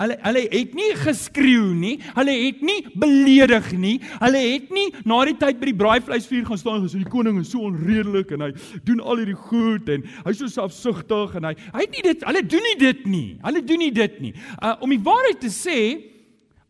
hulle 0.00 0.16
hulle 0.24 0.42
het 0.50 0.74
nie 0.74 0.88
geskreeu 0.98 1.68
nie. 1.76 1.94
Hulle 2.16 2.34
het 2.40 2.64
nie 2.66 2.78
beledig 2.98 3.70
nie. 3.78 3.94
Hulle 4.18 4.42
het 4.42 4.74
nie 4.74 4.88
na 5.06 5.20
die 5.30 5.36
tyd 5.38 5.60
by 5.62 5.70
die 5.70 5.78
braaivleisvuur 5.78 6.48
gaan 6.50 6.62
staan 6.62 6.80
en 6.80 6.88
gesê 6.88 7.04
die 7.04 7.12
koning 7.12 7.38
is 7.42 7.52
so 7.54 7.62
onredelik 7.68 8.34
en 8.34 8.48
hy 8.48 8.50
doen 8.88 9.00
al 9.04 9.22
hierdie 9.22 9.38
goed 9.46 9.94
en 9.94 10.04
hy's 10.26 10.42
so 10.42 10.50
selfsugtig 10.50 11.38
en 11.38 11.50
hy 11.50 11.54
hy 11.62 11.86
het 11.86 11.96
nie 11.96 12.04
dit 12.08 12.26
hulle 12.26 12.44
doen 12.50 12.68
nie 12.70 12.76
dit 12.82 13.08
nie. 13.14 13.30
Hulle 13.46 13.64
doen 13.70 13.82
nie 13.86 13.94
dit 13.94 14.20
nie. 14.26 14.34
Uh 14.58 14.74
om 14.82 14.90
die 14.90 15.02
waarheid 15.06 15.38
te 15.42 15.52
sê, 15.54 15.78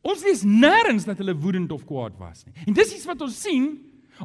ons 0.07 0.23
lees 0.29 0.45
nêrens 0.47 1.09
dat 1.09 1.19
hulle 1.25 1.35
woedend 1.41 1.73
of 1.73 1.89
kwaad 1.89 2.15
was 2.21 2.45
nie. 2.45 2.55
En 2.69 2.77
dis 2.77 2.95
iets 2.95 3.09
wat 3.09 3.25
ons 3.25 3.41
sien 3.49 3.73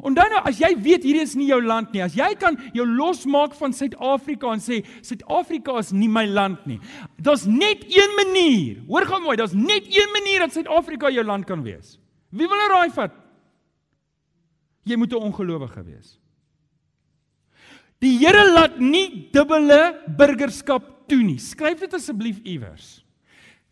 Onthou 0.00 0.24
nou 0.32 0.40
as 0.48 0.60
jy 0.60 0.70
weet 0.80 1.04
hierdie 1.04 1.24
is 1.26 1.34
nie 1.36 1.50
jou 1.50 1.58
land 1.60 1.90
nie, 1.92 2.00
as 2.00 2.14
jy 2.16 2.30
kan 2.40 2.56
jou 2.72 2.86
losmaak 2.88 3.52
van 3.58 3.74
Suid-Afrika 3.76 4.54
en 4.54 4.62
sê 4.64 4.80
Suid-Afrika 5.04 5.76
is 5.82 5.92
nie 5.92 6.08
my 6.08 6.24
land 6.24 6.62
nie. 6.66 6.78
Daar's 7.20 7.44
net 7.44 7.84
een 7.92 8.16
manier. 8.16 8.80
Hoor 8.88 9.04
gou 9.10 9.20
mooi, 9.20 9.36
daar's 9.36 9.56
net 9.56 9.90
een 9.92 10.14
manier 10.16 10.46
dat 10.46 10.56
Suid-Afrika 10.56 11.12
jou 11.12 11.24
land 11.28 11.44
kan 11.48 11.60
wees. 11.66 11.98
Wie 12.32 12.48
wil 12.48 12.64
raai 12.72 12.88
vat? 12.94 13.12
Jy 14.88 14.96
moet 14.96 15.12
'n 15.12 15.28
ongelowige 15.28 15.84
wees. 15.84 16.18
Die 18.00 18.18
Here 18.18 18.50
laat 18.50 18.80
nie 18.80 19.28
dubbele 19.30 20.00
burgerskap 20.18 21.08
toe 21.08 21.22
nie. 21.22 21.38
Skryf 21.38 21.80
dit 21.80 21.94
asseblief 21.94 22.40
iewers. 22.42 23.04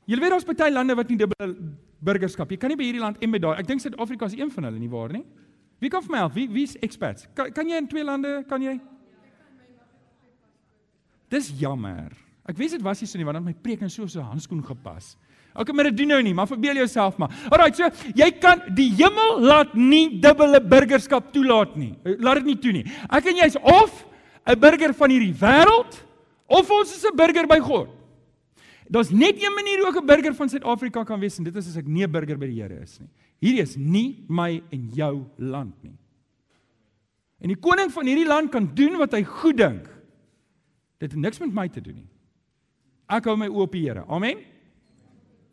Jy 0.07 0.19
weet 0.21 0.31
daar's 0.31 0.45
baie 0.45 0.71
lande 0.71 0.95
wat 0.95 1.09
nie 1.09 1.17
dubbele 1.17 1.57
burgerskap. 2.01 2.51
Jy 2.51 2.57
kan 2.57 2.69
nie 2.69 2.77
by 2.77 2.85
hierdie 2.85 3.01
land 3.01 3.17
en 3.21 3.31
by 3.31 3.39
daai. 3.39 3.59
Ek 3.59 3.67
dink 3.67 3.81
Suid-Afrika 3.81 4.27
is 4.27 4.35
een 4.39 4.51
van 4.51 4.65
hulle 4.65 4.79
nie 4.79 4.89
waar 4.89 5.13
nie. 5.13 5.25
Wie 5.81 5.89
kan 5.89 6.05
vir 6.05 6.13
my 6.13 6.19
help? 6.19 6.35
Wie 6.37 6.47
wie's 6.53 6.77
expats? 6.85 7.27
Kan, 7.35 7.53
kan 7.57 7.69
jy 7.69 7.79
in 7.81 7.89
twee 7.89 8.05
lande 8.05 8.43
kan 8.49 8.63
jy? 8.63 8.77
Dis 11.33 11.49
jammer. 11.57 12.13
Ek 12.51 12.59
weet 12.59 12.77
dit 12.77 12.85
was 12.85 13.01
nie 13.01 13.09
so 13.09 13.19
nie 13.19 13.27
want 13.27 13.39
dan 13.39 13.47
my 13.47 13.55
preek 13.55 13.83
en 13.87 13.93
so 13.93 14.07
so 14.11 14.21
handskoen 14.21 14.63
gepas. 14.67 15.15
Okay, 15.51 15.75
maar 15.75 15.89
dit 15.89 15.97
doen 15.99 16.13
nou 16.15 16.21
nie, 16.23 16.35
maar 16.35 16.47
verbeel 16.47 16.79
jouself 16.79 17.17
maar. 17.19 17.33
Alraai, 17.51 17.73
so 17.75 17.89
jy 18.15 18.29
kan 18.43 18.63
die 18.77 18.91
hemel 19.01 19.41
laat 19.43 19.73
nie 19.75 20.21
dubbele 20.23 20.61
burgerskap 20.63 21.33
toelaat 21.35 21.75
nie. 21.79 21.95
Laat 22.23 22.43
dit 22.43 22.53
nie 22.53 22.59
toe 22.63 22.75
nie. 22.77 22.85
Ek 23.11 23.33
en 23.33 23.41
jy's 23.43 23.57
of 23.59 24.05
'n 24.47 24.59
burger 24.59 24.95
van 24.95 25.11
hierdie 25.11 25.35
wêreld 25.35 26.03
of 26.47 26.71
ons 26.71 26.95
is 26.95 27.05
'n 27.05 27.17
burger 27.17 27.47
by 27.47 27.59
God. 27.59 27.89
Daar's 28.91 29.11
net 29.11 29.39
een 29.39 29.55
manier 29.55 29.79
hoe 29.79 29.89
ek 29.89 30.03
'n 30.03 30.07
burger 30.07 30.35
van 30.35 30.49
Suid-Afrika 30.49 31.05
kan 31.05 31.21
wees 31.21 31.39
en 31.39 31.45
dit 31.45 31.57
is 31.57 31.69
as 31.69 31.77
ek 31.77 31.87
nie 31.87 32.05
'n 32.05 32.11
burger 32.11 32.37
by 32.37 32.47
die 32.47 32.61
Here 32.61 32.83
is 32.83 32.99
nie. 33.01 33.09
Hierdie 33.41 33.65
is 33.65 33.77
nie 33.77 34.25
my 34.29 34.63
en 34.73 34.89
jou 34.95 35.15
land 35.41 35.75
nie. 35.83 35.97
En 37.41 37.49
die 37.49 37.59
koning 37.61 37.89
van 37.93 38.09
hierdie 38.09 38.29
land 38.29 38.53
kan 38.53 38.69
doen 38.77 38.99
wat 39.01 39.17
hy 39.17 39.23
goed 39.25 39.57
dink. 39.57 39.87
Dit 41.01 41.15
het 41.15 41.21
niks 41.21 41.41
met 41.41 41.55
my 41.57 41.67
te 41.73 41.81
doen 41.81 41.97
nie. 42.03 42.09
Ek 43.11 43.27
hou 43.27 43.37
my 43.41 43.49
oop 43.49 43.71
op 43.71 43.75
die 43.75 43.87
Here. 43.89 44.05
Amen. 44.13 44.45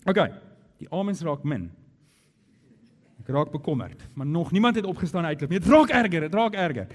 OK. 0.07 0.19
Die 0.83 0.89
amens 0.93 1.23
raak 1.25 1.45
min. 1.47 1.69
Ek 3.23 3.31
raak 3.33 3.49
bekommerd, 3.51 4.03
maar 4.15 4.27
nog 4.27 4.51
niemand 4.55 4.75
het 4.75 4.85
opgestaan 4.87 5.25
uitloop 5.25 5.49
nie. 5.51 5.59
Dit 5.59 5.71
raak 5.71 5.89
erger, 5.89 6.27
dit 6.27 6.35
raak 6.35 6.53
erger. 6.55 6.91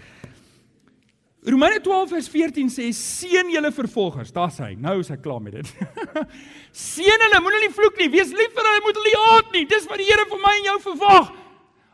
Romeine 1.43 1.81
12 1.83 2.11
vers 2.15 2.29
14 2.31 2.69
sê 2.71 2.89
seën 2.95 3.49
julle 3.51 3.73
vervolgers. 3.75 4.31
Daar's 4.31 4.61
hy. 4.63 4.77
Nou 4.79 5.01
is 5.03 5.11
ek 5.11 5.25
klaar 5.25 5.41
met 5.43 5.57
dit. 5.59 5.71
seën 6.95 7.25
hulle, 7.27 7.41
moenie 7.43 7.65
hulle 7.65 7.75
vloek 7.75 7.99
nie. 7.99 8.11
Wees 8.13 8.31
lief 8.31 8.53
vir 8.55 8.69
hulle, 8.69 8.83
moet 8.85 9.01
hulle 9.01 9.15
haat 9.25 9.57
nie. 9.57 9.65
Dis 9.71 9.89
wat 9.91 9.99
die 9.99 10.07
Here 10.07 10.29
vir 10.31 10.43
my 10.45 10.53
en 10.61 10.69
jou 10.71 10.77
verwag. 10.91 11.33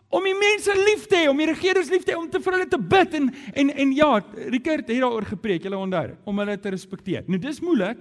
om 0.09 0.25
die 0.25 0.37
mense 0.37 0.73
lief 0.73 1.05
te 1.09 1.19
hê, 1.21 1.25
om 1.29 1.41
die 1.41 1.49
regerders 1.51 1.91
lief 1.93 2.05
te 2.05 2.15
hê, 2.15 2.17
om 2.17 2.29
te 2.33 2.41
vir 2.41 2.55
hulle 2.57 2.69
te 2.71 2.81
bid 2.81 3.17
en 3.19 3.27
en 3.61 3.73
en 3.85 3.91
ja, 3.93 4.11
Rickert 4.55 4.89
het 4.89 5.03
daaroor 5.03 5.27
gepreek, 5.29 5.67
julle 5.67 5.77
onthou, 5.77 6.15
om 6.25 6.41
hulle 6.41 6.57
te 6.57 6.73
respekteer. 6.73 7.27
Nou 7.29 7.41
dis 7.43 7.61
moeilik, 7.61 8.01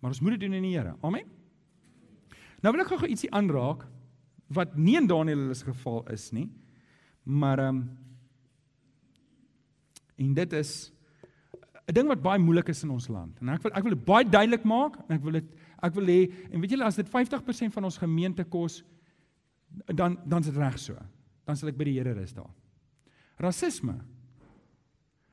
maar 0.00 0.14
ons 0.14 0.22
moet 0.24 0.38
dit 0.38 0.46
doen 0.46 0.56
in 0.56 0.64
die 0.64 0.76
Here. 0.78 0.94
Amen. 1.04 1.28
Nou 2.64 2.72
wil 2.72 2.84
ek 2.84 2.92
gou 2.92 3.08
ietsie 3.08 3.32
aanraak 3.32 3.84
wat 4.56 4.72
nie 4.76 4.96
in 4.98 5.08
Daniël 5.08 5.50
se 5.54 5.68
geval 5.68 6.02
is 6.12 6.30
nie, 6.32 6.48
maar 7.24 7.60
ehm 7.60 7.82
um, 7.82 8.06
en 10.20 10.34
dit 10.36 10.52
is 10.52 10.92
'n 11.88 11.94
ding 11.94 12.08
wat 12.08 12.22
baie 12.22 12.38
moeilik 12.38 12.68
is 12.68 12.82
in 12.82 12.90
ons 12.90 13.08
land. 13.08 13.40
En 13.40 13.48
ek 13.48 13.62
wil 13.62 13.72
ek 13.72 13.82
wil 13.82 13.94
dit 13.94 14.04
baie 14.04 14.24
duidelik 14.24 14.64
maak 14.64 14.96
en 15.08 15.16
ek 15.16 15.22
wil 15.22 15.32
dit 15.32 15.48
ek 15.82 15.94
wil 15.94 16.06
hê 16.06 16.32
en 16.52 16.60
weet 16.60 16.70
julle 16.70 16.84
as 16.84 16.96
dit 16.96 17.08
50% 17.08 17.72
van 17.72 17.84
ons 17.84 17.98
gemeente 17.98 18.44
kos 18.44 18.84
dan 19.86 20.18
dan's 20.26 20.46
dit 20.46 20.56
reg 20.56 20.78
so. 20.78 20.94
Dan 21.44 21.56
sal 21.56 21.68
ek 21.68 21.76
by 21.76 21.84
die 21.84 21.98
Here 21.98 22.12
rus 22.12 22.32
daar. 22.32 22.50
Rasisme. 23.38 24.00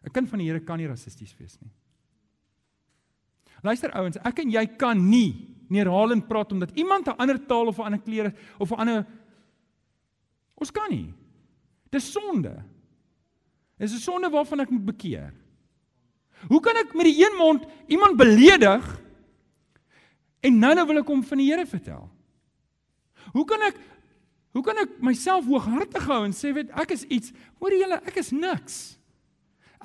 'n 0.05 0.11
Kind 0.11 0.29
van 0.29 0.39
die 0.39 0.47
Here 0.47 0.59
kan 0.59 0.77
nie 0.77 0.87
rassisties 0.87 1.35
wees 1.37 1.57
nie. 1.61 1.71
Luister 3.63 3.91
ouens, 3.91 4.17
ek 4.17 4.39
en 4.39 4.49
jy 4.49 4.65
kan 4.77 5.09
nie 5.09 5.55
neerhalend 5.69 6.27
praat 6.27 6.51
omdat 6.51 6.71
iemand 6.77 7.07
'n 7.07 7.17
ander 7.17 7.45
taal 7.45 7.67
of 7.67 7.79
'n 7.79 7.83
ander 7.83 7.99
kleur 7.99 8.33
of 8.59 8.71
'n 8.71 8.79
ander 8.79 9.05
Ons 10.57 10.71
kan 10.73 10.89
nie. 10.89 11.13
Dis 11.93 12.11
sonde. 12.11 12.55
Dis 13.77 13.93
'n 13.93 13.99
sonde 13.99 14.29
waarvan 14.29 14.59
ek 14.59 14.69
moet 14.69 14.85
bekeer. 14.85 15.33
Hoe 16.47 16.59
kan 16.61 16.75
ek 16.75 16.93
met 16.93 17.05
die 17.05 17.25
een 17.25 17.35
mond 17.37 17.65
iemand 17.87 18.17
beledig 18.17 19.01
en 20.39 20.59
nou 20.59 20.73
nou 20.73 20.85
wil 20.87 20.97
ek 21.01 21.07
hom 21.07 21.23
van 21.23 21.37
die 21.37 21.49
Here 21.49 21.65
vertel? 21.65 22.09
Hoe 23.33 23.45
kan 23.45 23.61
ek 23.61 23.77
hoe 24.53 24.63
kan 24.63 24.77
ek 24.77 25.01
myself 25.01 25.45
hooghartig 25.45 26.05
hou 26.09 26.23
en 26.25 26.33
sê 26.33 26.49
weet 26.53 26.71
ek 26.73 26.91
is 26.95 27.03
iets, 27.13 27.33
hoor 27.59 27.71
julle, 27.71 28.01
ek 28.09 28.15
is 28.17 28.31
niks. 28.31 28.97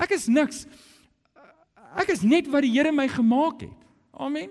Ek 0.00 0.14
is 0.16 0.26
niks. 0.32 0.66
Ek 2.00 2.08
is 2.08 2.22
net 2.24 2.48
wat 2.48 2.64
die 2.64 2.72
Here 2.72 2.92
my 2.92 3.08
gemaak 3.08 3.66
het. 3.66 3.80
Amen. 4.16 4.48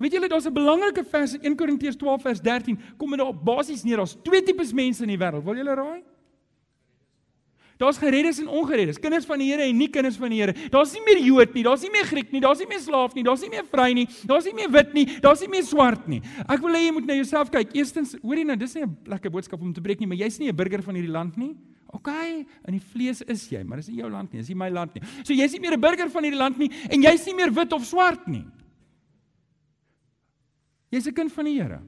Weet 0.00 0.16
julle 0.16 0.28
daar's 0.28 0.46
'n 0.46 0.54
belangrike 0.54 1.04
vers 1.04 1.34
in 1.34 1.44
1 1.52 1.56
Korintiërs 1.56 1.96
12 1.96 2.22
vers 2.22 2.40
13 2.40 2.78
kom 2.96 3.10
dit 3.10 3.20
op 3.20 3.44
basies 3.44 3.84
neer 3.84 3.96
daar's 3.96 4.16
twee 4.22 4.42
tipes 4.42 4.72
mense 4.72 5.02
in 5.02 5.08
die 5.08 5.18
wêreld. 5.18 5.44
Wil 5.44 5.56
julle 5.56 5.74
raai? 5.74 6.02
Daar's 7.78 7.98
gereddes 7.98 8.38
en 8.38 8.48
ongereddes, 8.48 9.00
kinders 9.02 9.26
van 9.26 9.40
die 9.42 9.48
Here 9.50 9.66
en 9.66 9.78
nie 9.78 9.88
kinders 9.90 10.16
van 10.20 10.30
die 10.30 10.38
Here. 10.38 10.54
Daar's 10.70 10.92
nie 10.94 11.02
meer 11.02 11.18
Jood 11.24 11.54
nie, 11.56 11.64
daar's 11.66 11.82
nie 11.82 11.90
meer 11.90 12.06
Griek 12.06 12.30
nie, 12.32 12.40
daar's 12.40 12.62
nie 12.62 12.68
meer 12.70 12.80
slaaf 12.80 13.14
nie, 13.16 13.24
daar's 13.26 13.42
nie 13.42 13.50
meer 13.50 13.66
vry 13.66 13.88
nie, 13.98 14.06
daar's 14.30 14.46
nie 14.46 14.54
meer 14.54 14.70
wit 14.70 14.94
nie, 14.94 15.04
daar's 15.24 15.42
nie 15.42 15.50
meer 15.50 15.66
swart 15.66 16.06
nie. 16.08 16.20
Ek 16.46 16.62
wil 16.62 16.78
hê 16.78 16.84
jy 16.84 16.92
moet 16.94 17.08
na 17.10 17.18
jouself 17.18 17.50
kyk. 17.50 17.74
Eerstens, 17.74 18.14
hoorie 18.22 18.44
nou, 18.46 18.56
dis 18.56 18.74
nie 18.76 18.84
'n 18.84 18.96
lekker 19.06 19.30
boodskap 19.30 19.60
om 19.60 19.72
te 19.72 19.80
breek 19.80 19.98
nie, 19.98 20.06
maar 20.06 20.16
jy's 20.18 20.38
nie 20.38 20.48
'n 20.48 20.56
burger 20.56 20.82
van 20.82 20.94
hierdie 20.94 21.10
land 21.10 21.36
nie. 21.36 21.56
OK, 21.94 22.10
in 22.66 22.74
die 22.74 22.80
vlees 22.92 23.22
is 23.22 23.48
jy, 23.50 23.62
maar 23.64 23.78
dis 23.78 23.88
nie 23.88 24.02
jou 24.02 24.10
land 24.10 24.32
nie, 24.32 24.40
dis 24.40 24.48
nie 24.48 24.58
my 24.58 24.68
land 24.68 24.94
nie. 24.94 25.02
So 25.24 25.32
jy's 25.32 25.52
nie 25.52 25.60
meer 25.60 25.74
'n 25.74 25.80
burger 25.80 26.08
van 26.10 26.22
hierdie 26.22 26.38
land 26.38 26.58
nie 26.58 26.70
en 26.90 27.02
jy's 27.02 27.26
nie 27.26 27.34
meer 27.34 27.50
wit 27.50 27.72
of 27.72 27.84
swart 27.84 28.26
nie. 28.28 28.44
Jy's 30.90 31.08
'n 31.08 31.14
kind 31.14 31.32
van 31.32 31.44
die 31.44 31.60
Here. 31.60 31.80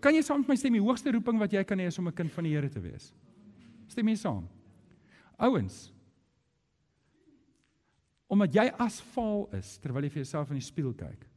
Kan 0.00 0.14
jy 0.14 0.22
saam 0.22 0.40
met 0.40 0.48
my 0.48 0.56
stem 0.56 0.72
die 0.72 0.80
hoogste 0.80 1.12
roeping 1.12 1.38
wat 1.38 1.52
jy 1.52 1.64
kan 1.64 1.78
hê 1.78 1.86
is 1.86 1.98
om 1.98 2.08
'n 2.08 2.12
kind 2.12 2.32
van 2.32 2.44
die 2.44 2.52
Here 2.52 2.68
te 2.68 2.80
wees? 2.80 3.12
Stem 3.86 4.04
mee 4.08 4.18
saam. 4.18 4.46
Ouens. 5.36 5.88
Omdat 8.30 8.56
jy 8.56 8.64
asfaal 8.82 9.46
is 9.58 9.76
terwyl 9.82 10.06
jy 10.06 10.14
vir 10.14 10.22
jouself 10.24 10.50
in 10.52 10.58
die 10.58 10.66
spieël 10.66 10.94
kyk. 10.98 11.28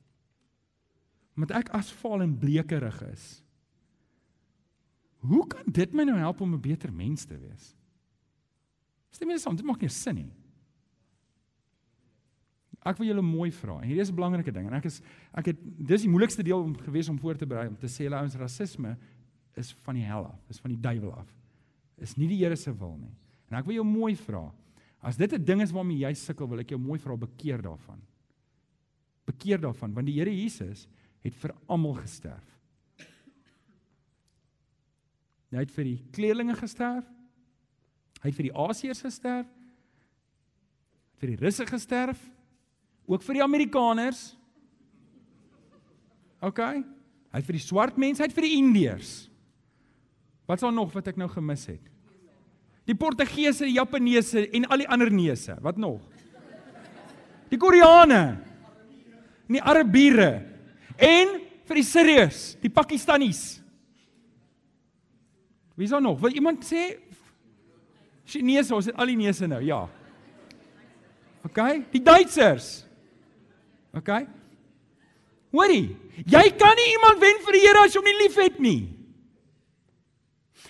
Omdat 1.38 1.54
ek 1.60 1.74
asfaal 1.78 2.24
en 2.26 2.38
blekerig 2.40 3.02
is. 3.12 3.28
Hoe 5.28 5.44
kan 5.50 5.68
dit 5.74 5.94
my 5.94 6.06
nou 6.08 6.18
help 6.18 6.42
om 6.42 6.54
'n 6.54 6.62
beter 6.62 6.94
mens 6.94 7.26
te 7.26 7.38
wees? 7.38 7.76
Stem 9.12 9.28
mee 9.28 9.40
saam, 9.40 9.56
dit 9.56 9.66
maak 9.66 9.82
nie 9.82 9.90
sin 9.90 10.16
nie. 10.16 10.34
Ek 12.86 12.98
wil 12.98 13.08
julle 13.08 13.22
mooi 13.22 13.52
vra. 13.52 13.82
En 13.82 13.88
hierdie 13.88 14.02
is 14.02 14.12
'n 14.12 14.16
belangrike 14.16 14.52
ding 14.52 14.68
en 14.68 14.74
ek 14.74 14.86
is 14.86 15.02
ek 15.34 15.46
het 15.46 15.58
dis 15.88 16.02
die 16.02 16.10
moeilikste 16.10 16.44
deel 16.44 16.64
om 16.64 16.78
gewees 16.78 17.10
om 17.10 17.20
voor 17.20 17.36
te 17.36 17.46
berei 17.46 17.68
om 17.68 17.76
te 17.76 17.88
sê 17.88 18.12
ouens 18.12 18.36
rasisme 18.36 18.98
is 19.56 19.74
van 19.74 19.96
die 19.96 20.04
hel 20.04 20.26
af, 20.26 20.50
is 20.50 20.60
van 20.60 20.72
die 20.72 20.80
duiwel 20.80 21.14
af 21.14 21.37
is 22.02 22.16
nie 22.18 22.28
die 22.28 22.40
Here 22.44 22.56
se 22.56 22.72
wil 22.72 22.98
nie. 22.98 23.14
En 23.50 23.58
ek 23.60 23.66
wil 23.66 23.80
jou 23.80 23.88
mooi 23.88 24.16
vra. 24.16 24.52
As 25.02 25.18
dit 25.18 25.34
'n 25.34 25.44
ding 25.44 25.62
is 25.62 25.72
waarmee 25.72 26.00
jy 26.00 26.14
sukkel, 26.14 26.48
wil 26.48 26.60
ek 26.60 26.72
jou 26.72 26.80
mooi 26.80 27.00
vra 27.00 27.16
bekeer 27.16 27.62
daarvan. 27.62 28.02
Bekeer 29.26 29.58
daarvan 29.58 29.94
want 29.94 30.08
die 30.08 30.14
Here 30.20 30.32
Jesus 30.32 30.88
het 31.24 31.34
vir 31.36 31.56
almal 31.68 31.96
gesterf. 31.96 32.58
Hy 35.52 35.64
het 35.64 35.72
vir 35.72 35.84
die 35.84 36.04
kleerlinge 36.12 36.56
gesterf. 36.56 37.06
Hy 38.22 38.30
het 38.30 38.36
vir 38.36 38.50
die 38.50 38.58
Asiërs 38.58 39.02
gesterf. 39.02 39.48
vir 41.18 41.30
die 41.30 41.40
Russe 41.42 41.66
gesterf. 41.66 42.20
Ook 43.08 43.24
vir 43.24 43.40
die 43.40 43.44
Amerikaners. 43.44 44.36
OK. 46.46 46.60
Hy 46.60 47.40
het 47.40 47.48
vir 47.48 47.58
die 47.58 47.64
swart 47.64 47.98
mense, 47.98 48.22
hy 48.22 48.28
het 48.28 48.36
vir 48.36 48.46
die 48.46 48.58
Indiërs. 48.60 49.14
Wat's 50.48 50.64
daar 50.64 50.74
nog 50.74 50.94
wat 50.96 51.10
ek 51.12 51.18
nou 51.20 51.28
gemis 51.30 51.66
het? 51.68 51.84
Die 52.88 52.96
Portugese, 52.96 53.66
die 53.68 53.76
Japaneese 53.76 54.46
en 54.56 54.68
al 54.72 54.86
die 54.86 54.88
ander 54.88 55.12
neuse. 55.12 55.58
Wat 55.62 55.76
nog? 55.76 56.00
Die 57.52 57.60
Koreane. 57.60 58.22
En 59.48 59.58
die 59.60 59.64
Arabiere. 59.64 60.32
En 60.96 61.36
vir 61.68 61.82
die 61.82 61.84
Sirius, 61.84 62.42
die 62.64 62.72
Pakistanies. 62.72 63.60
Wie 65.76 65.86
is 65.86 65.92
daar 65.92 66.02
nog? 66.02 66.22
Wil 66.24 66.40
iemand 66.40 66.64
sê 66.66 66.96
Chinese, 68.28 68.74
ons 68.76 68.88
het 68.90 68.98
al 69.00 69.12
die 69.12 69.20
neuse 69.20 69.48
nou, 69.48 69.62
ja. 69.64 69.84
OK? 71.48 71.60
Die 71.94 72.02
Duitsers. 72.04 72.88
OK? 73.96 74.10
Hoorie, 75.56 75.96
jy 76.28 76.44
kan 76.60 76.76
nie 76.76 76.90
iemand 76.96 77.22
wen 77.24 77.40
vir 77.46 77.56
die 77.56 77.64
Here 77.64 77.84
as 77.86 77.94
jy 77.96 78.02
hom 78.02 78.10
nie 78.10 78.20
liefhet 78.24 78.64
nie. 78.64 78.82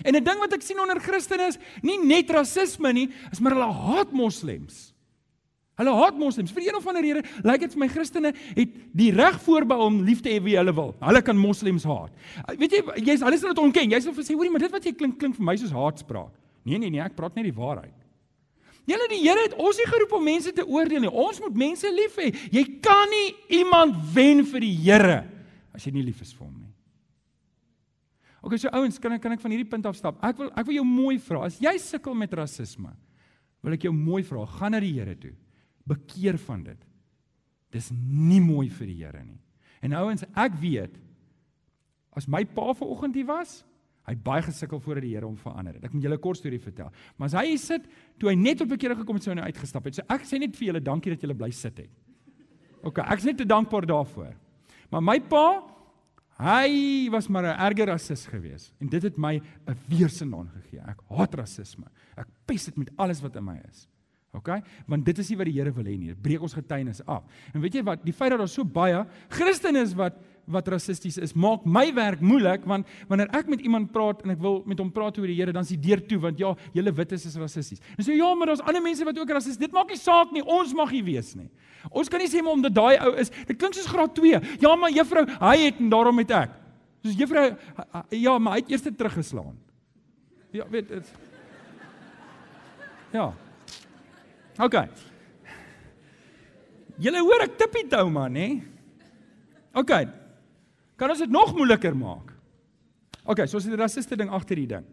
En 0.04 0.15
'n 0.15 0.23
ding 0.23 0.39
wat 0.39 0.54
ek 0.54 0.62
sien 0.62 0.80
onder 0.80 1.00
Christene 1.00 1.47
is 1.47 1.58
nie 1.82 1.97
net 1.97 2.30
rasisme 2.30 2.93
nie, 2.93 3.10
is 3.32 3.39
maar 3.39 3.54
hulle 3.54 3.73
haat 3.73 4.12
moslems. 4.12 4.93
Hulle 5.78 5.93
haat 5.93 6.17
moslems. 6.17 6.52
Vir 6.52 6.67
een 6.67 6.76
of 6.76 6.88
ander 6.88 7.02
rede 7.02 7.21
lyk 7.21 7.45
like 7.45 7.60
dit 7.60 7.73
vir 7.76 7.80
my 7.80 7.88
Christene 7.88 8.34
het 8.34 8.69
die 8.97 9.12
reg 9.12 9.38
voorbehou 9.45 9.86
om 9.86 10.00
lief 10.04 10.21
te 10.21 10.30
hê 10.30 10.41
wie 10.41 10.58
hulle 10.58 10.73
wil. 10.73 10.95
Hulle 11.00 11.21
kan 11.21 11.38
moslems 11.38 11.84
haat. 11.84 12.12
Weet 12.58 12.71
jy, 12.71 12.82
jy's 13.06 13.21
alles 13.21 13.45
wat 13.45 13.62
ontken. 13.62 13.91
Jy 13.91 14.00
sê 14.02 14.13
vir 14.13 14.26
sê, 14.26 14.34
hoorie, 14.34 14.50
maar 14.50 14.65
dit 14.65 14.73
wat 14.73 14.84
jy 14.84 14.95
klink 14.97 15.19
klink 15.21 15.36
vir 15.38 15.45
my 15.45 15.56
soos 15.56 15.71
haatspraak. 15.71 16.34
Nee 16.65 16.78
nee 16.82 16.89
nee, 16.89 17.02
ek 17.02 17.15
praat 17.15 17.36
net 17.36 17.45
die 17.45 17.54
waarheid. 17.54 17.93
Julle 18.88 19.08
die 19.12 19.19
Here 19.21 19.43
het 19.43 19.54
ons 19.60 19.78
nie 19.78 19.86
geroep 19.86 20.13
om 20.15 20.23
mense 20.23 20.54
te 20.56 20.65
oordeel 20.65 21.04
nie. 21.04 21.12
Ons 21.12 21.41
moet 21.43 21.56
mense 21.60 21.89
lief 21.91 22.15
hê. 22.17 22.32
Jy 22.52 22.63
kan 22.82 23.12
nie 23.12 23.36
iemand 23.60 24.00
wen 24.15 24.45
vir 24.47 24.63
die 24.63 24.76
Here 24.82 25.19
as 25.76 25.86
jy 25.86 25.93
nie 25.93 26.08
lief 26.08 26.23
is 26.26 26.34
vir 26.34 26.47
hom 26.47 26.56
nie. 26.58 26.67
Okay, 28.48 28.62
so 28.64 28.72
ouens, 28.72 28.96
kan 29.04 29.12
ek 29.12 29.26
kan 29.26 29.34
ek 29.36 29.42
van 29.44 29.52
hierdie 29.52 29.68
punt 29.68 29.88
af 29.90 29.98
stap? 30.00 30.22
Ek 30.24 30.38
wil 30.40 30.48
ek 30.56 30.70
wil 30.70 30.78
jou 30.80 30.86
mooi 30.88 31.18
vra. 31.20 31.44
As 31.50 31.58
jy 31.60 31.74
sukkel 31.84 32.16
met 32.16 32.32
rasisme, 32.40 32.94
wil 33.66 33.76
ek 33.76 33.90
jou 33.90 33.92
mooi 33.92 34.22
vra, 34.24 34.46
gaan 34.56 34.72
na 34.72 34.80
die 34.80 34.94
Here 34.96 35.18
toe. 35.20 35.34
Bekeer 35.88 36.40
van 36.46 36.64
dit. 36.64 36.86
Dis 37.76 37.90
nie 37.92 38.40
mooi 38.40 38.70
vir 38.72 38.88
die 38.88 38.96
Here 39.02 39.26
nie. 39.26 39.42
En 39.84 39.98
ouens, 40.00 40.24
ek 40.32 40.56
weet 40.62 40.96
as 42.18 42.26
my 42.32 42.46
pa 42.50 42.72
vanoggend 42.74 43.20
hier 43.20 43.28
was, 43.28 43.60
hy 44.08 44.16
baie 44.16 44.42
gesukkel 44.48 44.80
voor 44.82 45.04
die 45.04 45.12
Here 45.12 45.28
om 45.28 45.36
verander 45.38 45.76
het. 45.76 45.84
Ek 45.86 45.94
moet 45.94 46.08
julle 46.08 46.16
'n 46.16 46.24
kort 46.24 46.40
storie 46.40 46.64
vertel. 46.64 46.90
Maar 47.18 47.28
as 47.28 47.36
hy 47.36 47.46
hier 47.52 47.60
sit, 47.60 47.84
toe 48.18 48.30
hy 48.30 48.36
net 48.36 48.62
op 48.62 48.72
'n 48.72 48.78
keer 48.78 48.96
gekom 48.96 49.16
het, 49.16 49.24
sou 49.24 49.36
hy 49.36 49.42
nou 49.42 49.46
uitgestap 49.52 49.84
het. 49.84 49.96
So 49.96 50.04
ek 50.08 50.24
sê 50.24 50.40
net 50.40 50.56
vir 50.56 50.68
julle 50.72 50.80
dankie 50.80 51.12
dat 51.12 51.22
julle 51.22 51.36
bly 51.36 51.52
sit 51.52 51.78
het. 51.78 51.90
OK, 52.82 53.00
ek 53.00 53.18
is 53.20 53.26
net 53.26 53.38
te 53.38 53.46
dankbaar 53.46 53.86
daarvoor. 53.86 54.34
Maar 54.90 55.02
my 55.04 55.20
pa 55.20 55.77
Hy 56.38 57.10
was 57.10 57.28
maar 57.28 57.43
'n 57.43 57.60
erger 57.60 57.88
rasis 57.88 58.26
gewees 58.26 58.71
en 58.80 58.88
dit 58.88 59.04
het 59.04 59.17
my 59.17 59.41
'n 59.67 59.78
weerstand 59.89 60.34
aangegee. 60.34 60.80
Ek 60.80 61.00
haat 61.10 61.34
rasisme. 61.34 61.86
Ek 62.15 62.28
pes 62.45 62.65
dit 62.65 62.78
met 62.78 62.91
alles 62.95 63.21
wat 63.21 63.36
in 63.36 63.43
my 63.43 63.60
is. 63.69 63.88
OK? 64.34 64.50
Want 64.88 65.06
dit 65.06 65.17
is 65.17 65.30
nie 65.30 65.38
wat 65.38 65.45
die 65.45 65.56
Here 65.58 65.71
wil 65.71 65.84
hê 65.84 65.97
nie. 65.97 66.08
Dit 66.08 66.21
breek 66.21 66.41
ons 66.41 66.54
getuienis 66.54 67.02
af. 67.06 67.23
En 67.54 67.62
weet 67.62 67.73
jy 67.73 67.84
wat? 67.84 68.04
Die 68.06 68.13
feit 68.13 68.30
dat 68.30 68.39
daar 68.39 68.47
so 68.47 68.63
baie 68.63 69.06
Christene 69.30 69.82
is 69.82 69.93
wat 69.97 70.19
wat 70.48 70.68
rassisties 70.72 71.18
is, 71.20 71.34
maak 71.36 71.66
my 71.68 71.86
werk 71.96 72.22
moeilik 72.24 72.64
want 72.70 72.88
wanneer 73.10 73.30
ek 73.36 73.50
met 73.52 73.62
iemand 73.67 73.92
praat 73.92 74.24
en 74.24 74.32
ek 74.34 74.42
wil 74.44 74.62
met 74.69 74.80
hom 74.80 74.92
praat 74.96 75.19
oor 75.19 75.28
die 75.28 75.36
Here, 75.38 75.54
dan 75.54 75.67
is 75.67 75.74
die 75.76 75.80
deur 75.90 76.02
toe 76.08 76.19
want 76.24 76.40
ja, 76.40 76.54
julle 76.76 76.94
wit 76.96 77.15
is 77.17 77.26
rassisties. 77.36 77.82
En 77.98 78.04
so 78.08 78.15
ja, 78.15 78.30
maar 78.36 78.52
daar's 78.52 78.63
ander 78.63 78.84
mense 78.84 79.06
wat 79.08 79.19
ook 79.19 79.34
rassisties. 79.36 79.60
Dit 79.67 79.76
maak 79.76 79.92
nie 79.92 80.00
saak 80.00 80.32
nie. 80.36 80.44
Ons 80.44 80.74
mag 80.78 80.94
nie 80.96 81.04
wees 81.06 81.34
nie. 81.36 81.50
Ons 81.92 82.10
kan 82.12 82.24
nie 82.24 82.30
sê 82.32 82.42
maar 82.44 82.56
omdat 82.58 82.76
daai 82.76 82.96
ou 83.04 83.12
is, 83.19 83.32
dit 83.50 83.58
klink 83.60 83.76
soos 83.76 83.90
graad 83.92 84.15
2. 84.17 84.40
Ja, 84.63 84.76
maar 84.80 84.94
juffrou, 84.96 85.26
hy 85.28 85.56
het 85.65 85.82
en 85.84 85.92
daarom 85.92 86.24
het 86.24 86.34
ek. 86.36 86.56
Soos 87.06 87.17
juffrou 87.19 87.48
ja, 88.15 88.38
maar 88.38 88.58
hy 88.58 88.63
het 88.63 88.71
eers 88.71 88.88
teruggeslaan. 88.88 89.58
Ja, 90.56 90.65
weet 90.71 90.88
dit. 90.90 91.12
Ja. 93.13 93.28
OK. 94.63 94.80
Julle 96.98 97.21
hoor 97.21 97.46
ek 97.46 97.60
tippie 97.60 97.86
toe 97.92 98.08
man, 98.10 98.40
hè? 98.40 98.48
OK. 99.78 99.94
Kan 100.98 101.13
ons 101.13 101.21
dit 101.21 101.29
nog 101.29 101.54
moeiliker 101.56 101.95
maak? 101.98 102.33
Okay, 103.27 103.45
so 103.45 103.58
is 103.58 103.65
dit 103.67 103.73
'n 103.73 103.79
rassiste 103.79 104.15
ding 104.15 104.29
agter 104.29 104.56
die 104.56 104.67
ding. 104.67 104.85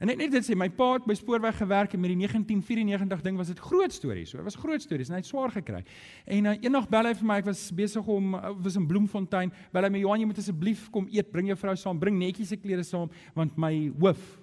En 0.00 0.06
net 0.06 0.16
net 0.18 0.32
dit 0.32 0.42
sê 0.42 0.56
my 0.56 0.68
pa 0.68 0.94
het 0.94 1.06
by 1.06 1.14
spoorweg 1.14 1.56
gewerk 1.56 1.92
en 1.94 2.00
met 2.00 2.10
die 2.10 2.18
1994 2.18 3.22
ding 3.22 3.36
was 3.36 3.46
dit 3.46 3.58
groot 3.58 3.92
stories. 3.92 4.30
So, 4.30 4.38
dit 4.38 4.44
was 4.44 4.58
groot 4.58 4.82
stories 4.82 5.08
en 5.08 5.14
hy 5.14 5.20
het 5.22 5.26
swaar 5.26 5.50
gekry. 5.50 5.84
En 6.26 6.44
uh, 6.44 6.56
eendag 6.60 6.88
bel 6.88 7.06
hy 7.06 7.14
vir 7.14 7.26
my, 7.26 7.36
ek 7.38 7.44
was 7.44 7.70
besig 7.72 8.06
om 8.06 8.34
uh, 8.34 8.50
was 8.64 8.76
in 8.76 8.86
Bloemfontein, 8.86 9.52
bel 9.72 9.86
hy 9.86 9.90
my 9.94 9.98
Johan, 9.98 10.20
jy 10.20 10.26
moet 10.26 10.38
asseblief 10.38 10.90
kom 10.90 11.06
eet, 11.12 11.30
bring 11.30 11.46
jou 11.46 11.56
vrou 11.56 11.76
saam, 11.76 11.98
bring 11.98 12.18
netjies 12.18 12.48
se 12.48 12.56
klere 12.56 12.82
saam 12.82 13.08
want 13.34 13.56
my 13.56 13.92
hoof 14.00 14.40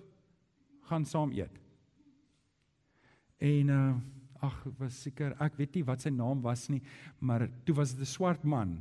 gaan 0.90 1.06
saam 1.06 1.36
eet. 1.36 1.62
En 3.42 3.70
uh 3.70 3.94
ag, 4.42 4.56
was 4.80 4.96
seker, 5.04 5.36
ek 5.38 5.54
weet 5.60 5.76
nie 5.76 5.84
wat 5.86 6.02
sy 6.02 6.10
naam 6.10 6.40
was 6.42 6.64
nie, 6.74 6.80
maar 7.22 7.44
toe 7.64 7.76
was 7.78 7.92
dit 7.94 8.02
'n 8.02 8.10
swart 8.10 8.44
man 8.44 8.80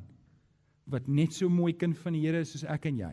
wat 0.90 1.08
net 1.08 1.34
so 1.36 1.48
mooi 1.48 1.72
kind 1.72 1.98
van 1.98 2.16
die 2.16 2.22
Here 2.26 2.40
is 2.40 2.52
soos 2.52 2.64
ek 2.64 2.86
en 2.90 2.98
jy. 2.98 3.12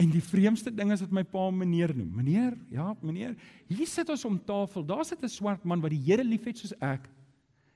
En 0.00 0.08
die 0.08 0.22
vreemdste 0.24 0.72
ding 0.72 0.92
is 0.94 1.02
wat 1.04 1.12
my 1.12 1.24
pa 1.28 1.50
meneer 1.52 1.92
noem. 1.92 2.10
Meneer, 2.22 2.54
ja, 2.72 2.94
meneer, 3.04 3.34
hier 3.68 3.88
sit 3.88 4.08
ons 4.08 4.24
om 4.24 4.38
tafel. 4.48 4.84
Daar 4.86 5.04
sit 5.04 5.22
'n 5.22 5.28
swart 5.28 5.64
man 5.64 5.80
wat 5.80 5.90
die 5.90 6.00
Here 6.00 6.24
liefhet 6.24 6.58
soos 6.58 6.72
ek. 6.80 7.08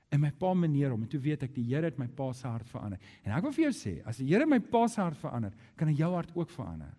En 0.09 0.19
my 0.21 0.31
pa 0.31 0.53
meneer 0.53 0.91
hom 0.91 1.01
en 1.01 1.07
toe 1.07 1.19
weet 1.19 1.43
ek 1.43 1.53
die 1.53 1.63
Here 1.63 1.85
het 1.85 1.97
my 1.99 2.07
pa 2.07 2.31
se 2.33 2.47
hart 2.47 2.67
verander. 2.67 2.99
En 3.23 3.31
ek 3.31 3.43
wil 3.43 3.51
vir 3.51 3.71
jou 3.71 3.73
sê, 3.73 4.01
as 4.05 4.17
die 4.17 4.27
Here 4.27 4.45
my 4.45 4.59
pa 4.59 4.87
se 4.87 5.01
hart 5.01 5.17
verander, 5.17 5.51
kan 5.75 5.87
hy 5.87 5.93
jou 5.93 6.13
hart 6.13 6.31
ook 6.35 6.49
verander. 6.49 6.93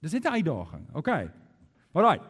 Dis 0.00 0.12
net 0.12 0.24
'n 0.24 0.36
uitdaging. 0.36 0.86
OK. 0.94 1.08
Alraai. 1.94 2.20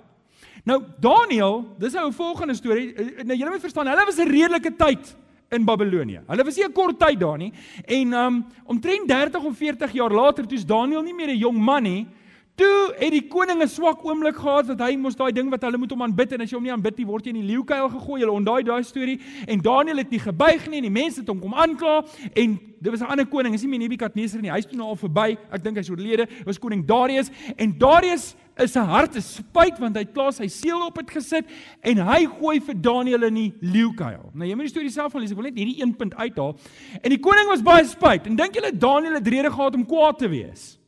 Nou 0.65 0.83
Daniel, 1.01 1.77
dis 1.79 1.93
nou 1.93 2.09
'n 2.09 2.13
volgende 2.13 2.55
storie. 2.55 2.95
Nou 3.25 3.37
julle 3.37 3.51
moet 3.51 3.61
verstaan, 3.61 3.87
hulle 3.87 4.07
was 4.07 4.19
'n 4.19 4.29
redelike 4.29 4.77
tyd 4.77 5.17
in 5.55 5.65
Babelonie. 5.65 6.21
Hulle 6.27 6.45
was 6.45 6.57
nie 6.57 6.65
'n 6.65 6.73
kort 6.73 6.99
tyd 6.99 7.21
daar 7.21 7.39
nie. 7.39 7.53
En 7.87 8.13
um 8.13 8.45
omtrent 8.67 9.09
30 9.09 9.45
of 9.45 9.57
40 9.57 9.93
jaar 9.93 10.11
later, 10.11 10.47
toe's 10.47 10.67
Daniel 10.67 11.03
nie 11.03 11.15
meer 11.15 11.29
'n 11.29 11.39
jong 11.39 11.59
man 11.59 11.83
nie, 11.83 12.07
toe 12.55 12.95
het 13.01 13.11
die 13.11 13.25
koning 13.27 13.63
'n 13.63 13.69
swak 13.69 14.05
oomblik 14.05 14.37
gehad 14.37 14.67
dat 14.67 14.81
hy 14.81 14.97
mos 14.97 15.17
daai 15.17 15.33
ding 15.33 15.51
wat 15.51 15.63
hulle 15.63 15.79
moet 15.79 15.91
hom 15.91 16.03
aanbid 16.03 16.33
en 16.33 16.41
as 16.41 16.51
jy 16.51 16.55
hom 16.57 16.63
nie 16.63 16.73
aanbid 16.73 16.99
nie, 16.99 17.07
word 17.07 17.25
jy 17.25 17.35
in 17.35 17.41
die 17.41 17.55
leeukuil 17.55 17.89
gegooi. 17.89 18.21
Hulle 18.21 18.33
ondaai 18.33 18.63
daai 18.63 18.83
storie 18.83 19.21
en 19.47 19.61
Daniel 19.61 19.97
het 19.97 20.11
nie 20.11 20.21
gebuig 20.21 20.69
nie 20.69 20.77
en 20.77 20.83
die 20.83 21.03
mense 21.03 21.21
het 21.21 21.29
hom 21.29 21.41
kom 21.41 21.55
aankla 21.55 22.05
en 22.35 22.61
dit 22.81 22.91
was 22.91 23.01
'n 23.01 23.11
ander 23.11 23.27
koning, 23.27 23.55
is 23.55 23.63
nie 23.63 23.71
meer 23.71 23.89
Nebukadneser 23.89 24.41
nie. 24.41 24.51
Hy's 24.51 24.67
toe 24.67 24.77
nou 24.77 24.89
al 24.89 24.97
verby. 24.97 25.37
Ek 25.51 25.65
dink 25.65 25.77
hy's 25.77 25.91
oorlede. 25.91 26.29
Was 26.45 26.59
koning 26.59 26.87
Darius 26.87 27.31
en 27.57 27.79
Darius 27.79 28.37
is 28.57 28.73
sy 28.73 28.81
hart 28.81 29.17
is 29.17 29.35
spyt 29.35 29.79
want 29.81 29.97
hy 29.97 30.05
klaar 30.05 30.33
sy 30.33 30.47
seël 30.47 30.87
op 30.87 30.95
dit 30.95 31.11
gesit 31.11 31.45
en 31.83 31.97
hy 31.97 32.27
gooi 32.27 32.61
vir 32.61 32.75
Daniel 32.75 33.25
in 33.25 33.35
die 33.35 33.53
leeukuil. 33.61 34.31
Nou 34.33 34.47
jy 34.47 34.55
moet 34.55 34.67
die 34.67 34.75
storie 34.75 34.91
self 34.91 35.13
van 35.13 35.21
lees. 35.21 35.33
Ek 35.33 35.37
wil 35.37 35.51
net 35.51 35.59
hierdie 35.59 35.83
een 35.83 35.97
punt 35.97 36.15
uithaal. 36.15 36.57
En 37.03 37.11
die 37.11 37.19
koning 37.19 37.49
was 37.49 37.63
baie 37.63 37.85
spyt 37.85 38.27
en 38.27 38.37
dink 38.37 38.55
julle 38.55 38.71
Daniel 38.71 39.15
het 39.15 39.27
rede 39.27 39.51
gehad 39.51 39.75
om 39.75 39.85
kwaad 39.85 40.19
te 40.19 40.29
wees? 40.29 40.79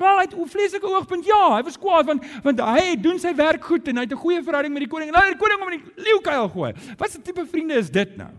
Wel, 0.00 0.18
het 0.18 0.34
'n 0.34 0.46
vleeslike 0.48 0.86
oogpunt. 0.86 1.24
Ja, 1.24 1.56
hy 1.56 1.62
was 1.62 1.78
kwaad 1.78 2.06
want 2.06 2.24
want 2.42 2.60
hy 2.60 2.80
het 2.90 3.02
doen 3.02 3.18
sy 3.18 3.34
werk 3.34 3.64
goed 3.64 3.88
en 3.88 3.96
hy 3.96 4.02
het 4.02 4.12
'n 4.12 4.16
goeie 4.16 4.42
verhouding 4.42 4.72
met 4.72 4.82
die 4.82 4.88
koning. 4.88 5.08
En 5.10 5.20
nou 5.20 5.26
die 5.28 5.40
koning 5.40 5.60
hom 5.60 5.72
in 5.72 5.80
die 5.80 6.04
leeukuil 6.04 6.48
gooi. 6.48 6.72
Wat 6.96 7.16
'n 7.16 7.22
tipe 7.22 7.46
vriende 7.46 7.74
is 7.74 7.90
dit 7.90 8.16
nou? 8.16 8.30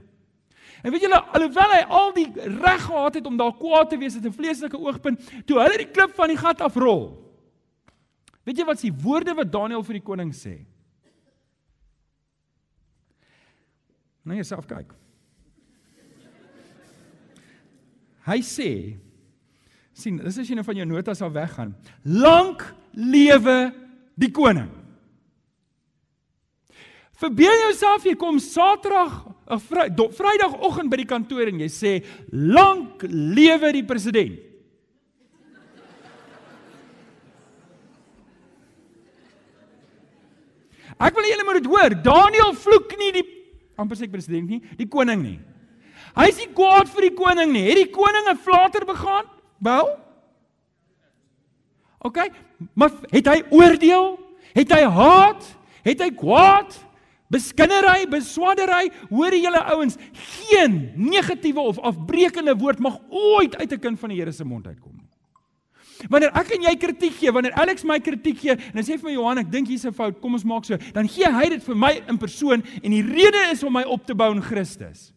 En 0.81 0.91
weet 0.91 1.01
julle, 1.01 1.21
alhoewel 1.21 1.69
hy 1.69 1.83
al 1.87 2.13
die 2.13 2.31
reg 2.33 2.81
gehad 2.81 3.13
het 3.13 3.25
om 3.25 3.37
daar 3.37 3.53
kwaad 3.53 3.89
te 3.89 3.97
wees 3.97 4.15
met 4.15 4.25
'n 4.25 4.33
vleeslike 4.33 4.77
oogpunt, 4.77 5.45
toe 5.45 5.59
hulle 5.59 5.77
die 5.77 5.91
klip 5.91 6.15
van 6.15 6.27
die 6.27 6.37
gat 6.37 6.61
afrol. 6.61 7.31
Weet 8.43 8.57
jy 8.57 8.65
wat 8.65 8.79
s'ie 8.79 8.93
woorde 8.93 9.33
wat 9.33 9.51
Daniël 9.51 9.83
vir 9.83 9.93
die 9.93 10.03
koning 10.03 10.33
sê? 10.33 10.65
Nou 14.23 14.35
jouself 14.35 14.65
kyk. 14.65 14.93
Hy 18.25 18.41
sê 18.41 18.97
sien, 20.01 20.19
dis 20.19 20.37
as 20.41 20.49
jy 20.49 20.57
nou 20.57 20.65
van 20.65 20.79
jou 20.81 20.85
notas 20.89 21.21
af 21.21 21.33
weggaan. 21.35 21.73
Lank 22.03 22.65
lewe 22.97 23.57
die 24.19 24.31
koning. 24.33 24.69
Verbeel 27.21 27.67
jouself 27.67 28.05
jy 28.07 28.15
kom 28.17 28.39
Saterdag 28.41 29.19
of 29.51 29.67
Vrydagoggend 30.17 30.89
by 30.89 30.97
die 31.03 31.09
kantoor 31.09 31.51
en 31.51 31.59
jy 31.61 31.69
sê 31.69 31.91
lank 32.31 33.03
lewe 33.09 33.69
die 33.77 33.85
president. 33.85 34.39
Ek 41.01 41.15
wil 41.17 41.25
julle 41.25 41.45
moet 41.45 41.61
dit 41.61 41.69
hoor. 41.71 41.95
Daniel 42.05 42.51
vloek 42.61 42.97
nie 42.99 43.13
die 43.15 43.27
amper 43.81 43.97
sê 43.97 44.09
president 44.09 44.49
nie, 44.49 44.59
die 44.77 44.89
koning 44.89 45.21
nie. 45.23 45.37
Hy 46.13 46.27
is 46.29 46.41
nie 46.41 46.49
kwaad 46.53 46.89
vir 46.91 47.07
die 47.07 47.15
koning 47.17 47.53
nie. 47.53 47.63
Het 47.69 47.79
die 47.85 47.93
koning 47.93 48.27
'n 48.29 48.37
flater 48.37 48.85
begaan? 48.85 49.25
Wel? 49.61 49.89
OK, 52.01 52.17
maar 52.73 52.91
het 53.13 53.27
hy 53.29 53.41
oordeel? 53.53 54.15
Het 54.57 54.71
hy 54.73 54.81
haat? 54.89 55.43
Het 55.85 56.01
hy 56.01 56.09
kwaad? 56.17 56.73
Beskinnery, 57.31 58.07
beswaddery, 58.11 58.89
hoor 59.07 59.35
julle 59.37 59.61
ouens, 59.71 59.95
geen 60.11 60.91
negatiewe 60.99 61.63
of 61.63 61.79
afbreekende 61.79 62.57
woord 62.59 62.81
mag 62.83 62.97
ooit 63.07 63.55
uit 63.55 63.71
'n 63.71 63.79
kind 63.79 63.99
van 63.99 64.09
die 64.09 64.17
Here 64.17 64.31
se 64.31 64.43
mond 64.43 64.67
uitkom 64.67 64.91
nie. 64.95 65.07
Wanneer 66.09 66.31
ek 66.33 66.49
en 66.49 66.61
jy 66.61 66.75
kritiek 66.75 67.13
gee, 67.13 67.31
wanneer 67.31 67.53
Alex 67.53 67.83
my 67.83 67.99
kritiek 67.99 68.37
gee 68.37 68.51
en 68.51 68.73
hy 68.73 68.81
sê 68.81 68.97
vir 68.97 69.09
my 69.09 69.13
Johan, 69.13 69.37
ek 69.37 69.51
dink 69.51 69.67
hier's 69.67 69.85
'n 69.85 69.93
fout, 69.93 70.19
kom 70.19 70.33
ons 70.33 70.43
maak 70.43 70.65
so, 70.65 70.77
dan 70.93 71.07
gee 71.07 71.31
hy 71.31 71.49
dit 71.49 71.63
vir 71.63 71.75
my 71.75 72.03
in 72.07 72.17
persoon 72.17 72.63
en 72.83 72.91
die 72.91 73.03
rede 73.03 73.51
is 73.51 73.63
om 73.63 73.73
my 73.73 73.83
op 73.83 74.05
te 74.05 74.15
bou 74.15 74.31
in 74.31 74.41
Christus. 74.41 75.13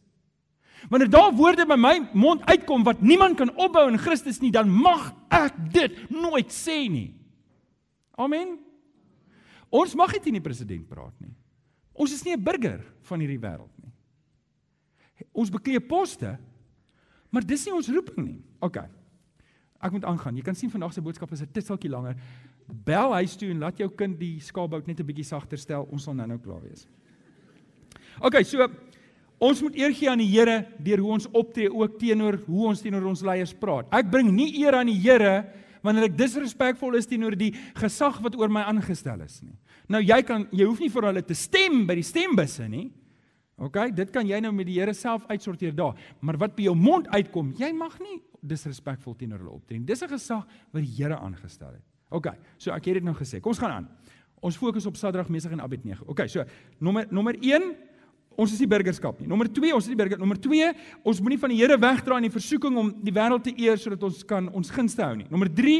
Wanneer 0.90 1.10
daar 1.10 1.32
woorde 1.32 1.66
by 1.66 1.76
my 1.76 1.94
mond 2.12 2.44
uitkom 2.44 2.84
wat 2.84 3.00
niemand 3.00 3.36
kan 3.36 3.50
opbou 3.56 3.86
in 3.88 3.98
Christus 3.98 4.40
nie, 4.40 4.52
dan 4.52 4.68
mag 4.68 5.12
ek 5.32 5.56
dit 5.72 6.10
nooit 6.10 6.52
sê 6.52 6.84
nie. 6.90 7.14
Amen. 8.20 8.58
Ons 9.74 9.94
mag 9.98 10.12
nie 10.12 10.20
teen 10.22 10.38
die 10.38 10.44
president 10.44 10.86
praat 10.88 11.14
nie. 11.20 11.32
Ons 11.94 12.12
is 12.12 12.24
nie 12.24 12.34
'n 12.34 12.42
burger 12.42 12.84
van 13.02 13.20
hierdie 13.20 13.40
wêreld 13.40 13.70
nie. 13.82 13.92
Ons 15.32 15.50
beklee 15.50 15.80
poste, 15.80 16.38
maar 17.30 17.42
dis 17.42 17.64
nie 17.66 17.74
ons 17.74 17.88
roeping 17.88 18.26
nie. 18.26 18.42
OK. 18.60 18.76
Ek 19.80 19.92
moet 19.92 20.04
aangaan. 20.04 20.36
Jy 20.36 20.42
kan 20.42 20.54
sien 20.54 20.70
vandag 20.70 20.92
se 20.92 21.02
boodskap 21.02 21.32
is 21.32 21.42
'n 21.42 21.52
tisseltjie 21.52 21.90
langer. 21.90 22.16
Bel 22.66 23.12
huis 23.12 23.36
toe 23.36 23.50
en 23.50 23.58
laat 23.58 23.78
jou 23.78 23.88
kind 23.88 24.18
die 24.18 24.40
skaapbout 24.40 24.86
net 24.86 25.00
'n 25.00 25.06
bietjie 25.06 25.24
sagter 25.24 25.58
stel. 25.58 25.86
Ons 25.90 26.04
sal 26.04 26.14
nou-nou 26.14 26.38
klaar 26.38 26.62
wees. 26.62 26.86
OK, 28.20 28.42
so 28.44 28.68
Ons 29.42 29.60
moet 29.62 29.74
eer 29.76 29.92
gee 29.94 30.10
aan 30.10 30.22
die 30.22 30.30
Here 30.30 30.62
deur 30.78 31.02
hoe 31.02 31.12
ons 31.16 31.26
optree 31.32 31.70
ook 31.72 31.98
teenoor 31.98 32.38
hoe 32.46 32.66
ons 32.70 32.82
teenoor 32.82 33.06
ons 33.10 33.22
leiers 33.26 33.54
praat. 33.54 33.88
Ek 33.94 34.10
bring 34.10 34.30
nie 34.32 34.52
eer 34.62 34.78
aan 34.78 34.90
die 34.90 34.98
Here 35.00 35.44
wanneer 35.84 36.08
ek 36.08 36.16
disrespekvol 36.16 36.96
is 36.96 37.08
teenoor 37.08 37.36
die 37.36 37.52
gesag 37.76 38.20
wat 38.24 38.36
oor 38.40 38.52
my 38.52 38.62
aangestel 38.70 39.20
is 39.26 39.42
nie. 39.42 39.56
Nou 39.90 40.00
jy 40.00 40.22
kan 40.24 40.46
jy 40.54 40.68
hoef 40.68 40.80
nie 40.80 40.92
vir 40.92 41.08
hulle 41.10 41.24
te 41.26 41.36
stem 41.36 41.82
by 41.88 41.98
die 41.98 42.06
stembusse 42.06 42.68
nie. 42.70 42.88
OK, 43.62 43.76
dit 43.94 44.10
kan 44.10 44.26
jy 44.26 44.40
nou 44.42 44.50
met 44.54 44.66
die 44.66 44.78
Here 44.80 44.94
self 44.96 45.26
uitsorteer 45.30 45.74
daar. 45.76 45.98
Maar 46.20 46.40
wat 46.46 46.56
by 46.56 46.66
jou 46.66 46.74
mond 46.78 47.06
uitkom, 47.12 47.52
jy 47.58 47.70
mag 47.76 47.98
nie 48.02 48.18
disrespekvol 48.44 49.14
teenoor 49.18 49.44
hulle 49.44 49.54
optree 49.54 49.78
nie. 49.78 49.86
Dis 49.86 50.02
'n 50.02 50.08
gesag 50.08 50.44
wat 50.72 50.82
die 50.82 50.94
Here 50.96 51.18
aangestel 51.18 51.72
het. 51.72 51.84
OK, 52.10 52.28
so 52.58 52.70
ek 52.70 52.84
het 52.84 52.94
dit 52.94 53.04
nou 53.04 53.14
gesê. 53.14 53.40
Kom 53.40 53.50
ons 53.50 53.58
gaan 53.58 53.70
aan. 53.70 53.88
Ons 54.40 54.56
fokus 54.56 54.86
op 54.86 54.96
Sadrag, 54.96 55.28
Mesach 55.28 55.52
en 55.52 55.60
Abednego. 55.60 56.04
OK, 56.06 56.28
so 56.28 56.44
nommer 56.78 57.06
nommer 57.10 57.34
1 57.40 57.74
Ons 58.34 58.54
is 58.54 58.60
nie 58.62 58.68
burgerskap 58.70 59.20
nie. 59.20 59.28
Nommer 59.30 59.46
2, 59.46 59.70
ons 59.76 59.86
is 59.86 59.92
nie 59.92 59.98
burger. 59.98 60.18
Nommer 60.18 60.38
2, 60.42 60.70
ons 61.06 61.20
moenie 61.22 61.38
van 61.38 61.52
die 61.52 61.58
Here 61.60 61.76
wegdraai 61.78 62.18
in 62.18 62.26
die 62.26 62.34
versoeking 62.34 62.78
om 62.80 62.90
die 63.04 63.14
wêreld 63.14 63.44
te 63.46 63.52
eer 63.54 63.78
sodat 63.78 64.02
ons 64.08 64.24
kan 64.26 64.48
ons 64.50 64.72
gunste 64.74 65.04
hou 65.06 65.12
nie. 65.20 65.28
Nommer 65.30 65.50
3, 65.54 65.76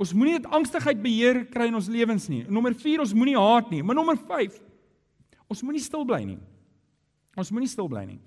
ons 0.00 0.14
moenie 0.16 0.38
net 0.38 0.48
angstigheid 0.58 1.02
beheer 1.04 1.42
kry 1.52 1.68
in 1.68 1.76
ons 1.76 1.90
lewens 1.92 2.28
nie. 2.32 2.44
Nommer 2.48 2.76
4, 2.78 3.04
ons 3.04 3.12
moenie 3.16 3.36
haat 3.36 3.68
nie. 3.74 3.82
Maar 3.84 3.98
nommer 4.00 4.16
5, 4.16 4.56
ons 5.52 5.64
moenie 5.66 5.84
stil 5.84 6.06
bly 6.08 6.22
nie. 6.24 6.38
Ons 7.38 7.52
moenie 7.52 7.70
stil 7.70 7.90
bly 7.92 8.06
nie. 8.08 8.18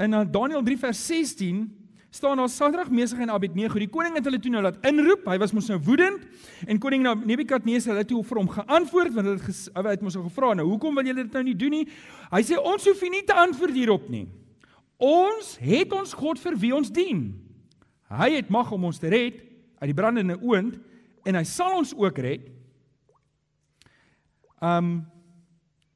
In 0.00 0.16
uh, 0.16 0.24
Daniël 0.24 0.64
3 0.64 0.80
vers 0.86 1.04
16 1.12 1.66
staan 2.12 2.36
daar 2.36 2.48
Sadrag, 2.48 2.90
Mesach 2.90 3.18
en 3.18 3.30
Abednego. 3.30 3.78
Die 3.80 3.88
koning 3.88 4.18
het 4.18 4.26
hulle 4.28 4.38
toe 4.40 4.50
nou 4.52 4.60
laat 4.66 4.76
inroep. 4.84 5.24
Hy 5.32 5.38
was 5.40 5.54
mos 5.56 5.70
nou 5.72 5.78
woedend 5.80 6.26
en 6.68 6.80
koning 6.80 7.06
Nebukadneser 7.24 7.96
het 7.96 8.10
toe 8.10 8.20
vir 8.28 8.40
hom 8.42 8.50
geantwoord 8.52 9.14
want 9.16 9.30
hulle 9.30 9.40
het, 9.40 9.86
het 9.88 10.04
mos 10.04 10.18
hom 10.20 10.26
gevra, 10.28 10.52
"Nou, 10.54 10.66
hoekom 10.74 10.94
wil 10.94 11.08
julle 11.08 11.24
dit 11.24 11.32
nou 11.32 11.42
nie 11.42 11.56
doen 11.56 11.70
nie?" 11.70 11.88
Hy 12.30 12.42
sê, 12.42 12.58
"Ons 12.58 12.84
hoef 12.84 13.00
nie 13.00 13.24
te 13.24 13.32
antwoord 13.32 13.72
hierop 13.72 14.08
nie. 14.08 14.28
Ons 14.98 15.56
het 15.56 15.92
ons 15.92 16.12
God 16.12 16.38
vir 16.38 16.56
wie 16.56 16.74
ons 16.74 16.90
dien. 16.90 17.34
Hy 18.10 18.30
het 18.30 18.50
mag 18.50 18.70
om 18.72 18.84
ons 18.84 18.98
te 18.98 19.08
red 19.08 19.40
uit 19.80 19.88
die 19.88 19.94
brandende 19.94 20.38
oond 20.42 20.78
en 21.24 21.34
hy 21.34 21.44
sal 21.44 21.78
ons 21.78 21.94
ook 21.94 22.18
red." 22.18 22.50
Um 24.60 25.06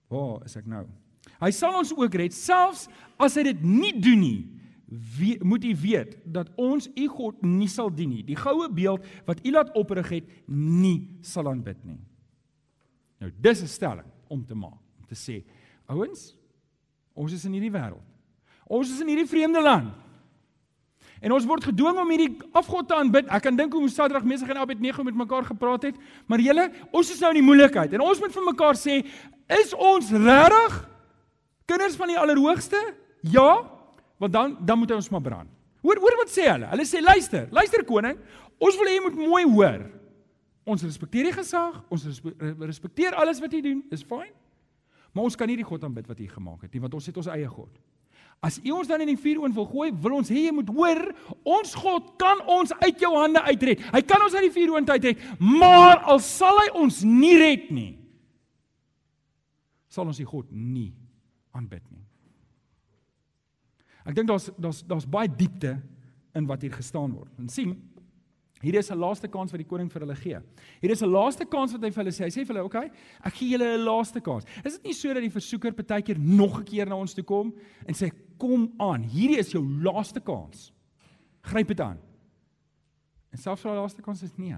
Waar 0.08 0.44
is 0.44 0.56
ek 0.56 0.66
nou? 0.66 0.86
Hy 1.40 1.50
sal 1.50 1.74
ons 1.74 1.92
ook 1.92 2.14
red 2.14 2.32
selfs 2.32 2.88
as 3.18 3.34
hy 3.34 3.42
dit 3.42 3.62
nie 3.62 4.00
doen 4.00 4.20
nie 4.20 4.55
wie, 4.87 5.45
moet 5.45 5.64
u 5.64 5.76
weet 5.82 6.16
dat 6.24 6.51
ons 6.55 6.89
u 6.95 7.07
God 7.09 7.43
nie 7.43 7.68
sal 7.68 7.91
dien 7.91 8.12
nie. 8.14 8.24
Die 8.26 8.39
goue 8.39 8.68
beeld 8.70 9.07
wat 9.26 9.43
u 9.43 9.51
laat 9.51 9.72
oprig 9.74 10.09
het, 10.09 10.28
nie 10.47 11.18
sal 11.26 11.51
aanbid 11.51 11.78
nie. 11.84 12.01
Nou 13.18 13.32
dis 13.41 13.62
'n 13.62 13.66
stelling 13.66 14.07
om 14.28 14.45
te 14.45 14.55
maak, 14.55 14.78
om 14.99 15.07
te 15.07 15.14
sê, 15.14 15.43
ouens, 15.87 16.37
ons 17.14 17.32
is 17.32 17.45
in 17.45 17.53
hierdie 17.53 17.72
wêreld. 17.72 18.05
Ons 18.66 18.91
is 18.91 19.01
in 19.01 19.09
hierdie 19.09 19.28
vreemde 19.28 19.62
land. 19.62 19.95
En 21.20 21.32
ons 21.32 21.47
word 21.47 21.64
gedwing 21.64 21.99
om 21.99 22.11
hierdie 22.11 22.37
afgod 22.53 22.89
te 22.89 22.95
aanbid. 22.95 23.28
Ek 23.32 23.43
kan 23.43 23.57
dink 23.57 23.72
hoe 23.72 23.89
Sadrag, 23.89 24.24
Mesach 24.24 24.49
en 24.49 24.57
Abednego 24.57 25.03
met 25.03 25.14
mekaar 25.14 25.45
gepraat 25.45 25.82
het, 25.82 25.95
maar 26.26 26.41
julle, 26.41 26.70
ons 26.93 27.11
is 27.11 27.20
nou 27.20 27.30
in 27.30 27.41
die 27.41 27.47
moeilikheid 27.47 27.93
en 27.93 28.01
ons 28.01 28.20
moet 28.20 28.32
vir 28.32 28.45
mekaar 28.45 28.74
sê, 28.74 29.07
is 29.49 29.72
ons 29.74 30.11
regtig 30.11 30.91
kinders 31.64 31.97
van 31.97 32.09
die 32.09 32.18
Allerhoogste? 32.18 32.95
Ja, 33.22 33.75
want 34.18 34.32
dan 34.32 34.56
dan 34.66 34.78
moet 34.80 34.90
hy 34.92 35.00
ons 35.00 35.10
maar 35.12 35.24
brand. 35.24 35.50
Hoor 35.86 36.00
hoor 36.02 36.16
wat 36.22 36.32
sê 36.32 36.48
hulle? 36.50 36.68
Hulle 36.72 36.86
sê 36.88 37.02
luister, 37.04 37.48
luister 37.54 37.84
koning, 37.86 38.18
ons 38.58 38.78
wil 38.80 38.90
hê 38.90 38.96
jy 38.96 39.04
moet 39.04 39.18
mooi 39.20 39.44
hoor. 39.44 39.84
Ons 40.66 40.82
respekteer 40.82 41.28
die 41.28 41.36
gesag, 41.36 41.76
ons 41.94 42.06
respekteer 42.66 43.14
alles 43.14 43.38
wat 43.42 43.52
jy 43.54 43.60
doen, 43.62 43.84
is 43.94 44.02
fyn. 44.02 44.32
Maar 45.14 45.28
ons 45.28 45.36
kan 45.38 45.48
nie 45.48 45.58
die 45.60 45.66
God 45.66 45.84
aanbid 45.86 46.08
wat 46.10 46.18
jy 46.20 46.26
gemaak 46.28 46.64
het 46.66 46.72
nie, 46.74 46.82
want 46.82 46.96
ons 46.98 47.06
het 47.06 47.20
ons 47.22 47.28
eie 47.32 47.48
God. 47.48 47.70
As 48.44 48.58
U 48.60 48.72
ons 48.76 48.88
dan 48.90 49.00
in 49.00 49.08
die 49.14 49.20
vuuroond 49.20 49.54
wil 49.56 49.68
gooi, 49.70 49.88
wil 50.04 50.18
ons 50.18 50.30
hê 50.32 50.42
jy 50.48 50.52
moet 50.52 50.68
hoor, 50.76 51.00
ons 51.56 51.72
God 51.78 52.10
kan 52.20 52.42
ons 52.52 52.74
uit 52.82 53.00
jou 53.00 53.12
hande 53.14 53.40
uitred. 53.46 53.80
Hy 53.94 54.02
kan 54.04 54.22
ons 54.26 54.34
uit 54.36 54.44
die 54.48 54.54
vuuroond 54.58 54.90
uitred, 54.92 55.22
maar 55.40 56.02
al 56.04 56.20
sal 56.24 56.60
hy 56.60 56.66
ons 56.82 57.00
nie 57.06 57.36
red 57.40 57.70
nie, 57.72 57.92
sal 59.88 60.10
ons 60.10 60.20
die 60.20 60.28
God 60.28 60.50
nie 60.52 60.90
aanbid 61.56 61.84
nie. 61.88 62.05
Ek 64.07 64.14
dink 64.14 64.28
daar's 64.30 64.50
daar's 64.57 64.82
daar's 64.86 65.07
baie 65.09 65.28
diepte 65.28 65.76
in 66.36 66.46
wat 66.46 66.62
hier 66.62 66.72
gestaan 66.72 67.14
word. 67.16 67.32
En 67.40 67.48
sien, 67.48 67.74
hier 68.61 68.74
is 68.74 68.90
'n 68.90 68.98
laaste 68.98 69.28
kans 69.28 69.50
wat 69.50 69.59
die 69.59 69.68
koning 69.68 69.90
vir 69.92 70.00
hulle 70.00 70.16
gee. 70.16 70.38
Hier 70.80 70.90
is 70.90 71.02
'n 71.02 71.11
laaste 71.11 71.44
kans 71.44 71.72
wat 71.72 71.82
hy 71.82 71.90
vir 71.90 72.04
hulle 72.04 72.12
sê. 72.12 72.24
Hy 72.24 72.30
sê 72.30 72.46
vir 72.46 72.54
hulle, 72.54 72.64
"Oké, 72.64 72.76
okay, 72.78 72.90
ek 73.24 73.34
gee 73.34 73.50
julle 73.50 73.76
'n 73.76 73.84
laaste 73.84 74.20
kans." 74.20 74.44
Is 74.64 74.74
dit 74.74 74.84
nie 74.84 74.92
so 74.92 75.12
dat 75.12 75.22
die 75.22 75.30
versoeker 75.30 75.72
partykeer 75.72 76.18
nog 76.18 76.61
'n 76.61 76.64
keer 76.64 76.86
na 76.86 76.96
ons 76.96 77.14
toe 77.14 77.24
kom 77.24 77.54
en 77.86 77.94
sê, 77.94 78.11
"Kom 78.38 78.72
aan, 78.78 79.02
hierdie 79.02 79.38
is 79.38 79.52
jou 79.52 79.62
laaste 79.62 80.20
kans. 80.20 80.72
Gryp 81.42 81.68
dit 81.68 81.80
aan." 81.80 81.98
En 83.32 83.38
selfs 83.38 83.62
die 83.62 83.70
laaste 83.70 84.02
kans 84.02 84.22
is 84.22 84.36
nee. 84.36 84.57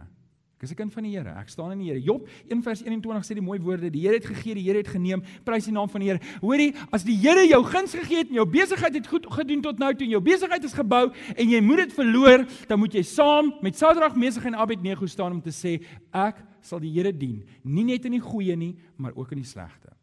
Ek 0.58 0.64
is 0.64 0.72
'n 0.72 0.74
kind 0.74 0.92
van 0.92 1.04
die 1.04 1.14
Here. 1.14 1.30
Ek 1.38 1.48
staan 1.48 1.70
in 1.70 1.78
die 1.78 1.86
Here. 1.86 2.00
Job 2.02 2.26
1:21 2.50 3.22
sê 3.22 3.34
die 3.34 3.40
mooi 3.40 3.60
woorde: 3.60 3.90
Die 3.90 4.00
Here 4.02 4.14
het 4.14 4.26
gegee, 4.26 4.54
die 4.54 4.64
Here 4.64 4.78
het 4.78 4.88
geneem. 4.88 5.22
Prys 5.44 5.66
die 5.66 5.72
naam 5.72 5.88
van 5.88 6.00
die 6.00 6.08
Here. 6.10 6.20
Hoorie, 6.40 6.74
as 6.90 7.04
die 7.04 7.14
Here 7.14 7.46
jou 7.46 7.62
guns 7.62 7.94
gegee 7.94 8.18
het 8.18 8.28
en 8.28 8.34
jou 8.34 8.44
besigheid 8.44 8.94
het 8.94 9.06
goed 9.06 9.24
gedoen 9.30 9.62
tot 9.62 9.78
nou 9.78 9.94
toe 9.94 10.04
en 10.04 10.10
jou 10.10 10.20
besigheid 10.20 10.64
is 10.64 10.72
gebou 10.72 11.12
en 11.36 11.48
jy 11.48 11.60
moet 11.60 11.76
dit 11.76 11.92
verloor, 11.92 12.44
dan 12.66 12.78
moet 12.78 12.92
jy 12.92 13.02
saam 13.02 13.54
met 13.62 13.76
Sadrag, 13.76 14.16
Mesig 14.16 14.44
en 14.46 14.56
Abednego 14.56 15.06
staan 15.06 15.32
om 15.32 15.40
te 15.40 15.50
sê 15.50 15.80
ek 16.12 16.42
sal 16.60 16.80
die 16.80 16.90
Here 16.90 17.12
dien, 17.12 17.44
nie 17.62 17.84
net 17.84 18.04
in 18.04 18.12
die 18.12 18.20
goeie 18.20 18.56
nie, 18.56 18.74
maar 18.96 19.12
ook 19.14 19.30
in 19.30 19.38
die 19.38 19.46
slegte. 19.46 19.94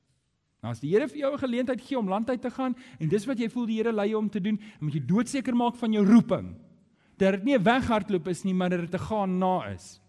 Nou 0.63 0.71
as 0.71 0.79
die 0.79 0.89
Here 0.89 1.09
vir 1.09 1.17
jou 1.17 1.33
'n 1.33 1.37
geleentheid 1.37 1.81
gee 1.81 1.99
om 1.99 2.07
land 2.07 2.29
uit 2.29 2.41
te 2.41 2.49
gaan 2.49 2.73
en 2.97 3.09
dis 3.09 3.25
wat 3.25 3.37
jy 3.37 3.49
voel 3.49 3.65
die 3.65 3.75
Here 3.75 3.91
lei 3.91 4.07
jou 4.07 4.19
om 4.19 4.29
te 4.29 4.39
doen, 4.39 4.55
dan 4.55 4.87
moet 4.87 4.93
jy 4.93 5.05
doodseker 5.05 5.53
maak 5.53 5.75
van 5.75 5.91
jou 5.91 6.05
roeping. 6.05 6.55
Dat 7.17 7.33
dit 7.33 7.43
nie 7.43 7.57
'n 7.57 7.63
weghardloop 7.63 8.27
is 8.27 8.43
nie, 8.43 8.53
maar 8.53 8.69
dat 8.69 8.79
dit 8.79 8.91
te 8.91 8.99
gaan 8.99 9.37
na 9.37 9.67
is. 9.73 9.99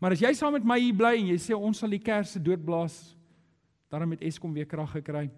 Maar 0.00 0.12
as 0.12 0.20
jy 0.20 0.32
saam 0.36 0.56
met 0.56 0.66
my 0.66 0.78
hier 0.80 0.96
bly 0.96 1.14
en 1.16 1.30
jy 1.32 1.38
sê 1.40 1.56
ons 1.56 1.78
sal 1.78 1.92
die 1.92 2.02
kersse 2.02 2.40
doodblaas, 2.42 3.16
dan 3.90 4.08
met 4.08 4.24
Eskom 4.26 4.52
weer 4.52 4.66
krag 4.68 4.90
gekry, 4.98 5.28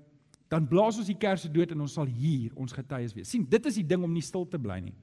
dan 0.49 0.67
blaas 0.67 0.97
ons 0.99 1.11
die 1.11 1.19
kersse 1.19 1.51
dood 1.53 1.75
en 1.75 1.85
ons 1.85 1.95
sal 1.99 2.09
hier 2.09 2.55
ons 2.57 2.73
getuies 2.73 3.13
wees. 3.15 3.29
sien, 3.29 3.45
dit 3.45 3.67
is 3.69 3.77
die 3.79 3.87
ding 3.87 4.03
om 4.03 4.13
nie 4.13 4.25
stil 4.25 4.47
te 4.49 4.59
bly 4.59 4.81
nie. 4.81 4.97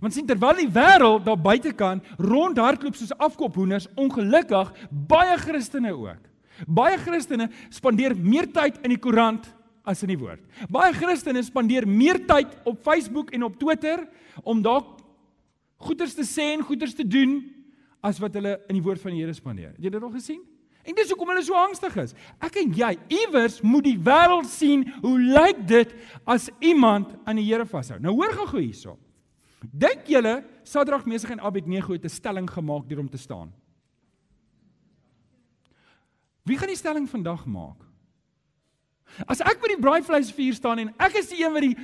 Want 0.00 0.14
sien 0.14 0.26
terwyl 0.26 0.56
die 0.58 0.70
wêreld 0.70 1.24
daar 1.26 1.38
buite 1.38 1.72
kan 1.76 2.00
rondhardloop 2.18 2.96
soos 2.98 3.12
afkophoenders, 3.22 3.88
ongelukkig 3.98 4.72
baie 4.90 5.36
Christene 5.42 5.92
ook. 5.94 6.22
Baie 6.66 6.96
Christene 6.98 7.50
spandeer 7.74 8.16
meer 8.16 8.48
tyd 8.52 8.78
in 8.84 8.94
die 8.94 9.00
koerant 9.02 9.48
as 9.86 10.02
in 10.02 10.10
die 10.14 10.18
woord. 10.18 10.42
Baie 10.72 10.94
Christene 10.96 11.42
spandeer 11.46 11.86
meer 11.86 12.22
tyd 12.26 12.54
op 12.66 12.80
Facebook 12.86 13.32
en 13.36 13.46
op 13.46 13.58
Twitter 13.60 14.06
om 14.42 14.62
dalk 14.62 14.96
goeders 15.86 16.16
te 16.16 16.24
sê 16.26 16.54
en 16.54 16.64
goeders 16.64 16.94
te 16.96 17.04
doen 17.06 17.38
as 18.06 18.20
wat 18.22 18.36
hulle 18.38 18.54
in 18.70 18.78
die 18.78 18.84
woord 18.84 19.02
van 19.02 19.14
die 19.14 19.24
Here 19.24 19.34
spandeer. 19.34 19.72
Het 19.74 19.88
jy 19.88 19.94
dit 19.96 20.06
al 20.06 20.14
gesien? 20.14 20.42
En 20.86 20.94
dis 20.94 21.08
hoekom 21.10 21.32
hulle 21.32 21.42
so 21.42 21.58
angstig 21.58 21.96
is. 21.98 22.14
Ek 22.38 22.60
en 22.62 22.70
jy 22.78 22.92
iewers 23.24 23.58
moet 23.66 23.88
die 23.88 23.96
wêreld 23.98 24.46
sien 24.50 24.84
hoe 25.02 25.16
lyk 25.18 25.64
dit 25.66 25.94
as 26.30 26.46
iemand 26.62 27.16
aan 27.26 27.40
die 27.40 27.48
Here 27.48 27.66
vashou. 27.66 27.98
Nou 28.02 28.14
hoor 28.14 28.36
gou 28.38 28.60
hierso. 28.60 28.94
Dink 29.72 30.06
julle 30.06 30.44
Sadrag, 30.66 31.06
Mesig 31.06 31.32
en 31.34 31.40
Abednego 31.40 31.92
het 31.92 32.04
'n 32.04 32.08
stelling 32.08 32.48
gemaak 32.50 32.88
deur 32.88 33.00
om 33.00 33.10
te 33.10 33.18
staan? 33.18 33.52
Wie 36.44 36.58
gaan 36.58 36.68
die 36.68 36.76
stelling 36.76 37.08
vandag 37.10 37.46
maak? 37.46 37.82
As 39.26 39.40
ek 39.40 39.60
by 39.60 39.68
die 39.68 39.82
braaivleisvuur 39.82 40.54
staan 40.54 40.78
en 40.78 40.94
ek 40.98 41.14
is 41.18 41.28
die 41.28 41.44
een 41.44 41.52
wat 41.52 41.62
die 41.62 41.76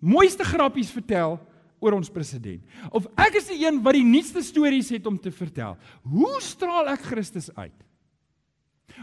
mooiste 0.00 0.44
grappies 0.44 0.90
vertel, 0.90 1.38
oor 1.80 1.96
ons 1.96 2.12
president. 2.12 2.62
Of 2.92 3.08
ek 3.18 3.40
is 3.40 3.48
die 3.50 3.62
een 3.64 3.80
wat 3.84 3.96
die 3.96 4.06
nuutste 4.06 4.42
stories 4.44 4.92
het 4.92 5.06
om 5.08 5.18
te 5.18 5.32
vertel. 5.34 5.78
Hoe 6.04 6.36
straal 6.44 6.92
ek 6.92 7.08
Christus 7.08 7.48
uit? 7.56 7.76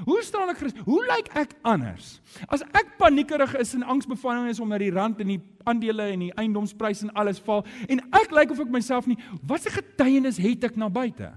Hoe 0.05 0.19
straal 0.25 0.51
ek 0.51 0.59
Christus? 0.61 0.85
Hoe 0.85 0.99
lyk 1.09 1.29
ek 1.39 1.55
anders? 1.65 2.17
As 2.53 2.61
ek 2.75 2.97
paniekerig 2.99 3.55
is 3.61 3.73
en 3.77 3.85
angsbevange 3.87 4.51
is 4.51 4.61
omdat 4.61 4.83
die 4.83 4.93
rand 4.93 5.21
en 5.23 5.31
die 5.33 5.39
aandele 5.67 6.11
en 6.13 6.25
die 6.27 6.33
eiendomspryse 6.37 7.07
en 7.07 7.13
alles 7.17 7.39
val 7.43 7.63
en 7.87 8.03
ek 8.19 8.35
lyk 8.35 8.53
of 8.53 8.61
ek 8.63 8.73
myself 8.73 9.07
nie, 9.09 9.17
watse 9.41 9.71
getuienis 9.73 10.39
het 10.43 10.69
ek 10.69 10.77
na 10.77 10.91
buite? 10.93 11.31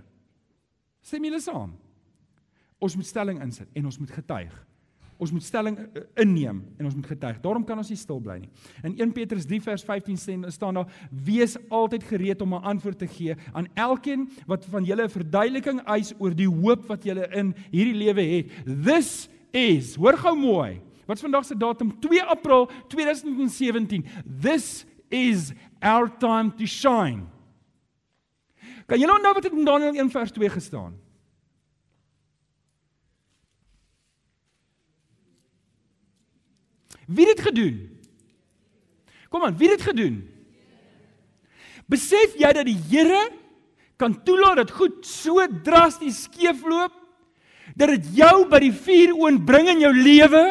Stem 1.01 1.25
julle 1.25 1.41
saam? 1.41 1.73
Ons 2.81 2.97
moet 2.97 3.09
stelling 3.09 3.41
insit 3.45 3.69
en 3.77 3.89
ons 3.89 4.01
moet 4.01 4.13
getuig. 4.13 4.53
Ons 5.21 5.33
moet 5.35 5.45
stelling 5.45 5.77
eh, 5.77 6.03
inneem 6.25 6.63
en 6.79 6.89
ons 6.89 6.95
moet 6.97 7.07
getuig. 7.13 7.41
Daarom 7.45 7.65
kan 7.69 7.79
ons 7.79 7.91
nie 7.93 7.99
stil 8.01 8.21
bly 8.25 8.39
nie. 8.41 8.51
In 8.89 8.97
1 8.97 9.13
Petrus 9.17 9.45
3 9.49 9.61
vers 9.67 9.85
15 9.85 10.47
staan 10.49 10.81
daar: 10.81 10.93
"Wees 11.11 11.59
altyd 11.69 12.05
gereed 12.09 12.41
om 12.43 12.55
'n 12.55 12.63
antwoord 12.73 12.99
te 12.99 13.07
gee 13.07 13.37
aan 13.53 13.69
elkeen 13.75 14.29
wat 14.47 14.65
van 14.65 14.85
julle 14.85 15.05
'n 15.05 15.17
verduideliking 15.17 15.81
eis 15.85 16.15
oor 16.19 16.35
die 16.35 16.49
hoop 16.49 16.87
wat 16.89 17.05
julle 17.05 17.29
in 17.37 17.55
hierdie 17.71 17.95
lewe 17.95 18.23
het." 18.23 18.51
This 18.85 19.29
is, 19.53 19.95
hoor 19.95 20.17
gou 20.17 20.37
mooi. 20.37 20.81
Wat 21.07 21.17
is 21.17 21.23
vandag 21.23 21.45
se 21.45 21.57
datum? 21.57 22.01
2 22.01 22.23
April 22.23 22.71
2017. 22.89 24.05
This 24.41 24.87
is 25.09 25.53
our 25.83 26.09
time 26.19 26.55
to 26.55 26.67
shine. 26.67 27.27
Kan 28.87 28.99
julle 28.99 29.15
onthou 29.15 29.35
wat 29.35 29.45
het 29.45 29.53
in 29.53 29.65
Daniël 29.65 29.95
1 29.95 30.11
vers 30.11 30.31
2 30.31 30.49
gestaan? 30.49 30.95
Wie 37.11 37.27
het 37.27 37.41
dit 37.41 37.47
gedoen? 37.47 37.77
Kom 39.31 39.43
aan, 39.43 39.57
wie 39.59 39.69
het 39.71 39.79
dit 39.79 39.89
gedoen? 39.89 40.21
Besef 41.91 42.37
jy 42.39 42.51
dat 42.55 42.69
die 42.69 42.79
Here 42.91 43.27
kan 43.99 44.15
toelaat 44.25 44.63
dat 44.63 44.73
goed 44.79 45.03
so 45.07 45.43
drasties 45.65 46.25
skeefloop 46.29 46.95
dat 47.79 47.93
dit 47.93 48.09
jou 48.19 48.47
by 48.51 48.59
die 48.63 48.75
vuur 48.75 49.13
oonbring 49.19 49.69
in 49.75 49.85
jou 49.85 49.93
lewe 49.95 50.43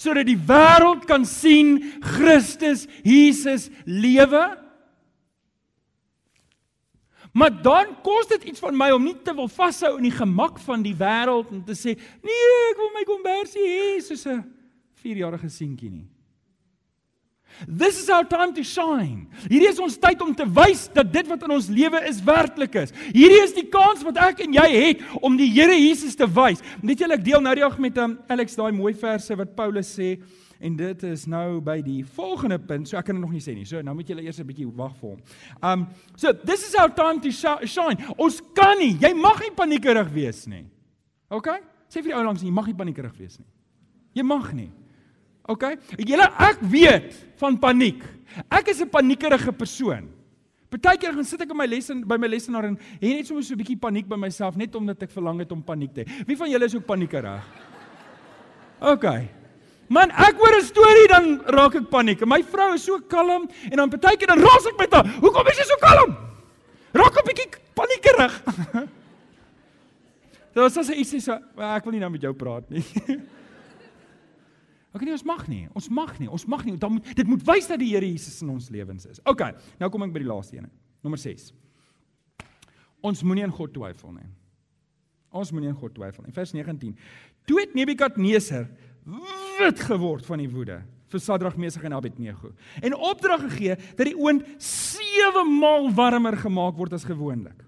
sodat 0.00 0.26
die 0.26 0.40
wêreld 0.48 1.04
kan 1.06 1.22
sien 1.28 1.76
Christus 2.16 2.88
Jesus 3.06 3.68
lewe? 3.84 4.42
Maar 7.34 7.54
dan 7.62 7.94
kos 8.06 8.28
dit 8.32 8.50
iets 8.50 8.62
van 8.62 8.76
my 8.78 8.90
om 8.94 9.04
nie 9.04 9.16
te 9.26 9.34
wil 9.36 9.48
vashou 9.50 9.96
in 9.98 10.08
die 10.08 10.16
gemak 10.16 10.58
van 10.64 10.82
die 10.84 10.96
wêreld 10.96 11.52
en 11.54 11.64
te 11.66 11.76
sê 11.76 11.94
nee, 11.94 12.52
ek 12.72 12.80
wil 12.80 12.92
my 12.96 13.06
kombersie 13.08 13.68
hê 13.68 13.88
soos 14.02 14.26
'n 14.26 14.44
4-jarige 15.04 15.50
seentjie 15.52 15.90
nie. 15.90 16.06
This 17.68 18.02
is 18.02 18.10
our 18.10 18.24
time 18.24 18.52
to 18.54 18.64
shine. 18.66 19.28
Hierdie 19.46 19.68
is 19.70 19.78
ons 19.78 19.96
tyd 20.00 20.20
om 20.24 20.32
te 20.34 20.46
wys 20.56 20.88
dat 20.94 21.10
dit 21.12 21.28
wat 21.30 21.44
in 21.46 21.54
ons 21.54 21.68
lewe 21.70 22.00
is 22.08 22.18
werklik 22.24 22.74
is. 22.82 22.94
Hierdie 23.14 23.42
is 23.44 23.54
die 23.54 23.66
kans 23.70 24.02
wat 24.06 24.18
ek 24.18 24.42
en 24.44 24.56
jy 24.56 24.64
het 24.72 25.04
om 25.22 25.36
die 25.38 25.48
Here 25.52 25.76
Jesus 25.76 26.18
te 26.18 26.26
wys. 26.26 26.64
Net 26.82 27.04
julle 27.04 27.14
ek 27.14 27.22
deel 27.26 27.44
nou 27.44 27.54
die 27.54 27.62
dag 27.62 27.78
met 27.82 28.00
um, 28.02 28.16
Alex 28.32 28.58
daai 28.58 28.72
mooi 28.74 28.92
verse 28.98 29.38
wat 29.38 29.54
Paulus 29.54 29.92
sê 29.94 30.16
en 30.64 30.74
dit 30.78 31.06
is 31.06 31.26
nou 31.30 31.60
by 31.62 31.78
die 31.84 32.00
volgende 32.16 32.58
punt. 32.58 32.90
So 32.90 32.98
ek 32.98 33.06
kan 33.06 33.20
dit 33.20 33.22
nog 33.22 33.34
nie 33.36 33.44
sê 33.44 33.54
nie. 33.54 33.66
So 33.68 33.82
nou 33.86 33.94
moet 33.94 34.10
julle 34.10 34.26
eers 34.26 34.40
'n 34.40 34.50
bietjie 34.50 34.66
wag 34.74 34.96
vir 34.98 35.14
hom. 35.14 35.20
Um 35.62 35.86
so 36.16 36.32
this 36.32 36.66
is 36.66 36.74
our 36.74 36.90
time 36.90 37.20
to 37.22 37.30
shine. 37.30 37.98
Ons 38.18 38.42
kan 38.54 38.78
nie, 38.78 38.96
jy 38.98 39.14
mag 39.14 39.38
nie 39.40 39.54
paniekerig 39.54 40.10
wees 40.10 40.46
nie. 40.50 40.66
OK? 41.30 41.54
Sê 41.88 42.02
vir 42.02 42.10
die 42.10 42.18
ou 42.18 42.24
langs, 42.24 42.42
jy 42.42 42.50
mag 42.50 42.66
nie 42.66 42.74
paniekerig 42.74 43.14
wees 43.18 43.38
nie. 43.38 43.46
Jy 44.14 44.22
mag 44.26 44.50
nie. 44.54 44.72
OK? 45.48 45.64
Julle 46.00 46.26
ek 46.40 46.62
weet 46.72 47.16
van 47.40 47.56
paniek. 47.60 48.02
Ek 48.48 48.68
is 48.68 48.80
'n 48.80 48.88
paniekerige 48.88 49.52
persoon. 49.52 50.08
Partykeer 50.70 51.14
gaan 51.14 51.24
sit 51.24 51.40
ek 51.40 51.50
in 51.50 51.56
my 51.56 51.66
les 51.66 51.86
by 51.86 52.16
my 52.16 52.26
lesenaar 52.26 52.64
en 52.64 52.76
het 52.76 53.00
net 53.00 53.26
soms 53.26 53.46
so 53.46 53.54
'n 53.54 53.58
bietjie 53.58 53.78
paniek 53.78 54.08
by 54.08 54.16
myself 54.16 54.56
net 54.56 54.74
omdat 54.74 55.02
ek 55.02 55.10
verlang 55.10 55.38
het 55.38 55.52
om 55.52 55.62
paniek 55.62 55.94
te 55.94 56.02
hê. 56.02 56.26
Wie 56.26 56.36
van 56.36 56.50
julle 56.50 56.64
is 56.64 56.74
ook 56.74 56.86
paniekerig? 56.86 57.44
OK. 58.80 59.04
Man, 59.88 60.10
ek 60.10 60.34
hoor 60.36 60.56
'n 60.56 60.64
storie 60.64 61.08
dan 61.08 61.40
raak 61.46 61.74
ek 61.74 61.90
paniek. 61.90 62.26
My 62.26 62.42
vrou 62.42 62.74
is 62.74 62.84
so 62.84 62.98
kalm 63.00 63.48
en 63.70 63.76
dan 63.76 63.90
partykeer 63.90 64.26
dan 64.26 64.40
raas 64.40 64.66
ek 64.66 64.78
met 64.78 64.92
haar. 64.92 65.06
Hoekom 65.20 65.46
is 65.46 65.58
jy 65.58 65.64
so 65.64 65.76
kalm? 65.80 66.16
Raak 66.92 67.16
'n 67.16 67.26
bietjie 67.26 67.50
paniekerig. 67.74 68.42
Dit 70.54 70.62
was 70.62 70.76
as 70.78 70.86
sy 70.86 71.02
sê 71.02 71.20
so, 71.20 71.32
ek 71.58 71.84
wil 71.84 71.92
nie 71.92 72.00
nou 72.00 72.10
met 72.10 72.22
jou 72.22 72.32
praat 72.32 72.70
nie. 72.70 72.84
Okay, 74.94 75.08
nee, 75.08 75.16
ons 75.16 75.26
mag 75.26 75.42
nie. 75.50 75.64
Ons 75.74 75.88
mag 75.90 76.14
nie. 76.22 76.28
Ons 76.30 76.44
mag 76.46 76.62
nie. 76.66 76.76
Dan 76.78 76.96
moet 76.96 77.08
dit 77.18 77.26
moet 77.26 77.42
wys 77.48 77.66
dat 77.66 77.80
die 77.82 77.90
Here 77.90 78.06
Jesus 78.06 78.38
in 78.44 78.52
ons 78.54 78.70
lewens 78.70 79.08
is. 79.10 79.18
Okay, 79.26 79.50
nou 79.80 79.90
kom 79.90 80.06
ek 80.06 80.14
by 80.14 80.22
die 80.22 80.30
laaste 80.30 80.60
een. 80.60 80.70
Nommer 81.02 81.18
6. 81.18 81.50
Ons 83.04 83.24
moenie 83.26 83.42
aan 83.44 83.54
God 83.54 83.74
twyfel 83.74 84.14
nie. 84.14 84.28
Ons 85.34 85.50
moenie 85.50 85.72
aan 85.72 85.80
God 85.80 85.96
twyfel 85.96 86.24
nie. 86.24 86.34
Vers 86.36 86.54
19. 86.54 86.94
Toe 87.44 87.58
het 87.58 87.74
Nebukadneser 87.74 88.68
wit 89.58 89.82
geword 89.84 90.24
van 90.30 90.40
die 90.40 90.48
woede 90.48 90.78
vir 91.12 91.22
Sadrag, 91.22 91.58
Mesach 91.60 91.84
en 91.86 91.94
Abednego 91.94 92.54
en 92.82 92.96
opdrag 92.96 93.44
gegee 93.48 93.76
dat 93.98 94.08
die 94.08 94.16
oond 94.16 94.46
7 94.62 95.50
maal 95.58 95.90
warmer 95.94 96.38
gemaak 96.40 96.78
word 96.78 96.96
as 96.96 97.06
gewoonlik. 97.06 97.58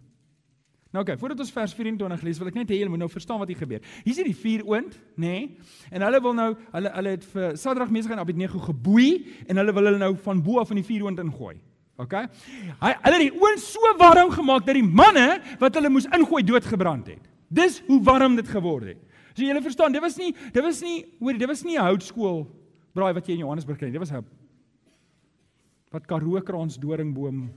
Nou 0.96 1.04
oké, 1.04 1.12
okay, 1.12 1.20
voordat 1.20 1.40
ons 1.44 1.52
vers 1.52 1.72
24 1.76 2.22
lees, 2.24 2.38
wil 2.40 2.48
ek 2.48 2.54
net 2.56 2.70
hê 2.72 2.76
julle 2.78 2.88
moet 2.88 3.02
nou 3.02 3.08
verstaan 3.12 3.36
wat 3.36 3.50
hier 3.52 3.58
gebeur. 3.60 3.82
Hier 4.00 4.14
is 4.14 4.20
die 4.24 4.32
vier 4.32 4.62
oond, 4.64 4.94
nê? 5.20 5.32
Nee, 5.44 5.72
en 5.92 6.04
hulle 6.06 6.20
wil 6.24 6.32
nou 6.38 6.46
hulle 6.72 6.92
hulle 6.94 7.10
het 7.18 7.26
vir 7.34 7.58
Sadrag, 7.60 7.90
Mesach 7.92 8.14
en 8.14 8.22
Abednego 8.22 8.62
geboei 8.64 9.10
en 9.44 9.60
hulle 9.60 9.74
wil 9.76 9.90
hulle 9.90 10.00
nou 10.00 10.14
van 10.24 10.40
bo 10.46 10.62
af 10.62 10.72
in 10.72 10.80
die 10.80 10.86
vier 10.88 11.04
oond 11.04 11.20
ingooi. 11.20 11.58
OK? 12.00 12.16
Hy 12.80 12.92
hulle 13.02 13.18
het 13.18 13.24
die 13.26 13.42
oond 13.42 13.60
so 13.60 13.92
warm 14.00 14.32
gemaak 14.38 14.64
dat 14.64 14.78
die 14.78 14.86
manne 14.86 15.26
wat 15.60 15.76
hulle 15.76 15.90
moes 15.92 16.08
ingooi 16.16 16.40
doodgebrand 16.48 17.12
het. 17.12 17.28
Dis 17.52 17.82
hoe 17.90 18.00
warm 18.08 18.40
dit 18.40 18.48
geword 18.48 18.94
het. 18.94 19.04
So 19.34 19.44
julle 19.44 19.60
verstaan, 19.68 19.92
dit 19.92 20.00
was 20.00 20.16
nie 20.16 20.32
dit 20.32 20.64
was 20.64 20.80
nie 20.80 21.02
hoor, 21.20 21.36
dit 21.36 21.52
was 21.52 21.64
nie 21.68 21.76
'n 21.76 21.90
houtskool 21.90 22.46
braai 22.96 23.12
wat 23.12 23.28
jy 23.28 23.36
in 23.36 23.44
Johannesburg 23.44 23.76
kry. 23.76 23.92
Dit 23.92 24.00
was 24.00 24.12
'n 24.12 24.24
wat 25.92 26.06
Karoo 26.06 26.40
kraans 26.40 26.80
doringboom 26.80 27.50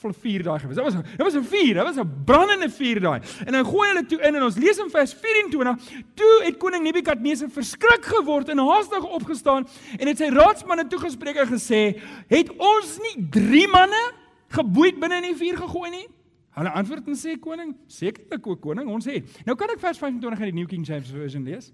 vol 0.00 0.14
vuur 0.22 0.44
daai 0.46 0.58
gewees. 0.62 0.76
Dit 0.76 0.84
was 0.84 0.94
dit 0.94 1.22
was 1.26 1.34
'n 1.34 1.44
vuur, 1.44 1.74
dit 1.74 1.82
was 1.82 1.96
'n 1.96 2.24
brandende 2.24 2.70
vuur 2.70 3.00
daai. 3.00 3.20
En 3.46 3.52
dan 3.52 3.64
gooi 3.64 3.88
hulle 3.88 4.06
toe 4.06 4.20
in 4.20 4.34
en 4.34 4.42
ons 4.42 4.56
lees 4.56 4.78
in 4.78 4.90
vers 4.90 5.14
24, 5.14 5.76
toe 6.14 6.42
het 6.44 6.56
koning 6.56 6.82
Nebukadneser 6.82 7.50
verskrik 7.50 8.04
geword 8.04 8.48
en 8.48 8.58
haastig 8.58 9.04
opgestaan 9.04 9.66
en 9.98 10.06
het 10.06 10.18
sy 10.18 10.28
raadsmanne 10.28 10.86
toegespreek 10.86 11.36
en 11.36 11.46
gesê: 11.46 12.00
"Het 12.28 12.50
ons 12.56 12.98
nie 12.98 13.28
drie 13.30 13.68
manne 13.68 14.12
geboeid 14.48 14.98
binne 14.98 15.16
in 15.16 15.22
die 15.22 15.36
vuur 15.36 15.56
gegooi 15.56 15.90
nie?" 15.90 16.06
Hulle 16.50 16.70
antwoord 16.70 17.06
en 17.06 17.14
sê 17.14 17.38
koning: 17.38 17.76
"Sekerlik 17.86 18.46
o 18.46 18.56
koning, 18.56 18.88
ons 18.88 19.04
het." 19.04 19.24
Nou 19.44 19.56
kan 19.56 19.68
ek 19.70 19.80
vers 19.80 19.98
25 19.98 20.38
in 20.38 20.54
die 20.54 20.60
New 20.60 20.68
King 20.68 20.86
James 20.86 21.10
Version 21.10 21.44
lees. 21.44 21.72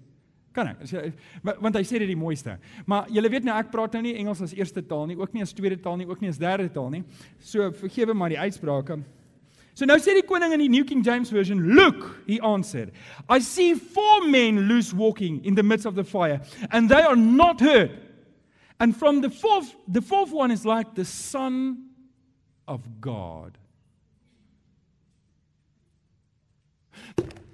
Kan 0.57 0.71
ek? 0.71 0.79
Want 1.61 1.75
hy 1.77 1.83
sê 1.85 1.99
dit 2.01 2.09
die 2.09 2.17
mooiste. 2.17 2.55
Maar 2.89 3.11
julle 3.13 3.29
weet 3.29 3.45
nou 3.45 3.53
ek 3.59 3.69
praat 3.69 3.93
nou 3.93 4.01
nie 4.07 4.15
Engels 4.17 4.41
as 4.41 4.55
eerste 4.57 4.81
taal 4.81 5.05
nie, 5.09 5.17
ook 5.19 5.35
nie 5.35 5.45
as 5.45 5.53
tweede 5.53 5.77
taal 5.83 5.99
nie, 5.99 6.07
ook 6.09 6.23
nie 6.23 6.31
as 6.33 6.41
derde 6.41 6.71
taal 6.73 6.89
nie. 6.95 7.03
So 7.37 7.69
vergewe 7.77 8.15
maar 8.17 8.33
die 8.33 8.39
uitsprake. 8.41 8.97
So 9.77 9.85
nou 9.85 9.99
sê 10.01 10.15
die 10.17 10.25
koning 10.25 10.55
in 10.55 10.63
die 10.63 10.71
New 10.73 10.87
King 10.89 11.03
James 11.05 11.29
Version, 11.29 11.61
"Look," 11.77 12.23
he 12.25 12.39
answered. 12.41 12.89
"I 13.29 13.37
see 13.39 13.75
four 13.75 14.25
men 14.25 14.65
loose 14.67 14.95
walking 14.95 15.45
in 15.45 15.53
the 15.53 15.61
midst 15.61 15.85
of 15.85 15.93
the 15.93 16.03
fire, 16.03 16.41
and 16.71 16.89
they 16.89 17.03
are 17.03 17.15
not 17.15 17.61
hurt. 17.61 17.91
And 18.79 18.95
from 18.95 19.21
the 19.21 19.29
fourth 19.29 19.75
the 19.87 20.01
fourth 20.01 20.33
one 20.33 20.51
is 20.51 20.65
like 20.65 20.95
the 20.95 21.05
son 21.05 21.91
of 22.65 22.81
God." 22.99 23.59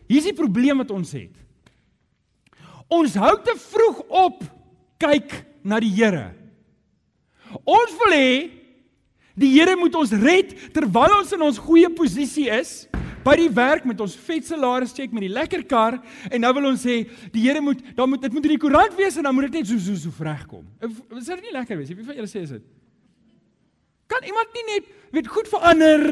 Hier 0.08 0.20
is 0.20 0.24
die 0.24 0.34
probleem 0.34 0.78
wat 0.78 0.92
ons 0.92 1.12
het. 1.12 1.43
Ons 2.94 3.18
hou 3.18 3.34
te 3.46 3.56
vroeg 3.58 4.02
op 4.10 4.44
kyk 5.02 5.34
na 5.66 5.80
die 5.82 5.92
Here. 5.94 6.32
Ons 7.64 7.94
wil 8.02 8.16
hê 8.16 8.34
die 9.40 9.54
Here 9.56 9.76
moet 9.80 9.96
ons 9.98 10.14
red 10.22 10.54
terwyl 10.76 11.20
ons 11.20 11.34
in 11.34 11.46
ons 11.46 11.62
goeie 11.62 11.90
posisie 11.94 12.50
is 12.54 12.84
by 13.24 13.38
die 13.40 13.50
werk 13.56 13.86
met 13.88 14.02
ons 14.04 14.18
vet 14.20 14.46
salaris 14.46 14.94
check 14.94 15.14
met 15.16 15.24
die 15.26 15.32
lekker 15.32 15.64
kar 15.70 15.96
en 16.28 16.44
nou 16.44 16.52
wil 16.60 16.70
ons 16.74 16.84
sê 16.84 17.02
die 17.34 17.46
Here 17.48 17.64
moet 17.64 17.82
dan 17.98 18.12
moet 18.12 18.26
dit 18.26 18.36
moet 18.36 18.50
in 18.50 18.56
die 18.58 18.62
koerant 18.62 18.96
wees 19.00 19.18
en 19.18 19.30
dan 19.30 19.36
moet 19.36 19.50
dit 19.50 19.62
net 19.62 19.72
so 19.72 19.80
so 19.82 19.98
so 20.06 20.24
regkom. 20.30 20.66
Is 21.18 21.32
dit 21.32 21.46
nie 21.48 21.56
lekker 21.56 21.80
wees? 21.80 21.94
Wie 21.96 22.06
van 22.06 22.20
julle 22.20 22.30
sê 22.30 22.46
is 22.46 22.58
dit? 22.60 22.66
Kan 24.14 24.28
iemand 24.30 24.54
nie 24.54 24.66
net 24.68 24.92
weet 25.14 25.28
goed 25.30 25.50
verander 25.50 26.04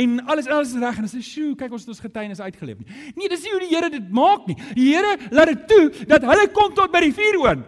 en 0.00 0.16
alles 0.32 0.48
alles 0.48 0.72
reg 0.80 0.98
en 0.98 1.08
sê, 1.08 1.20
"Sjoe, 1.20 1.54
kyk 1.56 1.72
ons 1.72 1.84
het 1.84 1.92
ons 1.92 2.00
getuienis 2.00 2.40
uitgeleef 2.40 2.78
nie." 2.78 2.88
Nee, 3.16 3.28
dis 3.28 3.42
nie 3.42 3.52
hoe 3.52 3.60
die 3.60 3.74
Here 3.74 3.90
dit 3.90 4.10
maak 4.10 4.46
nie. 4.46 4.56
Die 4.74 4.94
Here 4.94 5.18
laat 5.30 5.48
dit 5.52 5.68
toe 5.68 6.06
dat 6.06 6.22
hulle 6.22 6.48
kom 6.52 6.74
tot 6.74 6.92
by 6.92 7.00
die 7.00 7.12
vuuroond. 7.12 7.64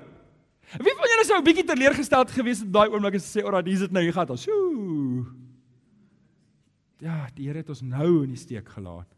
Wie 0.81 0.95
van 0.99 1.09
julle 1.13 1.25
sou 1.25 1.39
'n 1.39 1.45
bietjie 1.45 1.65
teleurgesteld 1.65 2.31
gewees 2.31 2.61
het 2.61 2.73
daai 2.73 2.89
oomblik 2.89 3.15
as 3.15 3.35
hy 3.35 3.41
sê, 3.41 3.45
"Ora, 3.45 3.63
hier 3.63 3.75
is 3.75 3.81
dit 3.81 3.93
nou, 3.93 4.03
hier 4.03 4.13
gaan 4.13 4.27
dit." 4.27 4.39
Sjoe. 4.39 5.27
Ja, 7.01 7.29
die 7.35 7.47
Here 7.47 7.59
het 7.59 7.69
ons 7.69 7.83
nou 7.83 8.23
in 8.25 8.31
die 8.31 8.41
steek 8.41 8.69
gelaat 8.69 9.09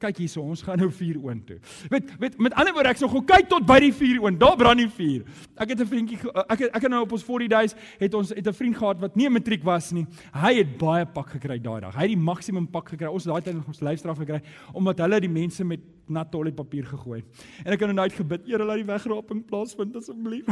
kyk 0.00 0.22
hierso, 0.22 0.42
ons 0.42 0.62
gaan 0.64 0.80
nou 0.80 0.88
vuur 0.94 1.18
oond 1.20 1.46
toe. 1.46 1.58
Weet, 1.92 2.12
weet 2.22 2.38
met 2.40 2.56
ander 2.58 2.74
woorde 2.76 2.92
ek 2.94 3.00
sou 3.02 3.10
gou 3.12 3.22
kyk 3.28 3.48
tot 3.50 3.66
by 3.68 3.78
die 3.84 3.92
vuur 3.92 4.22
oond. 4.24 4.40
Daar 4.40 4.56
brand 4.60 4.80
die 4.80 4.88
vuur. 4.88 5.24
Ek 5.60 5.74
het 5.74 5.80
'n 5.80 5.86
vriendjie 5.86 6.18
ek 6.48 6.58
het, 6.58 6.70
ek 6.74 6.82
het 6.82 6.90
nou 6.90 7.02
op 7.02 7.12
ons 7.12 7.24
40 7.24 7.48
days 7.48 7.74
het 7.98 8.14
ons 8.14 8.30
het 8.30 8.46
'n 8.46 8.52
vriend 8.52 8.76
gehad 8.76 9.00
wat 9.00 9.16
nie 9.16 9.26
'n 9.28 9.32
matriek 9.32 9.64
was 9.64 9.92
nie. 9.92 10.06
Hy 10.32 10.54
het 10.54 10.78
baie 10.78 11.06
pak 11.06 11.28
gekry 11.30 11.58
daai 11.58 11.80
dag. 11.80 11.94
Hy 11.94 12.00
het 12.00 12.16
die 12.16 12.16
maksimum 12.16 12.66
pak 12.66 12.88
gekry. 12.88 13.08
Ons 13.08 13.24
daai 13.24 13.42
tyd 13.42 13.56
ons 13.66 13.80
lyfstraf 13.80 14.18
gekry 14.18 14.42
omdat 14.72 14.98
hulle 14.98 15.20
die 15.20 15.28
mense 15.28 15.64
met 15.64 15.80
nat 16.08 16.30
toiletpapier 16.30 16.86
gegooi 16.86 17.20
het. 17.20 17.26
En 17.64 17.72
ek 17.72 17.80
het 17.80 17.92
nou 17.92 18.02
net 18.02 18.12
gebid, 18.12 18.46
Here 18.46 18.64
laat 18.64 18.76
die 18.76 18.84
wegraping 18.84 19.44
plaasvind 19.46 19.96
asseblief. 19.96 20.46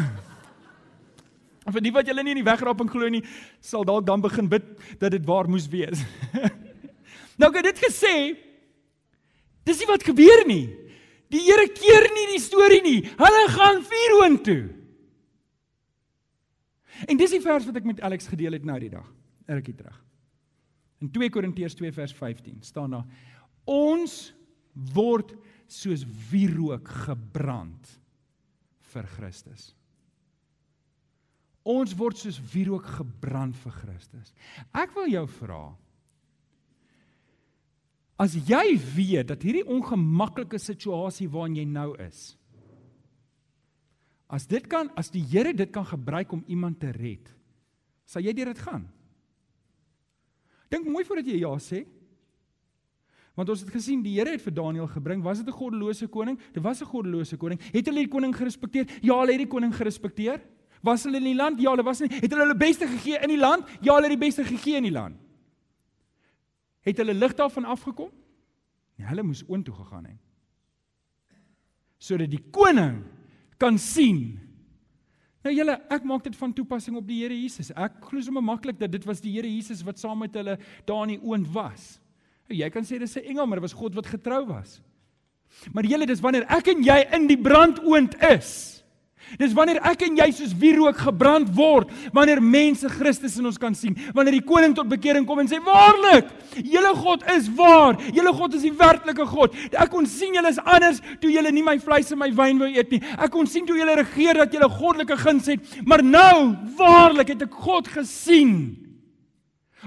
En 1.66 1.72
vir 1.76 1.80
die 1.80 1.92
wat 1.92 2.06
julle 2.06 2.22
nie 2.22 2.36
in 2.36 2.44
die 2.44 2.50
wegraping 2.50 2.90
glo 2.90 3.08
nie, 3.08 3.24
sal 3.60 3.84
dalk 3.84 4.06
dan 4.06 4.20
begin 4.20 4.48
bid 4.48 4.64
dat 4.98 5.10
dit 5.10 5.24
waar 5.26 5.48
moes 5.48 5.68
wees. 5.68 6.04
nou 7.38 7.50
ek 7.50 7.56
het 7.60 7.74
dit 7.74 7.82
gesê, 7.88 8.14
Dis 9.68 9.82
nie 9.82 9.90
wat 9.90 10.06
gebeur 10.06 10.44
nie. 10.48 10.66
Die 11.28 11.44
Here 11.44 11.68
keer 11.68 12.08
nie 12.16 12.26
die 12.32 12.40
storie 12.40 12.80
nie. 12.84 12.98
Hulle 13.20 13.44
gaan 13.52 13.82
vuuroond 13.84 14.44
toe. 14.46 14.62
En 17.06 17.20
dis 17.20 17.34
die 17.36 17.42
vers 17.44 17.66
wat 17.68 17.76
ek 17.78 17.86
met 17.86 18.00
Alex 18.02 18.30
gedeel 18.32 18.56
het 18.56 18.64
nou 18.66 18.78
die 18.80 18.90
dag. 18.90 19.06
Rukkie 19.48 19.76
terug. 19.76 19.98
In 21.04 21.12
2 21.14 21.30
Korintiërs 21.30 21.76
2 21.78 21.92
vers 21.94 22.14
15 22.16 22.62
staan 22.66 22.96
daar: 22.96 23.04
Ons 23.68 24.32
word 24.94 25.36
soos 25.70 26.02
wierook 26.30 26.88
gebrand 27.06 27.92
vir 28.94 29.06
Christus. 29.18 29.68
Ons 31.68 31.92
word 31.98 32.16
soos 32.18 32.40
wierook 32.52 32.86
gebrand 32.96 33.56
vir 33.60 33.74
Christus. 33.82 34.32
Ek 34.72 34.94
wil 34.96 35.10
jou 35.12 35.26
vra, 35.38 35.62
As 38.18 38.34
jy 38.34 38.74
weet 38.96 39.28
dat 39.30 39.44
hierdie 39.46 39.66
ongemaklike 39.66 40.58
situasie 40.58 41.28
waarin 41.30 41.56
jy 41.60 41.64
nou 41.70 41.92
is. 42.02 42.34
As 44.28 44.44
dit 44.50 44.66
kan 44.68 44.90
as 44.98 45.12
die 45.14 45.22
Here 45.22 45.54
dit 45.54 45.70
kan 45.72 45.86
gebruik 45.86 46.32
om 46.34 46.42
iemand 46.50 46.80
te 46.82 46.90
red, 46.92 47.30
sal 48.04 48.26
jy 48.26 48.34
deur 48.34 48.50
dit 48.50 48.64
gaan. 48.66 48.88
Dink 50.68 50.88
mooi 50.90 51.04
voordat 51.06 51.30
jy 51.30 51.38
ja 51.40 51.54
sê. 51.62 51.84
Want 53.38 53.52
ons 53.54 53.62
het 53.62 53.70
gesien 53.70 54.02
die 54.02 54.16
Here 54.18 54.34
het 54.34 54.42
vir 54.42 54.56
Daniël 54.56 54.90
gebring, 54.90 55.22
was 55.22 55.38
dit 55.38 55.48
'n 55.48 55.56
goddelose 55.56 56.08
koning? 56.08 56.38
Dit 56.52 56.62
was 56.62 56.82
'n 56.82 56.90
goddelose 56.90 57.36
koning. 57.36 57.60
Het 57.72 57.86
hulle 57.86 58.04
die 58.04 58.08
koning 58.08 58.34
gerespekteer? 58.34 58.86
Ja, 59.00 59.14
hulle 59.20 59.32
het 59.32 59.46
die 59.46 59.54
koning 59.54 59.72
gerespekteer. 59.72 60.42
Was 60.82 61.04
hulle 61.04 61.16
in 61.18 61.24
die 61.24 61.34
land? 61.34 61.60
Ja, 61.60 61.70
hulle 61.70 61.84
was 61.84 62.00
nie. 62.00 62.10
Het 62.10 62.30
hulle 62.30 62.42
hulle 62.42 62.56
beste 62.56 62.86
gegee 62.86 63.18
in 63.22 63.28
die 63.28 63.38
land? 63.38 63.64
Ja, 63.80 63.94
hulle 63.94 64.08
het 64.08 64.20
die 64.20 64.26
beste 64.26 64.44
gegee 64.44 64.76
in 64.76 64.82
die 64.82 64.92
land. 64.92 65.16
Het 66.86 66.96
hulle 67.02 67.14
lig 67.14 67.34
daarvan 67.34 67.64
afgekom? 67.64 68.10
Nee, 68.98 69.06
hulle 69.06 69.22
moes 69.22 69.44
oontoe 69.46 69.74
gegaan 69.74 70.04
het. 70.04 70.20
Sodat 71.98 72.30
die 72.30 72.42
koning 72.54 73.02
kan 73.58 73.78
sien. 73.78 74.38
Nou 75.46 75.54
julle, 75.54 75.78
ek 75.90 76.06
maak 76.06 76.24
dit 76.26 76.36
van 76.38 76.52
toepassing 76.54 76.96
op 76.98 77.06
die 77.06 77.20
Here 77.22 77.34
Jesus. 77.34 77.70
Ek 77.74 78.00
glo 78.08 78.22
sommer 78.22 78.44
maklik 78.44 78.78
dat 78.78 78.92
dit 78.92 79.04
was 79.06 79.22
die 79.22 79.32
Here 79.36 79.48
Jesus 79.50 79.84
wat 79.86 79.98
saam 79.98 80.22
met 80.22 80.34
hulle 80.38 80.58
daar 80.86 81.06
in 81.06 81.16
die 81.16 81.22
oond 81.22 81.48
was. 81.54 81.96
Nou, 82.48 82.58
jy 82.58 82.70
kan 82.74 82.84
sê 82.84 82.98
dis 82.98 83.16
'n 83.16 83.28
engel, 83.34 83.46
maar 83.46 83.60
dit 83.60 83.70
was 83.70 83.78
God 83.78 83.94
wat 83.94 84.06
getrou 84.06 84.46
was. 84.46 84.80
Maar 85.72 85.84
julle, 85.84 86.06
dis 86.06 86.20
wanneer 86.20 86.46
ek 86.48 86.68
en 86.68 86.82
jy 86.82 86.98
in 87.12 87.26
die 87.26 87.40
brandoond 87.40 88.14
is. 88.22 88.77
Dis 89.36 89.52
wanneer 89.52 89.80
ek 89.84 90.06
en 90.06 90.16
jy 90.16 90.28
soos 90.32 90.54
wierook 90.56 90.96
gebrand 91.02 91.50
word, 91.56 91.90
wanneer 92.16 92.40
mense 92.40 92.88
Christus 92.88 93.36
in 93.36 93.48
ons 93.50 93.60
kan 93.60 93.74
sien, 93.76 93.96
wanneer 94.16 94.38
die 94.38 94.46
koning 94.46 94.72
tot 94.76 94.88
bekering 94.88 95.26
kom 95.28 95.42
en 95.42 95.50
sê: 95.50 95.60
"Waarlik, 95.60 96.30
julle 96.56 96.94
God 96.96 97.26
is 97.36 97.50
waar. 97.58 97.98
Julle 98.14 98.32
God 98.32 98.54
is 98.54 98.64
die 98.64 98.72
werklike 98.72 99.26
God. 99.26 99.54
Ek 99.72 99.90
kon 99.90 100.06
sien 100.06 100.34
julle 100.34 100.48
is 100.48 100.62
anders 100.64 101.02
toe 101.20 101.30
julle 101.30 101.52
nie 101.52 101.62
my 101.62 101.76
vleis 101.78 102.12
en 102.12 102.18
my 102.18 102.30
wyn 102.32 102.58
wou 102.58 102.70
eet 102.72 102.90
nie. 102.90 103.02
Ek 103.18 103.30
kon 103.30 103.46
sien 103.46 103.66
toe 103.66 103.76
julle 103.76 103.96
regeer 104.00 104.34
dat 104.34 104.52
julle 104.52 104.68
goddelike 104.68 105.16
guns 105.16 105.46
het, 105.46 105.60
maar 105.84 106.02
nou, 106.02 106.56
waarlik 106.78 107.28
het 107.28 107.42
ek 107.42 107.52
God 107.52 107.88
gesien." 107.88 108.84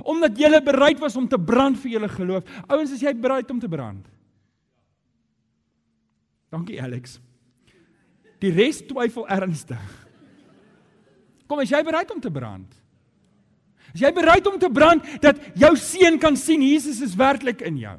Omdat 0.04 0.38
julle 0.38 0.62
bereid 0.64 1.00
was 1.00 1.18
om 1.18 1.28
te 1.28 1.38
brand 1.38 1.78
vir 1.78 1.92
julle 1.92 2.08
geloof. 2.10 2.44
Ouens, 2.70 2.92
is 2.92 3.02
jy 3.02 3.14
bereid 3.14 3.52
om 3.52 3.60
te 3.60 3.68
brand? 3.68 4.06
Dankie 6.52 6.82
Alex. 6.82 7.20
Die 8.42 8.52
res 8.54 8.82
twyfel 8.88 9.28
ernstig. 9.30 9.82
Kom, 11.46 11.62
is 11.62 11.72
jy 11.72 11.82
bereid 11.86 12.12
om 12.14 12.22
te 12.24 12.32
brand? 12.34 12.70
Is 13.92 14.02
jy 14.06 14.12
bereid 14.16 14.46
om 14.48 14.56
te 14.60 14.70
brand 14.72 15.04
dat 15.24 15.40
jou 15.60 15.74
seun 15.80 16.18
kan 16.22 16.38
sien 16.40 16.64
Jesus 16.64 17.02
is 17.04 17.18
werklik 17.20 17.62
in 17.68 17.82
jou? 17.82 17.98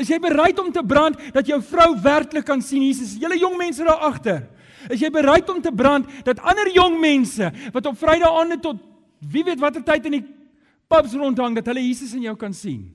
Is 0.00 0.08
jy 0.08 0.18
bereid 0.22 0.58
om 0.62 0.70
te 0.72 0.82
brand 0.86 1.18
dat 1.34 1.48
jou 1.48 1.58
vrou 1.66 1.90
werklik 2.00 2.46
kan 2.48 2.62
sien 2.64 2.84
Jesus? 2.86 3.16
Julle 3.20 3.36
jong 3.40 3.58
mense 3.60 3.84
daar 3.84 4.06
agter. 4.08 4.46
Is 4.90 5.02
jy 5.02 5.10
bereid 5.14 5.50
om 5.52 5.60
te 5.62 5.72
brand 5.74 6.08
dat 6.26 6.40
ander 6.40 6.70
jong 6.74 6.96
mense 7.02 7.50
wat 7.74 7.86
op 7.86 7.98
Vrydae 7.98 8.58
tot 8.62 8.80
wie 9.32 9.44
weet 9.46 9.60
watter 9.60 9.84
tyd 9.86 10.08
in 10.08 10.18
die 10.18 10.24
pubs 10.90 11.14
rondhang 11.14 11.54
dat 11.58 11.68
hulle 11.70 11.84
Jesus 11.84 12.14
in 12.18 12.26
jou 12.26 12.34
kan 12.38 12.54
sien? 12.56 12.88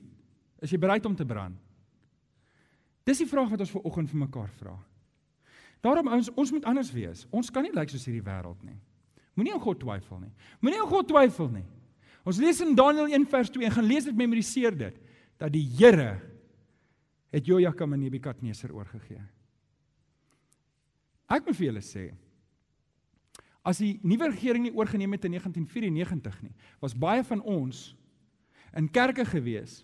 Is 0.60 0.72
jy 0.74 0.80
bereid 0.80 1.06
om 1.06 1.14
te 1.16 1.24
brand? 1.24 1.56
Dis 3.06 3.22
die 3.22 3.30
vraag 3.30 3.48
wat 3.54 3.62
ons 3.64 3.72
ver 3.72 3.86
oggend 3.88 4.10
vir 4.10 4.20
mekaar 4.26 4.50
vra. 4.58 4.74
Daarom 5.84 6.10
ons 6.12 6.30
ons 6.34 6.52
moet 6.52 6.64
anders 6.66 6.90
wees. 6.92 7.26
Ons 7.30 7.50
kan 7.54 7.62
nie 7.62 7.74
lyk 7.74 7.92
soos 7.92 8.06
hierdie 8.08 8.24
wêreld 8.24 8.62
nie. 8.66 8.78
Moenie 9.38 9.54
aan 9.54 9.62
God 9.62 9.78
twyfel 9.82 10.22
nie. 10.24 10.32
Moenie 10.60 10.80
aan 10.82 10.90
God 10.90 11.08
twyfel 11.10 11.50
nie. 11.52 11.66
Ons 12.26 12.40
lees 12.42 12.60
in 12.64 12.74
Daniël 12.76 13.12
1 13.14 13.26
vers 13.30 13.50
2 13.54 13.68
en 13.68 13.74
gaan 13.76 13.86
lees 13.86 14.08
dit 14.08 14.16
memoriseer 14.18 14.74
dit 14.76 14.96
dat 15.38 15.52
die 15.54 15.64
Here 15.78 16.18
het 17.32 17.46
Jojakim 17.46 17.94
aan 17.94 18.02
Nebukadneser 18.02 18.72
oorgegee. 18.74 19.20
Ek 21.28 21.44
moet 21.44 21.56
vir 21.58 21.70
julle 21.70 21.84
sê 21.84 22.08
as 23.68 23.82
die 23.82 23.98
nuwe 24.00 24.30
regering 24.30 24.64
nie 24.64 24.72
oorgeneem 24.72 25.12
het 25.12 25.26
in 25.28 25.34
1994 25.36 26.38
nie, 26.40 26.54
was 26.80 26.94
baie 26.96 27.20
van 27.26 27.42
ons 27.44 27.90
in 28.78 28.86
kerke 28.88 29.26
gewees 29.28 29.82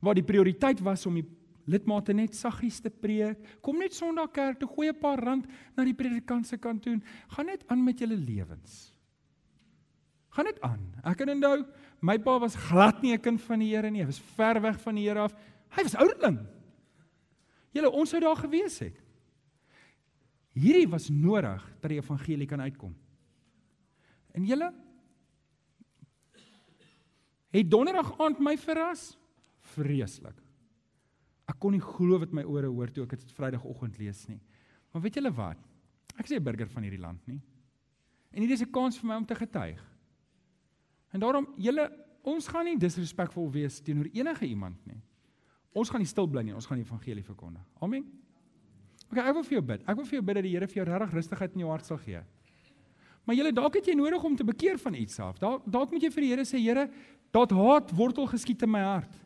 waar 0.00 0.14
die 0.14 0.26
prioriteit 0.26 0.78
was 0.84 1.02
om 1.08 1.16
die 1.18 1.26
lidmate 1.70 2.14
net 2.16 2.34
saggies 2.34 2.80
te 2.82 2.90
preek. 2.90 3.42
Kom 3.64 3.78
net 3.78 3.94
Sondag 3.96 4.32
kerk 4.34 4.58
toe, 4.60 4.68
gooi 4.68 4.88
'n 4.88 5.00
paar 5.00 5.18
rand 5.18 5.46
na 5.76 5.84
die 5.84 5.94
predikant 5.94 6.46
se 6.46 6.56
kant 6.56 6.82
toe. 6.82 7.00
Gaan 7.28 7.46
net 7.46 7.64
aan 7.68 7.84
met 7.84 7.98
julle 7.98 8.16
lewens. 8.16 8.94
Gaan 10.30 10.44
net 10.44 10.60
aan. 10.60 10.94
Ek 11.04 11.16
kan 11.16 11.28
onthou, 11.28 11.66
my 12.00 12.18
pa 12.18 12.38
was 12.38 12.56
glad 12.56 13.02
nie 13.02 13.12
'n 13.12 13.20
kind 13.20 13.40
van 13.40 13.58
die 13.58 13.74
Here 13.74 13.90
nie. 13.90 14.00
Hy 14.00 14.06
was 14.06 14.20
ver 14.20 14.60
weg 14.60 14.80
van 14.80 14.94
die 14.94 15.08
Here 15.08 15.20
af. 15.20 15.34
Hy 15.70 15.82
was 15.82 15.94
ouderling. 15.94 16.38
Julle 17.72 17.90
ons 17.90 18.10
sou 18.10 18.20
daar 18.20 18.36
gewees 18.36 18.78
het. 18.78 19.00
Hierdie 20.52 20.88
was 20.88 21.08
nodig 21.08 21.62
dat 21.80 21.90
die 21.90 22.00
evangelie 22.00 22.46
kan 22.46 22.60
uitkom. 22.60 22.94
En 24.34 24.44
julle 24.44 24.72
het 27.50 27.70
donderdag 27.70 28.12
aand 28.18 28.38
my 28.38 28.56
verras 28.58 29.18
vreeslik. 29.74 30.36
Ek 31.50 31.58
kon 31.58 31.74
nie 31.74 31.82
glo 31.82 32.20
wat 32.22 32.32
my 32.36 32.44
ore 32.46 32.70
hoor 32.70 32.92
toe 32.94 33.04
ek 33.06 33.16
dit 33.18 33.34
Vrydagoggend 33.34 33.98
lees 33.98 34.22
nie. 34.30 34.38
Maar 34.92 35.02
weet 35.02 35.18
julle 35.18 35.32
wat? 35.34 35.58
Ek 36.16 36.24
is 36.24 36.30
nie 36.30 36.38
'n 36.38 36.44
burger 36.44 36.68
van 36.68 36.82
hierdie 36.82 37.00
land 37.00 37.26
nie. 37.26 37.40
En 38.32 38.42
hier 38.42 38.50
is 38.50 38.62
'n 38.62 38.70
kans 38.70 38.98
vir 38.98 39.08
my 39.08 39.16
om 39.16 39.26
te 39.26 39.34
getuig. 39.34 39.80
En 41.12 41.20
daarom 41.20 41.46
julle 41.56 41.90
ons 42.22 42.48
gaan 42.48 42.64
nie 42.64 42.76
disrespekvol 42.76 43.50
wees 43.50 43.80
teenoor 43.80 44.08
enige 44.12 44.46
iemand 44.46 44.86
nie. 44.86 45.02
Ons 45.72 45.90
gaan 45.90 46.00
nie 46.00 46.06
stil 46.06 46.26
bly 46.26 46.42
nie, 46.42 46.54
ons 46.54 46.66
gaan 46.66 46.78
die 46.78 46.84
evangelie 46.84 47.24
verkondig. 47.24 47.62
Amen. 47.80 48.04
OK, 49.10 49.18
ek 49.18 49.34
wil 49.34 49.42
vir 49.42 49.56
jou 49.58 49.62
bid. 49.62 49.82
Ek 49.88 49.96
wil 49.96 50.04
vir 50.04 50.18
jou 50.18 50.22
bid 50.22 50.34
dat 50.34 50.44
die 50.44 50.52
Here 50.52 50.66
vir 50.66 50.84
jou 50.84 50.84
regtig 50.84 51.14
rustigheid 51.14 51.54
in 51.54 51.60
jou 51.60 51.70
hart 51.70 51.86
sal 51.86 51.98
gee. 51.98 52.22
Maar 53.24 53.36
julle 53.36 53.52
dalk 53.52 53.74
het 53.74 53.86
jy 53.86 53.94
nodig 53.94 54.24
om 54.24 54.36
te 54.36 54.44
bekeer 54.44 54.78
van 54.78 54.94
iets 54.94 55.18
af. 55.20 55.38
Dalk 55.38 55.64
dalk 55.70 55.90
moet 55.90 56.02
jy 56.02 56.10
vir 56.10 56.20
die 56.22 56.30
Here 56.30 56.44
sê, 56.44 56.58
Here, 56.58 56.90
dat 57.32 57.50
haat 57.50 57.90
wortel 57.96 58.26
geskiet 58.26 58.62
in 58.62 58.70
my 58.70 58.80
hart. 58.80 59.18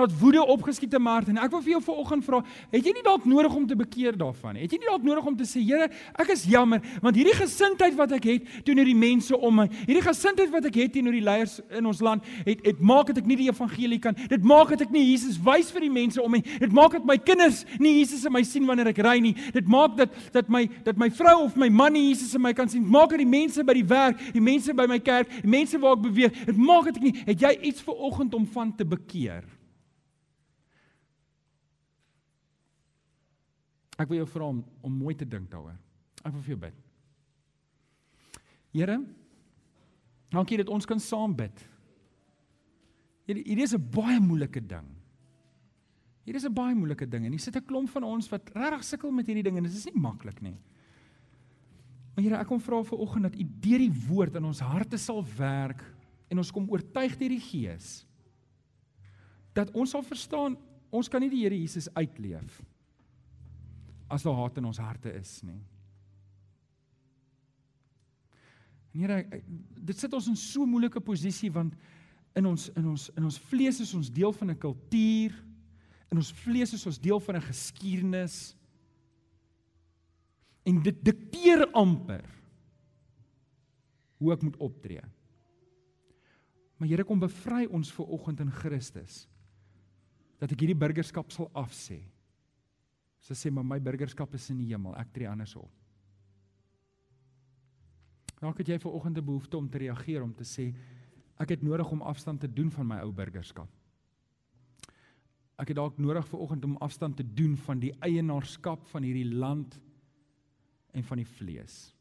Dat 0.00 0.16
woede 0.20 0.42
opgeskiet 0.46 0.94
my 0.98 1.16
hart 1.18 1.28
en 1.32 1.40
ek 1.40 1.52
wil 1.52 1.62
vir 1.64 1.74
jou 1.74 1.82
vanoggend 1.84 2.24
vra, 2.24 2.40
het 2.72 2.86
jy 2.86 2.92
nie 2.96 3.04
dalk 3.04 3.26
nodig 3.28 3.54
om 3.56 3.66
te 3.68 3.76
bekeer 3.76 4.16
daarvan 4.18 4.56
nie? 4.56 4.64
Het 4.64 4.76
jy 4.76 4.80
nie 4.80 4.90
dalk 4.90 5.04
nodig 5.06 5.26
om 5.28 5.36
te 5.36 5.46
sê, 5.48 5.60
Here, 5.60 5.90
ek 6.18 6.32
is 6.34 6.46
jammer, 6.48 6.80
want 7.04 7.18
hierdie 7.18 7.36
gesindheid 7.36 7.94
wat 7.98 8.14
ek 8.16 8.26
het 8.30 8.48
teenoor 8.66 8.88
die 8.88 8.96
mense 8.96 9.36
om 9.36 9.60
my, 9.62 9.66
hierdie 9.84 10.04
gesindheid 10.04 10.50
wat 10.52 10.66
ek 10.70 10.78
het 10.80 10.94
teenoor 10.96 11.14
die 11.14 11.24
leiers 11.24 11.58
in 11.76 11.86
ons 11.86 12.00
land, 12.04 12.24
het 12.46 12.64
het 12.66 12.80
maak 12.80 13.10
dat 13.12 13.20
ek 13.22 13.28
nie 13.28 13.38
die 13.42 13.48
evangelie 13.50 14.00
kan. 14.02 14.16
Dit 14.30 14.46
maak 14.46 14.72
dat 14.74 14.86
ek 14.86 14.94
nie 14.94 15.04
Jesus 15.10 15.38
wys 15.44 15.70
vir 15.74 15.86
die 15.86 15.92
mense 15.92 16.22
om 16.22 16.34
my. 16.34 16.42
Dit 16.62 16.74
maak 16.76 16.96
dat 16.98 17.06
my 17.08 17.18
kinders 17.20 17.62
nie 17.82 17.98
Jesus 17.98 18.24
in 18.28 18.34
my 18.34 18.42
sien 18.46 18.66
wanneer 18.68 18.92
ek 18.92 19.02
ry 19.04 19.18
nie. 19.22 19.34
Dit 19.54 19.68
maak 19.70 19.96
dat 20.00 20.16
dat 20.34 20.50
my 20.52 20.66
dat 20.86 20.98
my 21.00 21.10
vrou 21.14 21.36
of 21.46 21.56
my 21.60 21.70
man 21.70 21.94
nie 21.96 22.08
Jesus 22.08 22.34
in 22.36 22.44
my 22.44 22.54
kan 22.56 22.70
sien. 22.70 22.86
Maak 22.86 23.14
dat 23.14 23.22
die 23.22 23.28
mense 23.28 23.64
by 23.66 23.76
die 23.76 23.86
werk, 23.86 24.20
die 24.34 24.44
mense 24.44 24.74
by 24.76 24.88
my 24.90 25.00
kerk, 25.02 25.30
die 25.44 25.50
mense 25.50 25.80
waar 25.80 25.98
ek 25.98 26.04
beweeg, 26.08 26.44
dit 26.50 26.60
maak 26.60 26.90
dat 26.90 27.00
ek 27.00 27.08
nie 27.08 27.16
het 27.26 27.48
jy 27.48 27.56
iets 27.70 27.84
vir 27.86 28.06
oggend 28.10 28.36
om 28.36 28.46
van 28.54 28.74
te 28.76 28.86
bekeer? 28.88 29.44
Ek 34.00 34.08
wil 34.08 34.22
jou 34.22 34.28
vra 34.32 34.48
om 34.48 34.62
om 34.86 35.00
mooi 35.02 35.14
te 35.14 35.28
dink 35.28 35.50
daaroor. 35.52 35.76
Ek 36.24 36.32
wil 36.32 36.44
vir 36.44 36.54
jou 36.54 36.60
bid. 36.62 36.78
Here, 38.72 38.96
dankie 40.30 40.60
dat 40.60 40.70
ons 40.72 40.86
kan 40.88 41.00
saam 41.02 41.34
bid. 41.36 41.66
Hierdie 43.28 43.44
hierdie 43.44 43.66
is 43.66 43.74
'n 43.74 43.90
baie 43.92 44.20
moeilike 44.20 44.60
ding. 44.60 44.88
Hier 46.24 46.36
is 46.36 46.44
'n 46.44 46.54
baie 46.54 46.74
moeilike 46.74 47.08
ding 47.08 47.26
en 47.26 47.32
hier 47.32 47.40
sit 47.40 47.56
'n 47.56 47.66
klomp 47.66 47.90
van 47.90 48.04
ons 48.04 48.28
wat 48.28 48.50
regtig 48.54 48.84
sukkel 48.84 49.10
met 49.10 49.26
hierdie 49.26 49.42
ding 49.42 49.56
en 49.56 49.64
dit 49.64 49.72
is 49.72 49.86
nie 49.86 50.00
maklik 50.00 50.40
nie. 50.40 50.56
Maar 52.14 52.24
Here, 52.24 52.36
ek 52.40 52.46
kom 52.46 52.60
vra 52.60 52.82
vir 52.82 52.98
oggend 52.98 53.22
dat 53.22 53.36
U 53.36 53.44
deur 53.44 53.78
die 53.78 54.06
woord 54.08 54.36
in 54.36 54.44
ons 54.44 54.60
harte 54.60 54.98
sal 54.98 55.24
werk 55.36 55.84
en 56.30 56.38
ons 56.38 56.50
kom 56.50 56.70
oortuig 56.70 57.18
deur 57.18 57.28
die 57.28 57.40
Gees 57.40 58.06
dat 59.52 59.70
ons 59.74 59.90
sal 59.90 60.02
verstaan 60.02 60.56
ons 60.90 61.08
kan 61.08 61.20
nie 61.20 61.30
die 61.30 61.42
Here 61.42 61.56
Jesus 61.56 61.88
uitleef 61.94 62.62
as 64.10 64.24
daar 64.26 64.34
haat 64.34 64.58
in 64.58 64.66
ons 64.66 64.80
harte 64.82 65.12
is 65.14 65.40
nie. 65.46 65.60
En 68.90 69.04
Here, 69.04 69.42
dit 69.86 69.98
sit 69.98 70.12
ons 70.12 70.26
in 70.26 70.36
so 70.36 70.64
'n 70.64 70.70
moeilike 70.70 71.00
posisie 71.00 71.50
want 71.52 71.74
in 72.34 72.46
ons 72.46 72.68
in 72.76 72.86
ons 72.86 73.08
in 73.16 73.24
ons 73.24 73.38
vlees 73.38 73.80
is 73.80 73.94
ons 73.94 74.10
deel 74.10 74.32
van 74.32 74.50
'n 74.50 74.58
kultuur. 74.58 75.32
In 76.10 76.16
ons 76.16 76.32
vlees 76.32 76.72
is 76.72 76.86
ons 76.86 76.98
deel 76.98 77.20
van 77.20 77.36
'n 77.36 77.42
geskiedenis. 77.42 78.56
En 80.64 80.82
dit 80.82 81.04
dikteer 81.04 81.70
amper 81.72 82.24
hoe 84.18 84.32
ek 84.32 84.42
moet 84.42 84.56
optree. 84.56 85.02
Maar 86.76 86.88
Here 86.88 87.04
kom 87.04 87.18
bevry 87.18 87.66
ons 87.66 87.92
ver 87.92 88.06
oggend 88.06 88.40
in 88.40 88.50
Christus 88.50 89.28
dat 90.40 90.52
ek 90.52 90.60
hierdie 90.60 90.78
burgerskap 90.78 91.30
sal 91.30 91.50
afsê. 91.52 92.00
Sy 93.20 93.36
sê 93.36 93.50
maar 93.52 93.66
my 93.66 93.78
burgerskap 93.80 94.34
is 94.34 94.48
in 94.50 94.58
die 94.62 94.70
hemel, 94.72 94.94
ek 94.96 95.12
tree 95.12 95.28
anders 95.28 95.56
op. 95.60 95.70
Dalk 98.40 98.62
het 98.62 98.70
jy 98.72 98.78
ver 98.80 98.94
oggend 98.96 99.18
'n 99.18 99.24
behoefte 99.24 99.56
om 99.56 99.68
te 99.68 99.78
reageer 99.78 100.22
om 100.22 100.32
te 100.34 100.44
sê 100.44 100.74
ek 101.38 101.50
het 101.50 101.62
nodig 101.62 101.90
om 101.90 102.02
afstand 102.02 102.40
te 102.40 102.48
doen 102.48 102.70
van 102.70 102.86
my 102.86 102.98
ou 103.00 103.12
burgerskap. 103.12 103.68
Ek 105.58 105.68
het 105.68 105.76
dalk 105.76 105.98
nodig 105.98 106.26
ver 106.28 106.38
oggend 106.38 106.64
om 106.64 106.76
afstand 106.76 107.16
te 107.16 107.34
doen 107.34 107.56
van 107.56 107.78
die 107.78 107.92
eienaarskap 108.00 108.86
van 108.86 109.02
hierdie 109.02 109.34
land 109.34 109.80
en 110.92 111.04
van 111.04 111.16
die 111.16 111.26
vlees. 111.26 111.94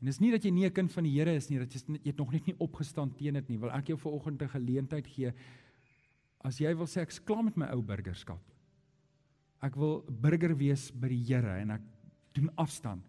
En 0.00 0.06
dis 0.06 0.20
nie 0.20 0.30
dat 0.30 0.44
jy 0.44 0.50
nie 0.50 0.66
'n 0.66 0.72
kind 0.72 0.92
van 0.92 1.04
die 1.04 1.12
Here 1.12 1.34
is 1.34 1.50
nie, 1.50 1.58
dat 1.58 1.72
jy 1.72 1.80
jy 1.88 2.00
het 2.04 2.16
nog 2.16 2.32
net 2.32 2.46
nie 2.46 2.56
opgestaan 2.58 3.14
teen 3.14 3.34
dit 3.34 3.48
nie. 3.48 3.58
Wil 3.58 3.70
ek 3.70 3.86
jou 3.86 3.98
ver 3.98 4.12
oggend 4.12 4.42
'n 4.42 4.48
geleentheid 4.48 5.06
gee 5.06 5.32
as 6.44 6.58
jy 6.58 6.74
wil 6.74 6.86
sê 6.86 7.00
ek's 7.00 7.18
klaar 7.18 7.42
met 7.44 7.56
my 7.56 7.66
ou 7.66 7.82
burgerskap. 7.82 8.53
Ek 9.64 9.76
wil 9.80 10.02
burger 10.08 10.52
wees 10.58 10.90
by 10.92 11.08
die 11.08 11.22
Here 11.24 11.56
en 11.62 11.72
ek 11.78 11.84
doen 12.36 12.50
afstand. 12.60 13.04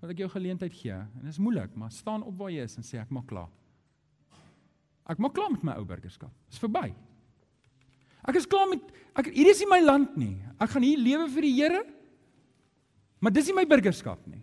Wil 0.00 0.14
ek 0.14 0.22
jou 0.24 0.30
geleentheid 0.32 0.74
gee 0.74 0.96
en 0.96 1.22
dit 1.22 1.30
is 1.30 1.40
moeilik, 1.42 1.74
maar 1.76 1.92
staan 1.94 2.24
op 2.26 2.34
waar 2.40 2.50
jy 2.50 2.64
is 2.66 2.78
en 2.80 2.86
sê 2.86 2.98
ek 2.98 3.12
maak 3.14 3.28
klaar. 3.30 3.50
Ek 5.10 5.20
maak 5.22 5.34
klaar 5.36 5.52
met 5.52 5.64
my 5.66 5.76
ou 5.78 5.86
burgerskap. 5.86 6.32
Dit 6.48 6.56
is 6.56 6.62
verby. 6.62 6.88
Ek 8.28 8.36
is 8.40 8.48
klaar 8.48 8.68
met 8.70 8.84
ek 9.18 9.30
hier 9.34 9.50
is 9.52 9.60
nie 9.62 9.70
my 9.70 9.80
land 9.84 10.16
nie. 10.18 10.34
Ek 10.60 10.72
gaan 10.72 10.86
hier 10.86 11.00
lewe 11.00 11.28
vir 11.34 11.46
die 11.46 11.56
Here. 11.58 11.82
Maar 13.20 13.34
dis 13.36 13.50
nie 13.50 13.58
my 13.58 13.66
burgerskap 13.68 14.22
nie. 14.30 14.40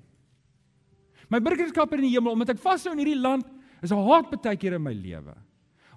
My 1.33 1.41
burgerskap 1.43 1.91
in 1.97 2.05
die 2.05 2.13
hemel 2.13 2.37
omdat 2.37 2.53
ek 2.55 2.61
vashou 2.63 2.93
in 2.93 3.01
hierdie 3.01 3.19
land 3.19 3.47
is 3.81 3.91
'n 3.91 3.99
haat 4.07 4.31
baie 4.31 4.57
keer 4.57 4.77
in 4.77 4.83
my 4.83 4.93
lewe. 4.93 5.35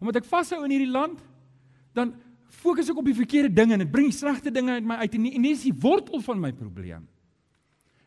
Omdat 0.00 0.16
ek 0.16 0.24
vashou 0.24 0.64
in 0.64 0.70
hierdie 0.70 0.90
land 0.90 1.20
dan 1.94 2.14
fokus 2.50 2.90
ek 2.90 2.98
op 3.00 3.08
die 3.08 3.16
verkeerde 3.16 3.52
dinge 3.54 3.76
en 3.76 3.84
dit 3.84 3.90
bring 3.92 4.10
slegte 4.12 4.52
dinge 4.52 4.76
uit 4.78 4.86
my 4.86 5.00
uit 5.04 5.16
en 5.16 5.22
nie, 5.22 5.34
en 5.38 5.44
nie 5.46 5.54
is 5.54 5.64
die 5.66 5.74
wortel 5.74 6.22
van 6.24 6.40
my 6.42 6.52
probleem. 6.52 7.06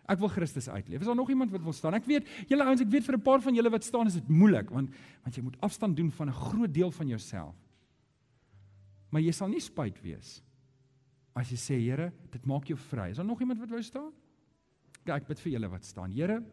Ek 0.09 0.19
wil 0.19 0.31
Christus 0.31 0.67
uitleef. 0.67 0.99
Is 0.99 1.07
daar 1.07 1.15
nog 1.15 1.29
iemand 1.31 1.53
wat 1.53 1.63
wil 1.63 1.75
staan? 1.75 1.95
Ek 1.95 2.07
weet, 2.09 2.27
julle 2.49 2.65
ouens, 2.67 2.81
ek 2.83 2.91
weet 2.91 3.05
vir 3.07 3.15
'n 3.15 3.23
paar 3.23 3.41
van 3.41 3.55
julle 3.55 3.71
wat 3.71 3.83
staan 3.83 4.07
is 4.07 4.19
dit 4.19 4.29
moeilik 4.29 4.69
want 4.69 4.91
want 5.23 5.35
jy 5.35 5.43
moet 5.43 5.61
afstand 5.61 5.95
doen 5.95 6.11
van 6.11 6.27
'n 6.27 6.33
groot 6.33 6.73
deel 6.73 6.91
van 6.91 7.07
jouself. 7.07 7.55
Maar 9.09 9.21
jy 9.21 9.31
sal 9.31 9.47
nie 9.47 9.61
spyt 9.61 10.01
wees 10.01 10.41
as 11.35 11.49
jy 11.49 11.57
sê, 11.57 11.79
Here, 11.81 12.11
dit 12.31 12.45
maak 12.45 12.67
jou 12.69 12.77
vry. 12.77 13.09
Is 13.09 13.17
daar 13.17 13.25
nog 13.25 13.41
iemand 13.41 13.59
wat 13.59 13.69
wou 13.69 13.81
staan? 13.81 14.11
Kyk, 15.03 15.15
ek 15.15 15.27
bid 15.27 15.39
vir 15.39 15.51
julle 15.55 15.69
wat 15.71 15.85
staan. 15.85 16.11
Here, 16.11 16.43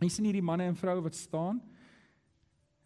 jy 0.00 0.08
sien 0.12 0.28
hierdie 0.28 0.44
manne 0.44 0.68
en 0.68 0.76
vroue 0.76 1.02
wat 1.02 1.14
staan. 1.14 1.60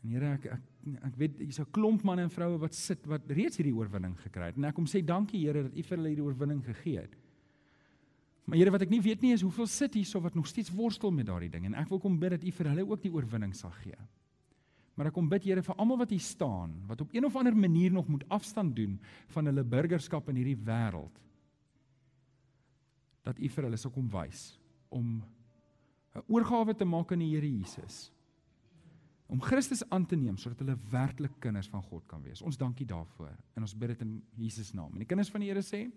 En 0.04 0.14
Here, 0.14 0.34
ek 0.38 0.46
ek 0.58 0.62
ek 0.96 1.16
weet 1.16 1.38
hier's 1.38 1.60
'n 1.60 1.70
klomp 1.70 2.02
manne 2.04 2.22
en 2.22 2.30
vroue 2.30 2.58
wat 2.58 2.74
sit 2.74 3.06
wat 3.06 3.22
reeds 3.30 3.56
hierdie 3.56 3.74
oorwinning 3.74 4.16
gekry 4.18 4.46
het. 4.46 4.56
En 4.56 4.64
ek 4.64 4.74
kom 4.74 4.86
sê 4.86 5.04
dankie 5.04 5.40
Here 5.40 5.62
dat 5.62 5.76
U 5.76 5.82
vir 5.82 5.96
hulle 5.96 6.08
hierdie 6.08 6.24
oorwinning 6.24 6.64
gegee 6.64 7.00
het. 7.00 7.16
Maar 8.46 8.58
Here, 8.58 8.70
wat 8.70 8.82
ek 8.82 8.90
nie 8.90 9.00
weet 9.00 9.22
nie 9.22 9.32
is 9.32 9.42
hoeveel 9.42 9.66
sit 9.66 9.94
hierso 9.94 10.20
wat 10.20 10.34
nog 10.34 10.46
steeds 10.46 10.70
worstel 10.70 11.10
met 11.10 11.26
daardie 11.26 11.50
ding 11.50 11.66
en 11.66 11.74
ek 11.74 11.88
wil 11.88 11.98
kom 11.98 12.18
bid 12.18 12.30
dat 12.30 12.44
U 12.44 12.50
vir 12.50 12.68
hulle 12.68 12.88
ook 12.88 13.02
die 13.02 13.12
oorwinning 13.12 13.54
sal 13.54 13.70
gee. 13.70 13.96
Maar 14.96 15.06
ek 15.06 15.14
kom 15.14 15.28
bid 15.28 15.44
Here 15.44 15.62
vir 15.62 15.74
almal 15.76 15.98
wat 15.98 16.10
hier 16.10 16.20
staan 16.20 16.74
wat 16.86 17.00
op 17.00 17.12
een 17.12 17.24
of 17.24 17.36
ander 17.36 17.56
manier 17.56 17.92
nog 17.92 18.08
moet 18.08 18.24
afstand 18.28 18.76
doen 18.76 18.98
van 19.28 19.46
hulle 19.46 19.64
burgerskap 19.64 20.28
in 20.28 20.36
hierdie 20.36 20.64
wêreld. 20.64 21.18
dat 23.28 23.38
U 23.38 23.48
vir 23.52 23.66
hulle 23.68 23.80
sal 23.80 23.92
kom 23.92 24.08
wys 24.12 24.56
om 24.88 25.20
'n 26.16 26.24
oorgawe 26.28 26.74
te 26.74 26.84
maak 26.84 27.12
aan 27.12 27.20
die 27.20 27.34
Here 27.34 27.46
Jesus. 27.46 28.10
Om 29.28 29.40
Christus 29.44 29.82
aan 29.92 30.06
te 30.08 30.16
neem 30.16 30.38
sodat 30.40 30.62
hulle 30.64 30.76
werklik 30.90 31.34
kinders 31.42 31.68
van 31.68 31.82
God 31.84 32.06
kan 32.08 32.22
wees. 32.24 32.40
Ons 32.40 32.56
dankie 32.56 32.86
daarvoor 32.88 33.34
en 33.56 33.66
ons 33.66 33.74
bid 33.76 33.92
dit 33.92 34.04
in 34.06 34.14
Jesus 34.40 34.72
naam. 34.72 34.94
En 34.94 35.02
die 35.02 35.08
kinders 35.08 35.28
van 35.32 35.44
die 35.44 35.50
Here 35.50 35.64
sê 35.64 35.88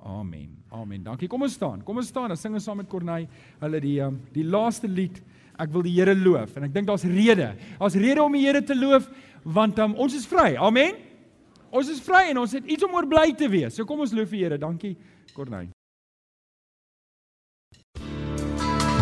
Amen. 0.00 0.54
Amen. 0.72 1.02
Dankie. 1.04 1.28
Kom 1.28 1.42
ons 1.44 1.54
staan. 1.58 1.82
Kom 1.84 2.00
ons 2.00 2.08
staan 2.08 2.32
en 2.32 2.38
sing 2.40 2.54
ons 2.56 2.64
saam 2.64 2.78
met 2.80 2.88
Corneille 2.88 3.28
hulle 3.60 3.80
die 3.84 3.98
um, 4.00 4.16
die 4.32 4.46
laaste 4.48 4.88
lied. 4.88 5.20
Ek 5.60 5.72
wil 5.74 5.84
die 5.84 5.92
Here 5.98 6.14
loof 6.16 6.56
en 6.56 6.66
ek 6.70 6.74
dink 6.74 6.88
daar's 6.88 7.04
rede. 7.04 7.52
Daar's 7.78 7.98
rede 8.00 8.24
om 8.24 8.38
die 8.38 8.46
Here 8.46 8.64
te 8.64 8.76
loof 8.76 9.10
want 9.44 9.78
um, 9.78 9.94
ons 10.00 10.16
is 10.16 10.26
vry. 10.28 10.54
Amen. 10.56 10.96
Ons 11.70 11.92
is 11.92 12.00
vry 12.02 12.30
en 12.32 12.42
ons 12.42 12.56
het 12.56 12.64
iets 12.66 12.88
om 12.88 12.96
oor 12.96 13.06
bly 13.08 13.28
te 13.38 13.48
wees. 13.52 13.76
So 13.76 13.86
kom 13.86 14.02
ons 14.02 14.16
loof 14.16 14.32
die 14.32 14.42
Here. 14.46 14.58
Dankie 14.58 14.96
Corneille. 15.36 15.70